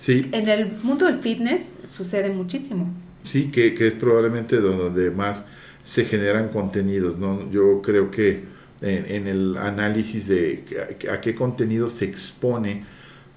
Sí. 0.00 0.28
En 0.32 0.48
el 0.48 0.78
mundo 0.82 1.06
del 1.06 1.18
fitness 1.18 1.80
sucede 1.84 2.30
muchísimo. 2.30 2.88
Sí, 3.24 3.50
que, 3.50 3.74
que 3.74 3.88
es 3.88 3.94
probablemente 3.94 4.56
donde 4.56 5.10
más 5.10 5.44
se 5.82 6.04
generan 6.04 6.48
contenidos, 6.48 7.18
¿no? 7.18 7.50
Yo 7.50 7.82
creo 7.82 8.10
que 8.10 8.44
en, 8.80 9.26
el 9.26 9.56
análisis 9.56 10.28
de 10.28 10.64
a, 11.10 11.20
qué 11.20 11.34
contenido 11.34 11.88
se 11.90 12.04
expone 12.04 12.84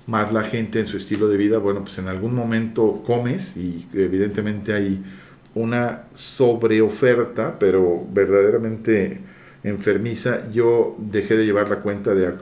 más 0.06 0.34
la 0.34 0.44
gente 0.44 0.80
en 0.80 0.86
su 0.86 0.98
estilo 0.98 1.28
de 1.28 1.38
vida, 1.38 1.60
bueno, 1.60 1.84
pues 1.84 1.98
en 2.00 2.08
algún 2.08 2.34
momento 2.34 3.04
comes 3.06 3.56
y 3.56 3.88
evidentemente 3.94 4.74
hay 4.74 5.04
una 5.54 6.04
sobreoferta, 6.14 7.60
pero 7.60 8.06
verdaderamente 8.12 9.22
enfermiza. 9.64 10.50
Yo 10.52 10.96
dejé 11.00 11.38
de 11.38 11.46
llevar 11.46 11.70
la 11.70 11.82
cuenta 11.82 12.16
de, 12.16 12.34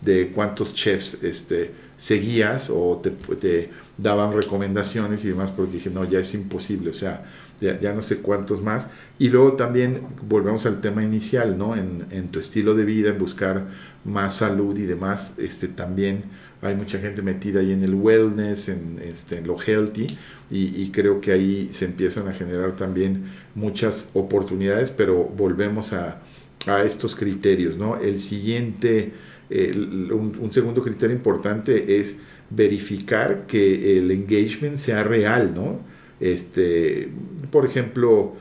de 0.00 0.32
cuántos 0.34 0.74
chefs 0.74 1.22
este, 1.22 1.70
seguías 1.96 2.70
o 2.70 3.00
te, 3.00 3.70
daban 3.96 4.32
recomendaciones 4.32 5.24
y 5.24 5.28
demás, 5.28 5.50
porque 5.50 5.74
dije, 5.74 5.90
no, 5.90 6.04
ya 6.04 6.18
es 6.18 6.34
imposible, 6.34 6.90
o 6.90 6.94
sea, 6.94 7.24
ya, 7.62 7.92
no 7.94 8.02
sé 8.02 8.18
cuántos 8.18 8.62
más. 8.62 8.88
Y 9.18 9.28
luego 9.28 9.52
también 9.52 10.00
volvemos 10.28 10.66
al 10.66 10.80
tema 10.80 11.02
inicial, 11.02 11.56
¿no? 11.56 11.76
En, 11.76 12.06
en 12.10 12.28
tu 12.28 12.40
estilo 12.40 12.74
de 12.74 12.84
vida, 12.84 13.10
en 13.10 13.18
buscar 13.18 13.66
más 14.04 14.36
salud 14.36 14.76
y 14.76 14.82
demás, 14.82 15.34
este, 15.38 15.68
también 15.68 16.24
hay 16.62 16.76
mucha 16.76 16.98
gente 16.98 17.22
metida 17.22 17.60
ahí 17.60 17.72
en 17.72 17.82
el 17.82 17.94
wellness, 17.94 18.68
en, 18.68 19.00
este, 19.02 19.40
lo 19.40 19.58
healthy, 19.60 20.06
y, 20.48 20.90
creo 20.90 21.20
que 21.20 21.32
ahí 21.32 21.70
se 21.72 21.86
empiezan 21.86 22.28
a 22.28 22.34
generar 22.34 22.76
también 22.76 23.30
muchas 23.54 24.10
oportunidades, 24.12 24.90
pero 24.90 25.24
volvemos 25.24 25.94
a, 25.94 26.20
a 26.66 26.82
estos 26.82 27.16
criterios, 27.16 27.78
¿no? 27.78 27.98
El 27.98 28.20
siguiente, 28.20 29.12
un, 29.50 30.48
segundo 30.50 30.82
criterio 30.82 31.16
importante 31.16 31.98
es 31.98 32.16
verificar 32.50 33.46
que 33.46 33.96
el 33.96 34.10
engagement 34.10 34.76
sea 34.76 35.02
real, 35.04 35.54
¿no? 35.54 35.80
Este, 36.22 37.08
por 37.50 37.66
ejemplo, 37.66 38.34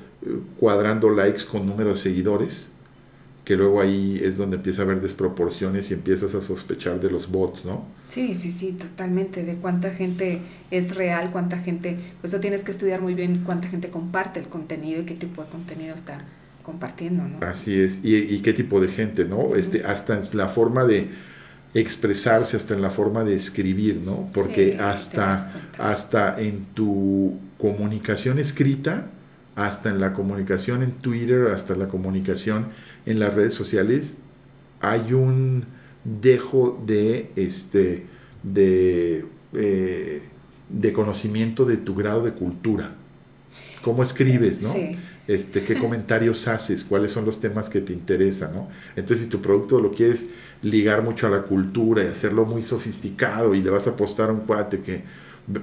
cuadrando 0.59 1.09
likes 1.09 1.45
con 1.51 1.65
número 1.65 1.95
de 1.95 1.97
seguidores, 1.97 2.67
que 3.43 3.55
luego 3.55 3.82
ahí 3.82 4.21
es 4.23 4.38
donde 4.38 4.57
empieza 4.57 4.84
a 4.84 4.86
haber 4.86 5.01
desproporciones 5.01 5.89
y 5.89 5.95
empiezas 5.95 6.36
a 6.36 6.43
sospechar 6.43 6.99
de 6.99 7.09
los 7.09 7.32
bots, 7.32 7.65
¿no? 7.65 7.86
Sí, 8.07 8.36
sí, 8.36 8.51
sí, 8.51 8.73
totalmente, 8.73 9.43
de 9.43 9.55
cuánta 9.55 9.89
gente 9.89 10.41
es 10.69 10.93
real, 10.93 11.32
cuánta 11.32 11.57
gente, 11.57 11.97
pues 12.21 12.32
tú 12.32 12.39
tienes 12.39 12.63
que 12.63 12.69
estudiar 12.69 13.01
muy 13.01 13.15
bien 13.15 13.41
cuánta 13.43 13.67
gente 13.67 13.89
comparte 13.89 14.39
el 14.39 14.47
contenido 14.47 15.01
y 15.01 15.05
qué 15.05 15.15
tipo 15.15 15.41
de 15.41 15.49
contenido 15.49 15.95
está 15.95 16.23
compartiendo, 16.61 17.23
¿no? 17.23 17.43
Así 17.43 17.82
es, 17.82 18.01
y, 18.03 18.39
qué 18.41 18.53
tipo 18.53 18.79
de 18.79 18.89
gente, 18.89 19.25
¿no? 19.25 19.55
Este, 19.55 19.84
hasta 19.86 20.21
la 20.34 20.49
forma 20.49 20.86
de 20.86 21.09
expresarse, 21.74 22.57
hasta 22.57 22.74
en 22.74 22.82
la 22.82 22.89
forma 22.89 23.24
de 23.24 23.36
escribir, 23.36 24.01
¿no? 24.03 24.30
Porque 24.34 24.78
hasta, 24.78 25.69
hasta 25.78 26.39
en 26.39 26.65
tu 26.74 27.38
comunicación 27.57 28.39
escrita, 28.39 29.07
hasta 29.55 29.89
en 29.89 29.99
la 29.99 30.13
comunicación 30.13 30.84
en 30.84 30.91
Twitter, 30.91 31.47
hasta 31.53 31.76
la 31.76 31.88
comunicación 31.88 32.67
en 33.05 33.19
las 33.19 33.34
redes 33.34 33.53
sociales, 33.53 34.17
hay 34.82 35.13
un 35.13 35.65
dejo 36.03 36.82
de, 36.86 37.32
este, 37.36 38.05
de, 38.43 39.26
eh, 39.53 40.22
de 40.69 40.93
conocimiento 40.93 41.65
de 41.65 41.78
tu 41.78 41.95
grado 41.95 42.24
de 42.24 42.32
cultura. 42.32 42.95
¿Cómo 43.82 44.03
escribes, 44.03 44.61
no? 44.61 44.74
Este, 45.28 45.63
qué 45.63 45.76
comentarios 45.80 46.47
haces, 46.47 46.84
cuáles 46.84 47.11
son 47.11 47.26
los 47.26 47.39
temas 47.39 47.69
que 47.69 47.82
te 47.82 47.93
interesan, 47.93 48.53
¿no? 48.53 48.69
Entonces, 48.95 49.26
si 49.26 49.30
tu 49.30 49.41
producto 49.41 49.80
lo 49.80 49.91
quieres 49.91 50.26
ligar 50.62 51.01
mucho 51.01 51.28
a 51.28 51.30
la 51.30 51.43
cultura 51.43 52.03
y 52.03 52.07
hacerlo 52.07 52.45
muy 52.45 52.64
sofisticado 52.64 53.55
y 53.55 53.62
le 53.62 53.70
vas 53.70 53.88
a 53.88 53.91
apostar 53.91 54.30
a 54.30 54.34
un 54.34 54.41
cuate 54.41 54.82
que, 54.82 55.03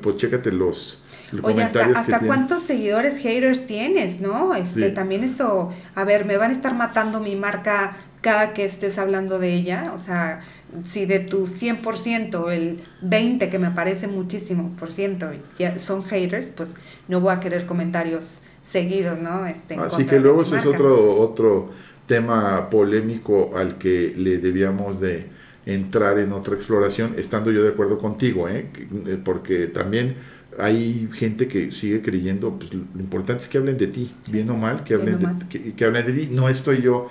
pues 0.01 0.16
chécate 0.16 0.51
los, 0.53 1.03
Oye, 1.42 1.62
hasta, 1.62 1.84
hasta 1.84 2.20
cuántos 2.20 2.62
seguidores 2.62 3.18
haters 3.18 3.66
tienes, 3.66 4.20
¿no? 4.20 4.55
Este, 4.55 4.90
también 4.90 5.24
eso, 5.24 5.72
a 5.94 6.05
ver, 6.05 6.24
me 6.24 6.36
van 6.36 6.51
a 6.51 6.53
estar 6.53 6.74
matando 6.74 7.20
mi 7.20 7.36
marca 7.36 7.96
cada 8.20 8.53
que 8.53 8.64
estés 8.64 8.99
hablando 8.99 9.38
de 9.38 9.55
ella, 9.55 9.92
o 9.94 9.99
sea, 9.99 10.40
si 10.84 11.07
de 11.07 11.20
tu 11.20 11.46
100%, 11.46 12.51
el 12.51 12.82
20 13.03 13.49
que 13.49 13.59
me 13.59 13.70
parece 13.70 14.09
muchísimo 14.09 14.74
por 14.78 14.92
ciento 14.92 15.30
ya 15.59 15.78
son 15.78 16.03
haters, 16.03 16.53
pues 16.57 16.74
no 17.07 17.20
voy 17.20 17.32
a 17.32 17.40
querer 17.40 17.66
comentarios 17.66 18.40
seguidos, 18.61 19.18
¿no? 19.18 19.46
Este, 19.46 19.76
Así 19.76 20.05
que 20.05 20.18
luego 20.18 20.42
ese 20.42 20.59
es 20.59 20.66
otro, 20.66 21.20
otro 21.20 21.70
tema 22.09 22.68
polémico 22.70 23.52
al 23.56 23.78
que 23.78 24.12
le 24.16 24.38
debíamos 24.38 25.00
de 25.00 25.26
entrar 25.66 26.18
en 26.18 26.32
otra 26.32 26.54
exploración, 26.54 27.14
estando 27.16 27.52
yo 27.52 27.62
de 27.62 27.68
acuerdo 27.68 27.98
contigo, 27.98 28.48
¿eh? 28.48 28.66
eh 29.06 29.18
porque 29.22 29.66
también 29.66 30.16
hay 30.59 31.09
gente 31.12 31.46
que 31.46 31.70
sigue 31.70 32.02
creyendo, 32.02 32.59
pues 32.59 32.72
lo 32.72 33.00
importante 33.00 33.44
es 33.44 33.48
que 33.48 33.59
hablen 33.59 33.76
de 33.76 33.86
ti, 33.86 34.12
bien 34.30 34.50
o 34.50 34.56
mal, 34.56 34.82
que 34.82 34.94
hablen, 34.94 35.18
De, 35.18 35.74
que, 35.76 35.84
hablen 35.84 36.06
de 36.06 36.12
ti. 36.12 36.28
No 36.32 36.48
estoy 36.48 36.82
yo 36.82 37.09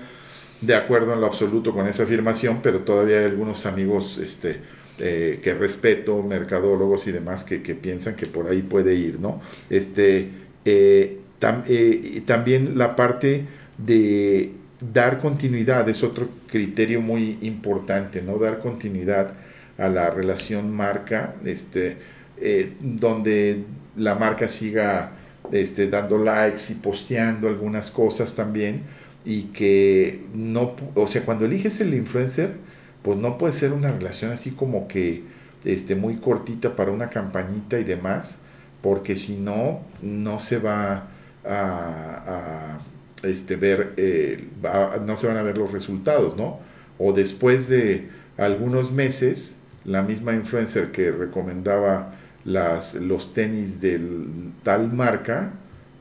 de 0.59 0.75
acuerdo 0.75 1.13
en 1.13 1.21
lo 1.21 1.27
absoluto 1.27 1.71
con 1.71 1.87
esa 1.87 2.03
afirmación, 2.03 2.59
pero 2.63 2.79
todavía 2.79 3.19
hay 3.19 3.25
algunos 3.25 3.65
amigos 3.65 4.17
este, 4.17 4.57
eh, 4.97 5.39
que 5.43 5.53
respeto, 5.53 6.23
mercadólogos 6.23 7.07
y 7.07 7.11
demás, 7.11 7.43
que, 7.43 7.59
piensan 7.59 8.15
que 8.15 8.25
por 8.25 8.49
ahí 8.49 8.63
puede 8.63 8.95
ir, 8.95 9.19
¿no? 9.19 9.39
Este, 9.69 10.29
eh, 10.65 11.19
eh, 11.39 12.23
también 12.25 12.77
la 12.77 12.95
parte 12.95 13.45
de 13.77 14.51
dar 14.79 15.19
continuidad 15.19 15.87
es 15.89 16.03
otro 16.03 16.29
criterio 16.47 17.01
muy 17.01 17.37
importante, 17.41 18.21
¿no? 18.21 18.37
Dar 18.37 18.59
continuidad 18.59 19.33
a 19.77 19.89
la 19.89 20.09
relación 20.09 20.71
marca, 20.71 21.35
este, 21.45 21.97
eh, 22.39 22.73
donde 22.79 23.63
la 23.95 24.15
marca 24.15 24.47
siga 24.47 25.11
este, 25.51 25.89
dando 25.89 26.17
likes 26.17 26.63
y 26.69 26.75
posteando 26.75 27.47
algunas 27.47 27.89
cosas 27.91 28.33
también 28.35 28.83
y 29.25 29.43
que 29.45 30.25
no, 30.33 30.75
o 30.95 31.07
sea, 31.07 31.23
cuando 31.23 31.45
eliges 31.45 31.81
el 31.81 31.93
influencer, 31.93 32.51
pues 33.01 33.17
no 33.17 33.37
puede 33.37 33.53
ser 33.53 33.73
una 33.73 33.91
relación 33.91 34.31
así 34.31 34.51
como 34.51 34.87
que 34.87 35.23
este, 35.65 35.95
muy 35.95 36.17
cortita 36.17 36.75
para 36.75 36.91
una 36.91 37.09
campañita 37.09 37.79
y 37.79 37.83
demás, 37.83 38.39
porque 38.81 39.15
si 39.15 39.35
no, 39.37 39.81
no 40.01 40.39
se 40.39 40.59
va 40.59 41.07
a, 41.43 42.79
este, 43.23 43.55
ver, 43.55 43.93
eh, 43.97 44.47
no 45.05 45.17
se 45.17 45.27
van 45.27 45.37
a 45.37 45.43
ver 45.43 45.57
los 45.57 45.71
resultados, 45.71 46.37
¿no? 46.37 46.59
O 46.97 47.13
después 47.13 47.67
de 47.67 48.09
algunos 48.37 48.91
meses, 48.91 49.55
la 49.85 50.03
misma 50.03 50.33
influencer 50.33 50.91
que 50.91 51.11
recomendaba 51.11 52.13
las, 52.45 52.95
los 52.95 53.33
tenis 53.33 53.81
de 53.81 53.99
tal 54.63 54.91
marca, 54.93 55.53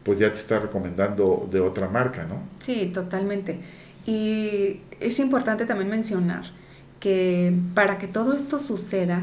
pues 0.04 0.18
ya 0.18 0.30
te 0.30 0.38
está 0.38 0.60
recomendando 0.60 1.48
de 1.50 1.60
otra 1.60 1.88
marca, 1.88 2.24
¿no? 2.24 2.40
Sí, 2.60 2.90
totalmente. 2.92 3.58
Y 4.06 4.80
es 5.00 5.18
importante 5.18 5.66
también 5.66 5.90
mencionar 5.90 6.44
que 7.00 7.52
para 7.74 7.98
que 7.98 8.06
todo 8.06 8.34
esto 8.34 8.60
suceda, 8.60 9.20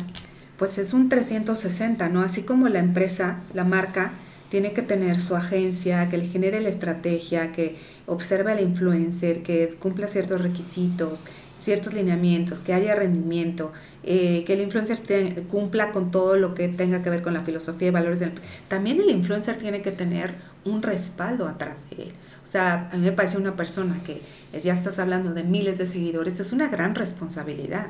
pues 0.57 0.77
es 0.77 0.93
un 0.93 1.09
360, 1.09 2.09
¿no? 2.09 2.21
Así 2.21 2.43
como 2.43 2.67
la 2.67 2.79
empresa, 2.79 3.39
la 3.53 3.63
marca, 3.63 4.13
tiene 4.54 4.72
que 4.72 4.84
tener 4.84 5.20
su 5.20 5.36
agencia, 5.36 6.10
que 6.10 6.18
le 6.20 6.28
genere 6.28 6.62
la 6.62 6.70
estrategia, 6.70 7.51
que 7.51 7.76
observe 8.06 8.51
al 8.51 8.60
influencer, 8.60 9.41
que 9.41 9.76
cumpla 9.80 10.08
ciertos 10.08 10.41
requisitos, 10.41 11.24
ciertos 11.58 11.95
lineamientos, 11.95 12.62
que 12.62 12.72
haya 12.72 12.93
rendimiento, 12.93 13.72
eh, 14.04 14.43
que 14.45 14.54
el 14.54 14.62
influencer 14.62 15.01
cumpla 15.49 15.91
con 15.91 16.12
todo 16.12 16.38
lo 16.38 16.54
que 16.54 16.68
tenga 16.68 17.01
que 17.01 17.10
ver 17.10 17.24
con 17.24 17.34
la 17.34 17.41
filosofía 17.41 17.88
y 17.88 17.89
valores 17.89 18.20
del... 18.20 18.34
También 18.68 19.01
el 19.01 19.10
influencer 19.10 19.58
tiene 19.58 19.82
que 19.82 19.91
tener 19.91 20.36
un 20.66 20.84
respaldo 20.84 21.47
atrás 21.47 21.89
de 21.89 22.04
él. 22.04 22.12
O 22.45 22.47
sea, 22.47 22.91
a 22.93 22.95
mí 22.97 23.06
me 23.06 23.12
parece 23.12 23.39
una 23.39 23.56
persona 23.56 24.01
que 24.06 24.22
ya 24.60 24.76
estás 24.76 24.99
hablando 24.99 25.34
de 25.34 25.43
miles 25.43 25.80
de 25.80 25.88
seguidores, 25.88 26.39
es 26.39 26.51
una 26.51 26.68
gran 26.68 26.93
responsabilidad. 26.93 27.88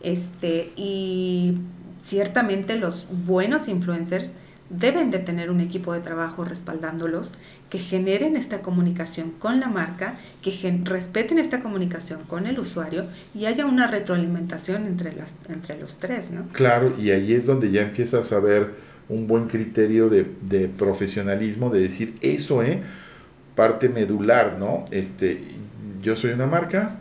Este, 0.00 0.72
y 0.76 1.58
ciertamente 2.00 2.76
los 2.76 3.08
buenos 3.26 3.66
influencers 3.66 4.34
deben 4.70 5.10
de 5.10 5.18
tener 5.18 5.50
un 5.50 5.60
equipo 5.60 5.92
de 5.92 6.00
trabajo 6.00 6.44
respaldándolos, 6.44 7.30
que 7.70 7.78
generen 7.78 8.36
esta 8.36 8.62
comunicación 8.62 9.32
con 9.38 9.60
la 9.60 9.68
marca, 9.68 10.18
que 10.42 10.52
respeten 10.84 11.38
esta 11.38 11.60
comunicación 11.60 12.22
con 12.24 12.46
el 12.46 12.58
usuario 12.58 13.06
y 13.34 13.46
haya 13.46 13.66
una 13.66 13.86
retroalimentación 13.86 14.86
entre, 14.86 15.12
las, 15.14 15.34
entre 15.48 15.78
los 15.78 15.98
tres, 15.98 16.30
¿no? 16.30 16.48
Claro, 16.52 16.94
y 16.98 17.10
ahí 17.10 17.32
es 17.32 17.46
donde 17.46 17.70
ya 17.70 17.82
empiezas 17.82 18.32
a 18.32 18.40
ver 18.40 18.74
un 19.08 19.26
buen 19.26 19.46
criterio 19.46 20.08
de, 20.08 20.26
de 20.42 20.68
profesionalismo, 20.68 21.70
de 21.70 21.80
decir 21.80 22.14
eso, 22.20 22.62
¿eh? 22.62 22.82
Parte 23.54 23.88
medular, 23.88 24.56
¿no? 24.58 24.84
Este, 24.90 25.42
yo 26.02 26.14
soy 26.16 26.32
una 26.32 26.46
marca, 26.46 26.98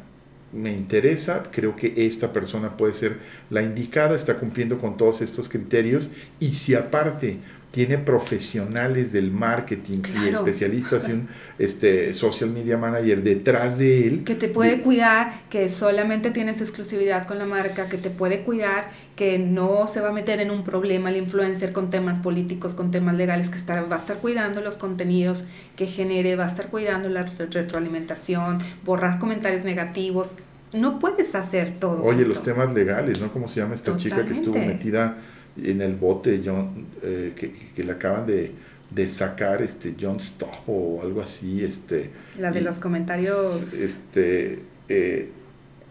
me 0.55 0.71
interesa, 0.71 1.43
creo 1.51 1.75
que 1.75 1.93
esta 2.07 2.31
persona 2.31 2.77
puede 2.77 2.93
ser 2.93 3.17
la 3.49 3.61
indicada, 3.61 4.15
está 4.15 4.35
cumpliendo 4.35 4.79
con 4.79 4.95
todos 4.97 5.21
estos 5.21 5.49
criterios 5.49 6.09
y 6.39 6.53
si 6.53 6.75
aparte 6.75 7.39
tiene 7.75 7.97
profesionales 7.97 9.11
del 9.11 9.31
marketing 9.31 10.01
y 10.23 10.29
especialistas 10.29 11.09
y 11.09 11.11
un 11.11 11.27
este, 11.59 12.13
social 12.13 12.49
media 12.49 12.77
manager 12.77 13.21
detrás 13.21 13.77
de 13.77 14.07
él. 14.07 14.23
Que 14.23 14.35
te 14.35 14.47
puede 14.47 14.79
cuidar, 14.79 15.41
que 15.49 15.67
solamente 15.67 16.31
tienes 16.31 16.61
exclusividad 16.61 17.27
con 17.27 17.37
la 17.37 17.45
marca, 17.45 17.89
que 17.89 17.97
te 17.97 18.09
puede 18.09 18.43
cuidar, 18.43 18.91
que 19.17 19.39
no 19.39 19.87
se 19.87 19.99
va 19.99 20.07
a 20.07 20.11
meter 20.13 20.39
en 20.39 20.51
un 20.51 20.63
problema 20.63 21.09
el 21.09 21.17
influencer 21.17 21.73
con 21.73 21.89
temas 21.89 22.21
políticos, 22.21 22.75
con 22.75 22.91
temas 22.91 23.15
legales, 23.15 23.49
que 23.49 23.59
va 23.73 23.97
a 23.97 23.99
estar 23.99 24.19
cuidando 24.19 24.61
los 24.61 24.77
contenidos 24.77 25.43
que 25.75 25.85
genere, 25.85 26.37
va 26.37 26.45
a 26.45 26.47
estar 26.47 26.67
cuidando 26.69 27.09
la 27.09 27.23
retroalimentación, 27.23 28.59
borrar 28.85 29.19
comentarios 29.19 29.65
negativos. 29.65 30.35
No 30.75 30.99
puedes 30.99 31.33
hacer 31.35 31.79
todo. 31.79 32.03
Oye, 32.03 32.25
los 32.25 32.43
temas 32.43 32.73
legales, 32.73 33.19
¿no? 33.21 33.31
¿Cómo 33.31 33.47
se 33.47 33.61
llama 33.61 33.75
esta 33.75 33.97
chica 33.97 34.25
que 34.25 34.33
estuvo 34.33 34.57
metida? 34.57 35.17
en 35.61 35.81
el 35.81 35.95
bote 35.95 36.41
John, 36.43 36.85
eh, 37.01 37.33
que, 37.35 37.51
que, 37.75 37.83
le 37.83 37.93
acaban 37.93 38.25
de, 38.25 38.51
de, 38.89 39.09
sacar 39.09 39.61
este 39.61 39.95
John 39.99 40.17
Stop 40.17 40.67
o 40.67 41.01
algo 41.01 41.21
así. 41.21 41.63
Este, 41.63 42.09
La 42.37 42.51
de 42.51 42.61
los 42.61 42.77
comentarios. 42.77 43.73
Este, 43.73 44.59
eh, 44.89 45.29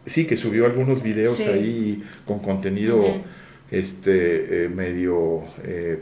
sí, 0.06 0.26
que 0.26 0.36
subió 0.36 0.66
algunos 0.66 1.02
videos 1.02 1.40
ahí 1.40 2.04
con 2.26 2.40
contenido 2.40 3.04
este, 3.70 4.64
eh, 4.64 4.68
medio 4.68 5.42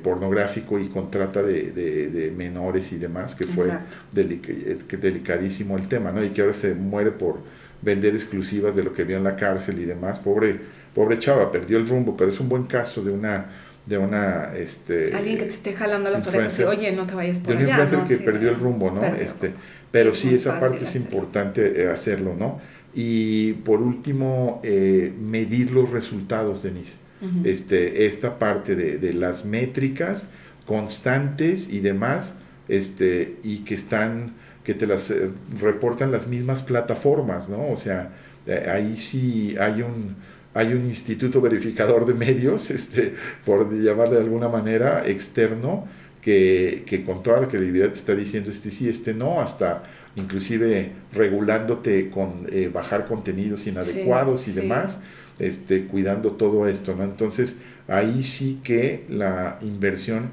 pornográfico 0.03 0.79
y 0.79 0.89
con 0.89 1.11
trata 1.11 1.43
de, 1.43 1.71
de, 1.71 2.33
menores 2.37 2.93
y 2.93 2.99
demás, 2.99 3.35
que 3.35 3.45
fue 3.45 3.71
delicadísimo 4.13 5.79
el 5.79 5.89
tema, 5.89 6.11
¿no? 6.11 6.25
Y 6.25 6.31
que 6.31 6.43
ahora 6.43 6.55
se 6.55 6.75
muere 6.75 7.13
por 7.13 7.39
vender 7.83 8.15
exclusivas 8.15 8.75
de 8.75 8.85
lo 8.85 8.95
que 8.95 9.05
vio 9.05 9.17
en 9.17 9.25
la 9.25 9.37
cárcel 9.37 9.79
y 9.81 9.85
demás. 9.85 10.19
Pobre 10.19 10.61
pobre 10.95 11.19
chava, 11.19 11.51
perdió 11.51 11.79
el 11.79 11.89
rumbo, 11.89 12.17
pero 12.17 12.31
es 12.31 12.41
un 12.41 12.49
buen 12.49 12.65
caso 12.65 13.03
de 13.03 13.11
una 13.11 13.47
de 13.87 13.99
una 13.99 14.53
este 14.57 15.13
alguien 15.13 15.39
que 15.39 15.45
te 15.45 15.55
esté 15.55 15.73
jalando 15.73 16.09
las 16.09 16.25
orejas 16.27 16.57
y 16.61 16.63
oye 16.63 16.93
no 16.93 17.05
te 17.05 17.17
vayas 17.17 17.41
por 17.41 17.49
de 17.49 17.65
un 17.65 17.69
influencer 17.69 18.05
que 18.05 18.25
perdió 18.25 18.51
el 18.51 18.61
rumbo 18.61 18.93
no 18.93 19.05
este 19.05 19.55
pero 19.91 20.15
sí 20.15 20.37
esa 20.37 20.61
parte 20.61 20.85
es 20.85 20.95
importante 20.95 21.83
eh, 21.83 21.91
hacerlo 21.91 22.37
no 22.39 22.61
y 22.95 23.55
por 23.55 23.83
último 23.83 24.61
eh, 24.63 25.13
medir 25.19 25.71
los 25.71 25.91
resultados 25.91 26.63
Denise. 26.63 26.97
Este 27.45 28.07
esta 28.07 28.39
parte 28.39 28.75
de, 28.75 28.99
de, 28.99 29.13
las 29.13 29.45
métricas 29.45 30.29
constantes 30.67 31.73
y 31.73 31.79
demás 31.79 32.35
este 32.69 33.37
y 33.45 33.59
que 33.59 33.75
están 33.75 34.35
que 34.65 34.75
te 34.75 34.87
las 34.87 35.11
eh, 35.11 35.31
reportan 35.61 36.13
las 36.13 36.27
mismas 36.27 36.63
plataformas, 36.63 37.49
¿no? 37.49 37.71
O 37.71 37.77
sea, 37.77 38.11
eh, 38.47 38.69
ahí 38.73 38.97
sí 38.97 39.57
hay 39.59 39.83
un, 39.83 40.17
hay 40.55 40.75
un 40.75 40.87
instituto 40.87 41.41
verificador 41.41 42.07
de 42.07 42.15
medios, 42.15 42.71
este, 42.79 43.15
por 43.45 43.73
llamarle 43.73 44.17
de 44.17 44.23
alguna 44.23 44.49
manera, 44.49 45.07
externo, 45.07 45.87
que, 46.21 46.85
que 46.87 47.05
con 47.05 47.23
toda 47.23 47.41
la 47.41 47.49
credibilidad 47.49 47.89
te 47.89 47.99
está 47.99 48.15
diciendo 48.15 48.51
este 48.51 48.71
sí, 48.71 48.89
este 48.89 49.13
no, 49.13 49.41
hasta 49.41 49.83
inclusive 50.15 50.93
regulándote 51.13 52.11
con 52.11 52.47
eh, 52.51 52.71
bajar 52.73 53.07
contenidos 53.07 53.67
inadecuados 53.67 54.47
y 54.47 54.53
demás, 54.53 55.01
este, 55.39 55.87
cuidando 55.87 56.33
todo 56.33 56.69
esto, 56.69 56.95
¿no? 56.95 57.05
Entonces, 57.05 57.59
ahí 57.89 58.23
sí 58.23 58.61
que 58.63 59.05
la 59.09 59.59
inversión 59.63 60.31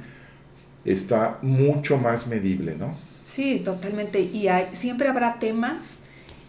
está 0.86 1.40
mucho 1.42 1.98
más 1.98 2.28
medible, 2.28 2.76
¿no? 2.78 2.98
Sí, 3.32 3.62
totalmente. 3.64 4.22
Y 4.22 4.48
hay, 4.48 4.70
siempre 4.74 5.08
habrá 5.08 5.40
temas 5.40 6.00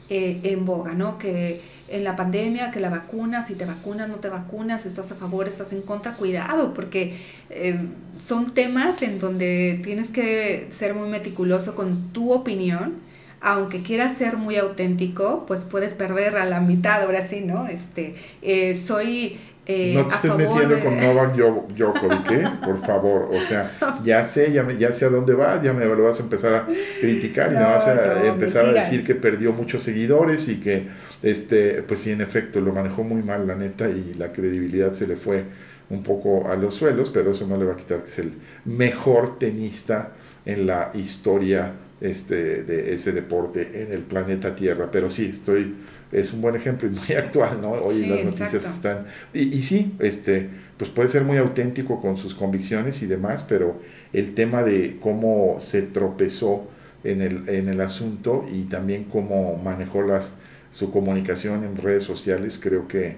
eh, 0.09 0.41
en 0.45 0.64
boga, 0.64 0.93
¿no? 0.93 1.18
Que 1.18 1.61
en 1.89 2.05
la 2.05 2.16
pandemia, 2.16 2.70
que 2.70 2.81
la 2.81 2.89
vacuna, 2.89 3.43
si 3.43 3.55
te 3.55 3.66
vacunas, 3.66 4.09
no 4.09 4.16
te 4.16 4.28
vacunas, 4.28 4.87
estás 4.87 5.11
a 5.12 5.16
favor, 5.16 5.49
estás 5.49 5.72
en 5.72 5.83
contra, 5.83 6.14
cuidado, 6.16 6.72
porque 6.72 7.18
eh, 7.51 7.89
son 8.24 8.55
temas 8.55 9.03
en 9.03 9.18
donde 9.18 9.81
tienes 9.85 10.11
que 10.11 10.68
ser 10.70 10.95
muy 10.95 11.09
meticuloso 11.09 11.74
con 11.74 12.12
tu 12.12 12.33
opinión, 12.33 12.95
aunque 13.41 13.83
quieras 13.83 14.16
ser 14.16 14.37
muy 14.37 14.57
auténtico, 14.57 15.45
pues 15.47 15.64
puedes 15.64 15.95
perder 15.95 16.37
a 16.37 16.47
la 16.47 16.61
mitad, 16.61 17.03
ahora 17.03 17.22
sí, 17.22 17.41
¿no? 17.41 17.66
Este, 17.66 18.14
eh, 18.43 18.74
soy 18.74 19.39
eh, 19.70 19.94
no 19.94 20.06
te 20.06 20.14
estés 20.14 20.36
metiendo 20.36 20.80
con 20.80 20.96
Novak 21.00 21.36
Djokovic, 21.36 22.30
¿eh? 22.32 22.48
por 22.64 22.84
favor. 22.84 23.30
O 23.32 23.40
sea, 23.40 23.72
ya 24.02 24.24
sé, 24.24 24.52
ya, 24.52 24.66
ya 24.72 24.92
sé 24.92 25.06
a 25.06 25.08
dónde 25.08 25.34
vas, 25.34 25.62
ya 25.62 25.72
me 25.72 25.84
lo 25.84 26.04
vas 26.04 26.18
a 26.18 26.22
empezar 26.22 26.54
a 26.54 26.66
criticar 27.00 27.52
y 27.52 27.56
me 27.56 27.62
vas 27.62 27.86
a 27.86 28.26
empezar 28.26 28.66
a 28.66 28.72
decir 28.72 29.04
que 29.04 29.14
perdió 29.14 29.52
muchos 29.52 29.82
seguidores 29.82 30.48
y 30.48 30.56
que, 30.56 30.88
este, 31.22 31.82
pues 31.82 32.00
sí, 32.00 32.10
en 32.10 32.20
efecto, 32.20 32.60
lo 32.60 32.72
manejó 32.72 33.04
muy 33.04 33.22
mal, 33.22 33.46
la 33.46 33.54
neta, 33.54 33.88
y 33.88 34.14
la 34.18 34.32
credibilidad 34.32 34.92
se 34.92 35.06
le 35.06 35.16
fue 35.16 35.44
un 35.88 36.02
poco 36.02 36.48
a 36.48 36.56
los 36.56 36.74
suelos, 36.74 37.10
pero 37.12 37.32
eso 37.32 37.46
no 37.46 37.56
le 37.56 37.64
va 37.64 37.74
a 37.74 37.76
quitar 37.76 38.02
que 38.02 38.10
es 38.10 38.18
el 38.18 38.32
mejor 38.64 39.38
tenista 39.38 40.12
en 40.46 40.66
la 40.66 40.90
historia 40.94 41.72
este, 42.00 42.62
de 42.62 42.94
ese 42.94 43.12
deporte 43.12 43.82
en 43.82 43.92
el 43.92 44.00
planeta 44.00 44.54
Tierra. 44.56 44.88
Pero 44.90 45.10
sí, 45.10 45.26
estoy 45.26 45.74
es 46.12 46.32
un 46.32 46.40
buen 46.40 46.56
ejemplo 46.56 46.88
y 46.88 46.92
muy 46.92 47.12
actual, 47.16 47.61
¿no? 47.61 47.72
Hoy 47.72 48.06
las 48.06 48.24
noticias 48.24 48.64
están... 48.64 49.06
Y, 49.32 49.42
y, 49.42 49.62
sí, 49.62 49.94
este, 49.98 50.48
pues 50.76 50.90
puede 50.90 51.08
ser 51.08 51.24
muy 51.24 51.36
auténtico 51.36 52.00
con 52.00 52.16
sus 52.16 52.34
convicciones 52.34 53.02
y 53.02 53.06
demás, 53.06 53.44
pero 53.48 53.80
el 54.12 54.34
tema 54.34 54.62
de 54.62 54.98
cómo 55.00 55.56
se 55.61 55.82
tropezó 55.82 56.68
en 57.04 57.22
el, 57.22 57.48
en 57.48 57.68
el 57.68 57.80
asunto 57.80 58.46
y 58.52 58.64
también 58.64 59.04
cómo 59.04 59.56
manejó 59.62 60.02
las, 60.02 60.34
su 60.72 60.90
comunicación 60.90 61.64
en 61.64 61.76
redes 61.76 62.04
sociales, 62.04 62.58
creo 62.61 62.88
que 62.88 63.16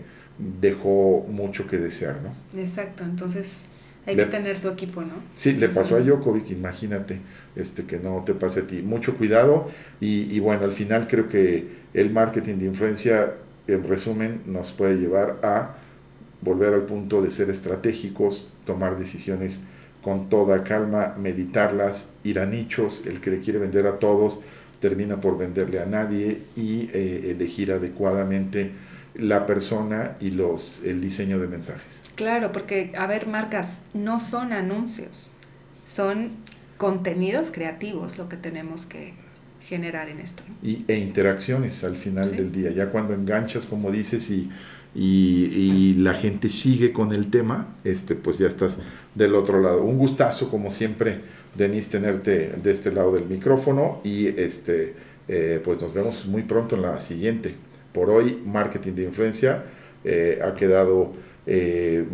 dejó 0.61 1.27
mucho 1.29 1.67
que 1.67 1.79
desear, 1.79 2.17
¿no? 2.23 2.61
Exacto, 2.61 3.05
entonces 3.05 3.67
hay 4.07 4.17
que 4.17 4.27
tener 4.27 4.61
tu 4.61 4.69
equipo, 4.69 5.03
¿no? 5.03 5.15
Sí, 5.37 5.53
le 5.53 5.69
pasó 5.69 5.97
a 5.97 6.01
Djokovic, 6.01 6.51
imagínate, 6.51 7.21
este, 7.55 7.85
que 7.85 7.99
no 7.99 8.25
te 8.27 8.35
pase 8.35 8.61
a 8.61 8.67
ti. 8.67 8.83
Mucho 8.83 9.17
cuidado 9.17 9.71
y, 10.01 10.35
y 10.35 10.41
bueno, 10.41 10.65
al 10.65 10.73
final 10.73 11.07
creo 11.07 11.29
que 11.29 11.82
el 11.95 12.11
marketing 12.11 12.57
de 12.57 12.67
influencia, 12.67 13.35
en 13.67 13.85
resumen, 13.85 14.43
nos 14.47 14.73
puede 14.73 14.97
llevar 14.97 15.39
a 15.43 15.77
volver 16.41 16.75
al 16.75 16.83
punto 16.83 17.23
de 17.23 17.31
ser 17.31 17.51
estratégicos, 17.51 18.53
tomar 18.65 18.99
decisiones 18.99 19.61
con 20.03 20.29
toda 20.29 20.65
calma, 20.65 21.15
meditarlas, 21.19 22.11
ir 22.25 22.41
a 22.41 22.47
nichos, 22.47 23.03
el 23.07 23.21
que 23.21 23.31
le 23.31 23.41
quiere 23.41 23.59
vender 23.59 23.87
a 23.87 23.99
todos 23.99 24.41
termina 24.83 25.21
por 25.21 25.39
venderle 25.39 25.81
a 25.81 25.87
nadie 25.87 26.43
y 26.57 26.91
eh, 26.93 27.31
elegir 27.31 27.73
adecuadamente 27.73 28.73
la 29.15 29.47
persona 29.47 30.17
y 30.21 30.33
los, 30.33 30.83
el 30.85 31.01
diseño 31.01 31.39
de 31.39 31.47
mensajes. 31.47 32.03
Claro, 32.17 32.51
porque, 32.53 32.93
a 32.99 33.07
ver, 33.07 33.29
marcas, 33.29 33.81
no 33.95 34.21
son 34.21 34.53
anuncios, 34.53 35.31
son 35.85 36.33
contenidos 36.77 37.51
creativos 37.53 38.19
lo 38.19 38.29
que 38.29 38.37
tenemos 38.37 38.85
que, 38.85 39.15
generar 39.69 40.09
en 40.09 40.21
esto. 40.21 40.43
Y, 40.63 40.85
e 40.89 40.97
interacciones 40.99 41.85
al 41.85 41.97
final 41.97 42.37
del 42.37 42.53
día, 42.53 42.71
ya 42.71 42.91
cuando 42.91 43.15
enganchas, 43.15 43.65
como 43.65 43.91
dices, 43.91 44.31
y, 44.31 44.51
y, 44.95 45.95
la 45.95 46.15
gente 46.15 46.49
sigue 46.51 46.93
con 46.93 47.13
el 47.13 47.31
tema, 47.31 47.75
este, 47.85 48.15
pues 48.15 48.39
ya 48.39 48.47
estás 48.47 48.79
del 49.15 49.35
otro 49.35 49.61
lado. 49.61 49.83
Un 49.83 49.99
gustazo, 49.99 50.51
como 50.51 50.71
siempre, 50.71 51.21
Denise, 51.55 51.91
tenerte 51.91 52.55
de 52.63 52.71
este 52.71 52.93
lado 52.93 53.13
del 53.13 53.27
micrófono 53.27 54.01
y 54.05 54.27
este, 54.27 54.95
eh, 55.29 55.61
pues 55.65 55.81
nos 55.81 55.95
vemos 55.95 56.27
muy 56.27 56.43
pronto 56.43 56.77
en 56.77 56.83
la 56.83 57.01
siguiente. 57.01 57.55
Por 57.93 58.11
hoy, 58.11 58.43
marketing 58.45 58.93
de 58.93 59.03
influencia 59.05 59.65
eh, 60.05 60.41
ha 60.43 60.55
quedado 60.55 61.13
eh, 61.47 62.05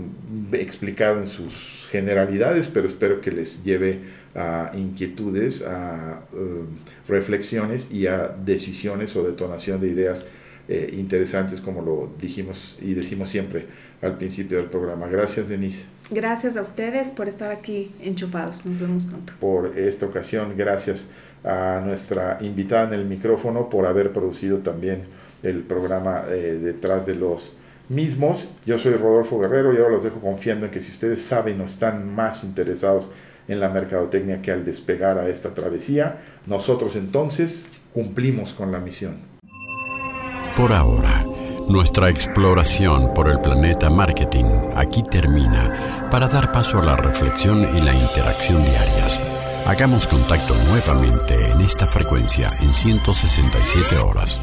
explicado 0.53 1.21
en 1.21 1.27
sus 1.27 1.87
generalidades, 1.91 2.69
pero 2.69 2.87
espero 2.87 3.21
que 3.21 3.31
les 3.31 3.65
lleve 3.65 4.01
a 4.39 4.71
inquietudes, 4.75 5.67
a 5.67 6.21
um, 6.33 6.67
reflexiones 7.09 7.91
y 7.91 8.07
a 8.07 8.29
decisiones 8.29 9.17
o 9.17 9.25
detonación 9.25 9.81
de 9.81 9.89
ideas 9.89 10.25
eh, 10.69 10.95
interesantes 10.99 11.61
como 11.61 11.83
lo 11.83 12.11
dijimos 12.21 12.77
y 12.81 12.95
decimos 12.95 13.31
siempre 13.31 13.67
al 14.01 14.17
principio 14.17 14.59
del 14.59 14.67
programa. 14.67 15.09
Gracias 15.09 15.49
Denise. 15.49 15.85
Gracias 16.11 16.57
a 16.57 16.61
ustedes 16.61 17.11
por 17.11 17.27
estar 17.27 17.51
aquí 17.51 17.91
enchufados. 18.01 18.65
Nos 18.65 18.79
vemos 18.79 19.05
pronto. 19.05 19.33
Por 19.41 19.79
esta 19.79 20.07
ocasión, 20.07 20.55
gracias 20.57 21.07
a 21.43 21.83
nuestra 21.85 22.39
invitada 22.41 22.89
en 22.89 23.01
el 23.01 23.07
micrófono 23.07 23.69
por 23.69 23.87
haber 23.87 24.13
producido 24.13 24.59
también 24.59 25.05
el 25.43 25.63
programa 25.63 26.25
eh, 26.29 26.61
detrás 26.63 27.07
de 27.07 27.15
los 27.15 27.55
mismos. 27.89 28.49
Yo 28.67 28.79
soy 28.79 28.95
Rodolfo 28.95 29.39
Guerrero 29.39 29.73
y 29.73 29.79
ahora 29.79 29.95
los 29.95 30.05
dejo 30.05 30.21
confiando 30.21 30.67
en 30.67 30.73
que 30.73 30.81
si 30.81 30.93
ustedes 30.93 31.23
saben 31.23 31.61
o 31.61 31.65
están 31.65 32.15
más 32.15 32.45
interesados 32.45 33.11
en 33.49 33.61
la 33.61 33.71
mercadotecnia 33.71 34.41
que 34.43 34.53
al 34.53 34.65
despegar 34.65 35.19
a 35.19 35.29
esta 35.29 35.55
travesía, 35.55 36.19
nosotros 36.47 36.95
entonces 36.97 37.67
cumplimos 37.93 38.53
con 38.53 38.71
la 38.71 38.79
misión. 38.79 39.17
Por 40.57 40.73
ahora, 40.73 41.25
nuestra 41.69 42.09
exploración 42.11 43.13
por 43.15 43.29
el 43.29 43.41
planeta 43.41 43.91
marketing 43.91 44.45
aquí 44.75 45.03
termina 45.03 46.09
para 46.11 46.29
dar 46.29 46.53
paso 46.53 46.79
a 46.79 46.85
la 46.85 46.97
reflexión 46.97 47.61
y 47.77 47.81
la 47.81 47.95
interacción 47.95 48.63
diarias. 48.65 49.21
Hagamos 49.67 50.07
contacto 50.07 50.55
nuevamente 50.71 51.35
en 51.53 51.61
esta 51.61 51.87
frecuencia 51.87 52.51
en 52.63 52.73
167 52.73 53.99
horas. 53.99 54.41